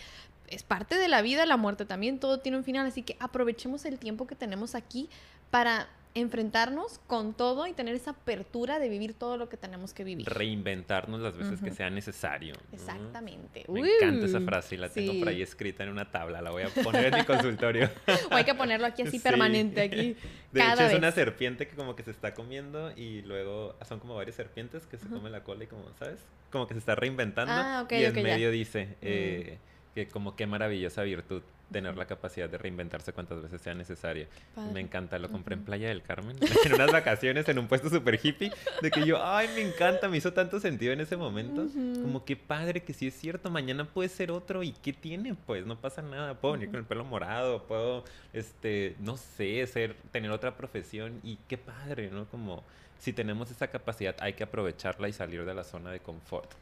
es 0.48 0.62
parte 0.62 0.96
de 0.96 1.08
la 1.08 1.22
vida, 1.22 1.46
la 1.46 1.56
muerte 1.56 1.84
también, 1.84 2.18
todo 2.18 2.40
tiene 2.40 2.58
un 2.58 2.64
final, 2.64 2.86
así 2.86 3.02
que 3.02 3.16
aprovechemos 3.20 3.84
el 3.84 3.98
tiempo 3.98 4.26
que 4.26 4.34
tenemos 4.34 4.74
aquí 4.74 5.08
para 5.50 5.88
enfrentarnos 6.14 6.98
con 7.06 7.34
todo 7.34 7.66
y 7.66 7.72
tener 7.72 7.94
esa 7.94 8.10
apertura 8.12 8.78
de 8.78 8.88
vivir 8.88 9.14
todo 9.14 9.36
lo 9.36 9.48
que 9.48 9.56
tenemos 9.56 9.94
que 9.94 10.02
vivir. 10.02 10.28
Reinventarnos 10.28 11.20
las 11.20 11.36
veces 11.36 11.60
que 11.60 11.70
sea 11.70 11.88
necesario. 11.88 12.54
Exactamente. 12.72 13.64
Me 13.68 13.80
encanta 13.80 14.26
esa 14.26 14.40
frase 14.40 14.74
y 14.74 14.78
la 14.78 14.88
tengo 14.88 15.18
por 15.18 15.28
ahí 15.28 15.40
escrita 15.40 15.84
en 15.84 15.90
una 15.90 16.10
tabla. 16.10 16.42
La 16.42 16.50
voy 16.50 16.64
a 16.64 16.68
poner 16.68 17.06
en 17.06 17.20
mi 17.20 17.24
consultorio. 17.24 17.90
o 18.30 18.34
hay 18.34 18.44
que 18.44 18.54
ponerlo 18.54 18.86
aquí 18.86 19.02
así 19.02 19.20
permanente, 19.20 19.82
aquí. 19.82 20.16
De 20.52 20.60
hecho, 20.60 20.82
es 20.82 20.94
una 20.94 21.12
serpiente 21.12 21.68
que 21.68 21.76
como 21.76 21.94
que 21.94 22.02
se 22.02 22.10
está 22.10 22.34
comiendo 22.34 22.90
y 22.96 23.22
luego 23.22 23.76
son 23.86 24.00
como 24.00 24.16
varias 24.16 24.36
serpientes 24.36 24.86
que 24.86 24.98
se 24.98 25.06
comen 25.06 25.30
la 25.30 25.44
cola 25.44 25.64
y 25.64 25.66
como, 25.68 25.84
¿sabes? 25.98 26.18
Como 26.50 26.66
que 26.66 26.74
se 26.74 26.80
está 26.80 26.96
reinventando. 26.96 27.52
Ah, 27.54 27.86
y 27.88 28.04
en 28.04 28.14
medio 28.14 28.50
dice 28.50 28.86
mm. 28.86 28.94
eh, 29.02 29.58
que 29.94 30.08
como 30.08 30.34
qué 30.34 30.46
maravillosa 30.46 31.02
virtud 31.02 31.42
tener 31.70 31.96
la 31.96 32.06
capacidad 32.06 32.48
de 32.48 32.58
reinventarse 32.58 33.12
cuantas 33.12 33.42
veces 33.42 33.60
sea 33.60 33.74
necesaria. 33.74 34.26
Me 34.72 34.80
encanta, 34.80 35.18
lo 35.18 35.30
compré 35.30 35.54
en 35.54 35.64
Playa 35.64 35.88
del 35.88 36.02
Carmen, 36.02 36.36
en 36.64 36.74
unas 36.74 36.92
vacaciones, 36.92 37.48
en 37.48 37.58
un 37.58 37.68
puesto 37.68 37.88
súper 37.88 38.20
hippie, 38.22 38.52
de 38.82 38.90
que 38.90 39.04
yo, 39.06 39.24
ay, 39.24 39.48
me 39.54 39.62
encanta, 39.62 40.08
me 40.08 40.16
hizo 40.16 40.32
tanto 40.32 40.60
sentido 40.60 40.92
en 40.92 41.00
ese 41.00 41.16
momento. 41.16 41.66
Como 42.02 42.24
que 42.24 42.36
padre, 42.36 42.82
que 42.82 42.92
sí 42.92 43.06
es 43.06 43.14
cierto, 43.14 43.50
mañana 43.50 43.84
puede 43.84 44.08
ser 44.08 44.30
otro 44.30 44.62
y 44.62 44.72
¿qué 44.72 44.92
tiene? 44.92 45.34
Pues 45.46 45.66
no 45.66 45.80
pasa 45.80 46.02
nada, 46.02 46.34
puedo 46.34 46.54
venir 46.54 46.70
con 46.70 46.80
el 46.80 46.86
pelo 46.86 47.04
morado, 47.04 47.64
puedo, 47.64 48.04
este, 48.32 48.96
no 49.00 49.16
sé, 49.16 49.66
ser, 49.66 49.96
tener 50.10 50.30
otra 50.30 50.56
profesión 50.56 51.20
y 51.22 51.38
qué 51.48 51.58
padre, 51.58 52.10
¿no? 52.10 52.26
Como 52.26 52.62
si 52.98 53.12
tenemos 53.12 53.50
esa 53.50 53.68
capacidad 53.68 54.14
hay 54.20 54.34
que 54.34 54.44
aprovecharla 54.44 55.08
y 55.08 55.12
salir 55.12 55.44
de 55.44 55.54
la 55.54 55.64
zona 55.64 55.90
de 55.90 56.00
confort 56.00 56.52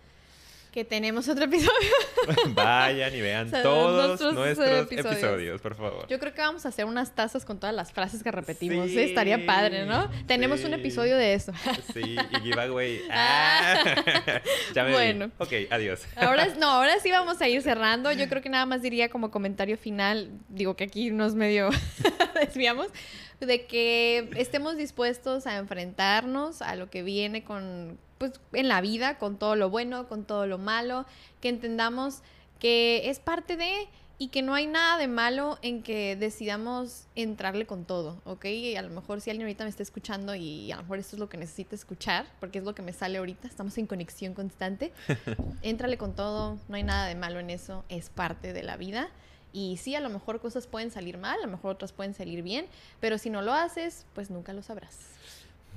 que 0.72 0.84
tenemos 0.84 1.28
otro 1.28 1.44
episodio. 1.44 1.90
Vayan 2.54 3.14
y 3.14 3.20
vean 3.20 3.50
todos 3.50 4.20
nuestros, 4.20 4.90
episodios. 4.90 5.60
por 5.60 5.74
favor. 5.74 6.06
Yo 6.08 6.18
creo 6.18 6.34
que 6.34 6.40
vamos 6.40 6.66
a 6.66 6.68
hacer 6.68 6.84
unas 6.84 7.14
tazas 7.14 7.44
con 7.44 7.58
todas 7.58 7.74
las 7.74 7.92
frases 7.92 8.22
que 8.22 8.30
repetimos. 8.30 8.88
¿eh? 8.90 9.04
Estaría 9.04 9.44
padre, 9.46 9.86
¿no? 9.86 10.10
Tenemos 10.26 10.64
un 10.64 10.74
episodio 10.74 11.16
de 11.16 11.34
eso. 11.34 11.52
sí, 11.92 12.16
y 12.30 12.40
giveaway. 12.40 13.00
Ah. 13.10 14.02
ya 14.74 14.84
me 14.84 14.92
bueno. 14.92 15.30
Ok, 15.38 15.52
adiós. 15.70 16.02
ahora, 16.16 16.46
no, 16.58 16.68
ahora 16.68 16.98
sí 17.00 17.10
vamos 17.10 17.40
a 17.40 17.48
ir 17.48 17.62
cerrando. 17.62 18.12
Yo 18.12 18.28
creo 18.28 18.42
que 18.42 18.48
nada 18.48 18.66
más 18.66 18.82
diría 18.82 19.08
como 19.08 19.30
comentario 19.30 19.76
final, 19.76 20.30
digo 20.48 20.76
que 20.76 20.84
aquí 20.84 21.10
nos 21.10 21.34
medio 21.34 21.70
desviamos, 22.40 22.88
de 23.40 23.66
que 23.66 24.30
estemos 24.36 24.76
dispuestos 24.76 25.46
a 25.46 25.56
enfrentarnos 25.56 26.62
a 26.62 26.76
lo 26.76 26.90
que 26.90 27.02
viene 27.02 27.44
con 27.44 27.98
pues, 28.18 28.32
en 28.52 28.68
la 28.68 28.80
vida, 28.80 29.18
con 29.18 29.38
todo 29.38 29.56
lo 29.56 29.70
bueno, 29.70 30.08
con 30.08 30.24
todo 30.24 30.46
lo 30.46 30.58
malo, 30.58 31.06
que 31.40 31.48
entendamos 31.48 32.22
que 32.58 33.08
es 33.08 33.20
parte 33.20 33.56
de 33.56 33.88
y 34.20 34.28
que 34.28 34.42
no 34.42 34.54
hay 34.54 34.66
nada 34.66 34.98
de 34.98 35.06
malo 35.06 35.58
en 35.62 35.82
que 35.84 36.16
decidamos 36.16 37.06
entrarle 37.14 37.66
con 37.66 37.84
todo, 37.84 38.20
¿ok? 38.24 38.46
Y 38.46 38.74
a 38.74 38.82
lo 38.82 38.90
mejor 38.90 39.20
si 39.20 39.30
alguien 39.30 39.46
ahorita 39.46 39.62
me 39.62 39.70
está 39.70 39.84
escuchando 39.84 40.34
y 40.34 40.72
a 40.72 40.76
lo 40.76 40.82
mejor 40.82 40.98
esto 40.98 41.14
es 41.14 41.20
lo 41.20 41.28
que 41.28 41.36
necesita 41.36 41.76
escuchar, 41.76 42.26
porque 42.40 42.58
es 42.58 42.64
lo 42.64 42.74
que 42.74 42.82
me 42.82 42.92
sale 42.92 43.18
ahorita, 43.18 43.46
estamos 43.46 43.78
en 43.78 43.86
conexión 43.86 44.34
constante, 44.34 44.92
entrale 45.62 45.96
con 45.98 46.16
todo, 46.16 46.58
no 46.68 46.74
hay 46.74 46.82
nada 46.82 47.06
de 47.06 47.14
malo 47.14 47.38
en 47.38 47.50
eso, 47.50 47.84
es 47.88 48.10
parte 48.10 48.52
de 48.52 48.64
la 48.64 48.76
vida. 48.76 49.08
Y 49.52 49.76
sí, 49.78 49.94
a 49.94 50.00
lo 50.00 50.10
mejor 50.10 50.40
cosas 50.40 50.66
pueden 50.66 50.90
salir 50.90 51.18
mal, 51.18 51.38
a 51.38 51.46
lo 51.46 51.50
mejor 51.50 51.72
otras 51.72 51.92
pueden 51.92 52.14
salir 52.14 52.42
bien, 52.42 52.66
pero 53.00 53.18
si 53.18 53.30
no 53.30 53.42
lo 53.42 53.52
haces, 53.52 54.06
pues 54.14 54.30
nunca 54.30 54.52
lo 54.52 54.62
sabrás. 54.62 55.18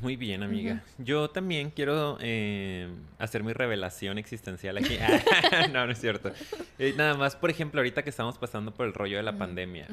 Muy 0.02 0.16
bien, 0.16 0.42
amiga. 0.42 0.82
Yo 0.98 1.30
también 1.30 1.70
quiero 1.70 2.18
eh, 2.22 2.90
hacer 3.20 3.44
mi 3.44 3.54
revelación 3.54 4.18
existencial 4.18 4.78
aquí. 4.78 4.98
no, 5.72 5.86
no 5.86 5.92
es 5.92 6.02
cierto. 6.02 6.32
Eh, 6.80 6.94
nada 6.98 7.14
más, 7.14 7.36
por 7.36 7.52
ejemplo, 7.52 7.80
ahorita 7.80 8.04
que 8.04 8.10
estamos 8.10 8.38
pasando 8.40 8.74
por 8.74 8.88
el 8.88 8.94
rollo 8.94 9.18
de 9.18 9.24
la 9.24 9.38
pandemia, 9.38 9.88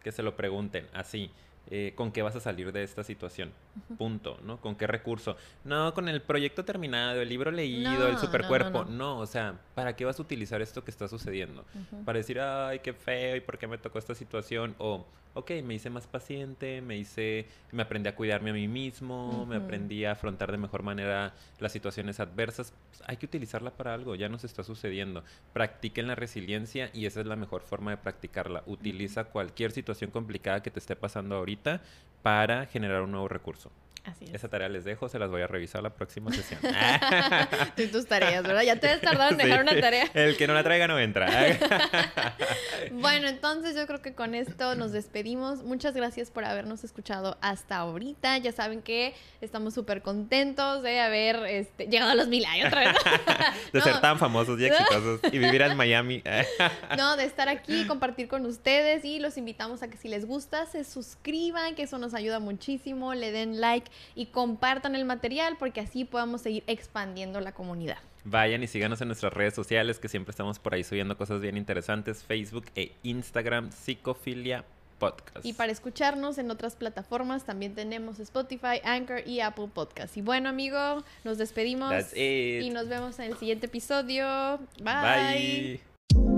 que 0.00 0.12
se 0.12 0.22
lo 0.22 0.36
pregunten 0.36 0.86
así. 0.92 1.30
Eh, 1.70 1.92
con 1.94 2.12
qué 2.12 2.22
vas 2.22 2.34
a 2.34 2.40
salir 2.40 2.72
de 2.72 2.82
esta 2.82 3.04
situación. 3.04 3.52
Punto, 3.98 4.38
¿no? 4.42 4.58
¿Con 4.58 4.74
qué 4.74 4.86
recurso? 4.86 5.36
No, 5.64 5.92
con 5.92 6.08
el 6.08 6.22
proyecto 6.22 6.64
terminado, 6.64 7.20
el 7.20 7.28
libro 7.28 7.50
leído, 7.50 8.08
el 8.08 8.16
supercuerpo. 8.16 8.86
No, 8.86 9.18
o 9.18 9.26
sea, 9.26 9.60
¿para 9.74 9.94
qué 9.94 10.06
vas 10.06 10.18
a 10.18 10.22
utilizar 10.22 10.62
esto 10.62 10.82
que 10.82 10.90
está 10.90 11.08
sucediendo? 11.08 11.66
Para 12.06 12.18
decir, 12.18 12.40
ay, 12.40 12.78
qué 12.78 12.94
feo, 12.94 13.36
¿y 13.36 13.40
por 13.40 13.58
qué 13.58 13.66
me 13.66 13.76
tocó 13.76 13.98
esta 13.98 14.14
situación? 14.14 14.74
O, 14.78 15.04
ok, 15.34 15.50
me 15.62 15.74
hice 15.74 15.90
más 15.90 16.06
paciente, 16.06 16.80
me 16.80 16.96
hice, 16.96 17.46
me 17.70 17.82
aprendí 17.82 18.08
a 18.08 18.16
cuidarme 18.16 18.50
a 18.50 18.54
mí 18.54 18.66
mismo, 18.66 19.44
me 19.46 19.56
aprendí 19.56 20.06
a 20.06 20.12
afrontar 20.12 20.50
de 20.50 20.58
mejor 20.58 20.82
manera 20.82 21.34
las 21.60 21.72
situaciones 21.72 22.18
adversas. 22.18 22.72
hay 23.06 23.18
que 23.18 23.26
utilizarla 23.26 23.70
para 23.72 23.92
algo, 23.92 24.14
ya 24.14 24.28
nos 24.28 24.44
está 24.44 24.64
sucediendo. 24.64 25.22
Practiquen 25.52 26.06
la 26.08 26.14
resiliencia 26.14 26.90
y 26.94 27.06
esa 27.06 27.20
es 27.20 27.26
la 27.26 27.36
mejor 27.36 27.60
forma 27.60 27.90
de 27.90 27.98
practicarla. 27.98 28.62
Utiliza 28.66 29.24
cualquier 29.24 29.70
situación 29.72 30.10
complicada 30.10 30.62
que 30.62 30.70
te 30.70 30.78
esté 30.78 30.96
pasando 30.96 31.36
ahorita 31.36 31.57
para 32.22 32.66
generar 32.66 33.02
un 33.02 33.12
nuevo 33.12 33.28
recurso. 33.28 33.70
Así 34.08 34.24
Esa 34.32 34.48
tarea 34.48 34.68
les 34.68 34.84
dejo, 34.84 35.08
se 35.08 35.18
las 35.18 35.30
voy 35.30 35.42
a 35.42 35.46
revisar 35.46 35.82
la 35.82 35.90
próxima 35.90 36.32
sesión. 36.32 36.60
Tú 37.76 37.88
tus 37.88 38.06
tareas, 38.06 38.42
¿verdad? 38.42 38.62
Ya 38.62 38.76
te 38.76 38.88
has 38.88 39.00
tardado 39.00 39.32
en 39.32 39.36
dejar 39.36 39.62
una 39.62 39.78
tarea. 39.78 40.06
El 40.14 40.36
que 40.36 40.46
no 40.46 40.54
la 40.54 40.62
traiga 40.62 40.88
no 40.88 40.98
entra. 40.98 41.28
bueno, 42.92 43.28
entonces 43.28 43.76
yo 43.76 43.86
creo 43.86 44.00
que 44.00 44.14
con 44.14 44.34
esto 44.34 44.74
nos 44.76 44.92
despedimos. 44.92 45.62
Muchas 45.62 45.94
gracias 45.94 46.30
por 46.30 46.44
habernos 46.44 46.84
escuchado 46.84 47.36
hasta 47.42 47.76
ahorita. 47.76 48.38
Ya 48.38 48.52
saben 48.52 48.80
que 48.80 49.14
estamos 49.42 49.74
súper 49.74 50.00
contentos 50.00 50.82
de 50.82 51.00
haber 51.00 51.44
este, 51.46 51.86
llegado 51.86 52.12
a 52.12 52.14
los 52.14 52.28
mil 52.28 52.46
años 52.46 52.68
otra 52.68 52.80
vez. 52.80 52.96
de 53.72 53.80
ser 53.82 54.00
tan 54.00 54.18
famosos 54.18 54.58
y 54.58 54.66
exitosos 54.66 55.20
y 55.24 55.38
vivir 55.38 55.60
en 55.60 55.76
Miami. 55.76 56.22
no, 56.96 57.16
de 57.16 57.24
estar 57.24 57.48
aquí, 57.48 57.86
compartir 57.86 58.28
con 58.28 58.46
ustedes 58.46 59.04
y 59.04 59.18
los 59.18 59.36
invitamos 59.36 59.82
a 59.82 59.88
que 59.88 59.98
si 59.98 60.08
les 60.08 60.24
gusta 60.24 60.64
se 60.64 60.84
suscriban, 60.84 61.47
que 61.74 61.82
eso 61.82 61.98
nos 61.98 62.14
ayuda 62.14 62.38
muchísimo, 62.40 63.14
le 63.14 63.32
den 63.32 63.60
like 63.60 63.90
y 64.14 64.26
compartan 64.26 64.94
el 64.94 65.04
material 65.04 65.56
porque 65.58 65.80
así 65.80 66.04
podamos 66.04 66.42
seguir 66.42 66.62
expandiendo 66.66 67.40
la 67.40 67.52
comunidad. 67.52 67.98
Vayan 68.24 68.62
y 68.62 68.66
síganos 68.66 69.00
en 69.00 69.08
nuestras 69.08 69.32
redes 69.32 69.54
sociales 69.54 69.98
que 69.98 70.08
siempre 70.08 70.30
estamos 70.30 70.58
por 70.58 70.74
ahí 70.74 70.84
subiendo 70.84 71.16
cosas 71.16 71.40
bien 71.40 71.56
interesantes, 71.56 72.22
Facebook 72.22 72.66
e 72.74 72.92
Instagram, 73.02 73.70
Psicofilia 73.72 74.64
Podcast. 74.98 75.46
Y 75.46 75.52
para 75.52 75.72
escucharnos 75.72 76.38
en 76.38 76.50
otras 76.50 76.74
plataformas 76.74 77.44
también 77.44 77.74
tenemos 77.74 78.18
Spotify, 78.18 78.80
Anchor 78.84 79.26
y 79.26 79.40
Apple 79.40 79.68
Podcast. 79.72 80.16
Y 80.16 80.22
bueno, 80.22 80.48
amigo, 80.48 81.04
nos 81.24 81.38
despedimos 81.38 81.94
y 82.14 82.70
nos 82.72 82.88
vemos 82.88 83.18
en 83.18 83.26
el 83.26 83.36
siguiente 83.38 83.66
episodio. 83.66 84.58
Bye. 84.82 86.37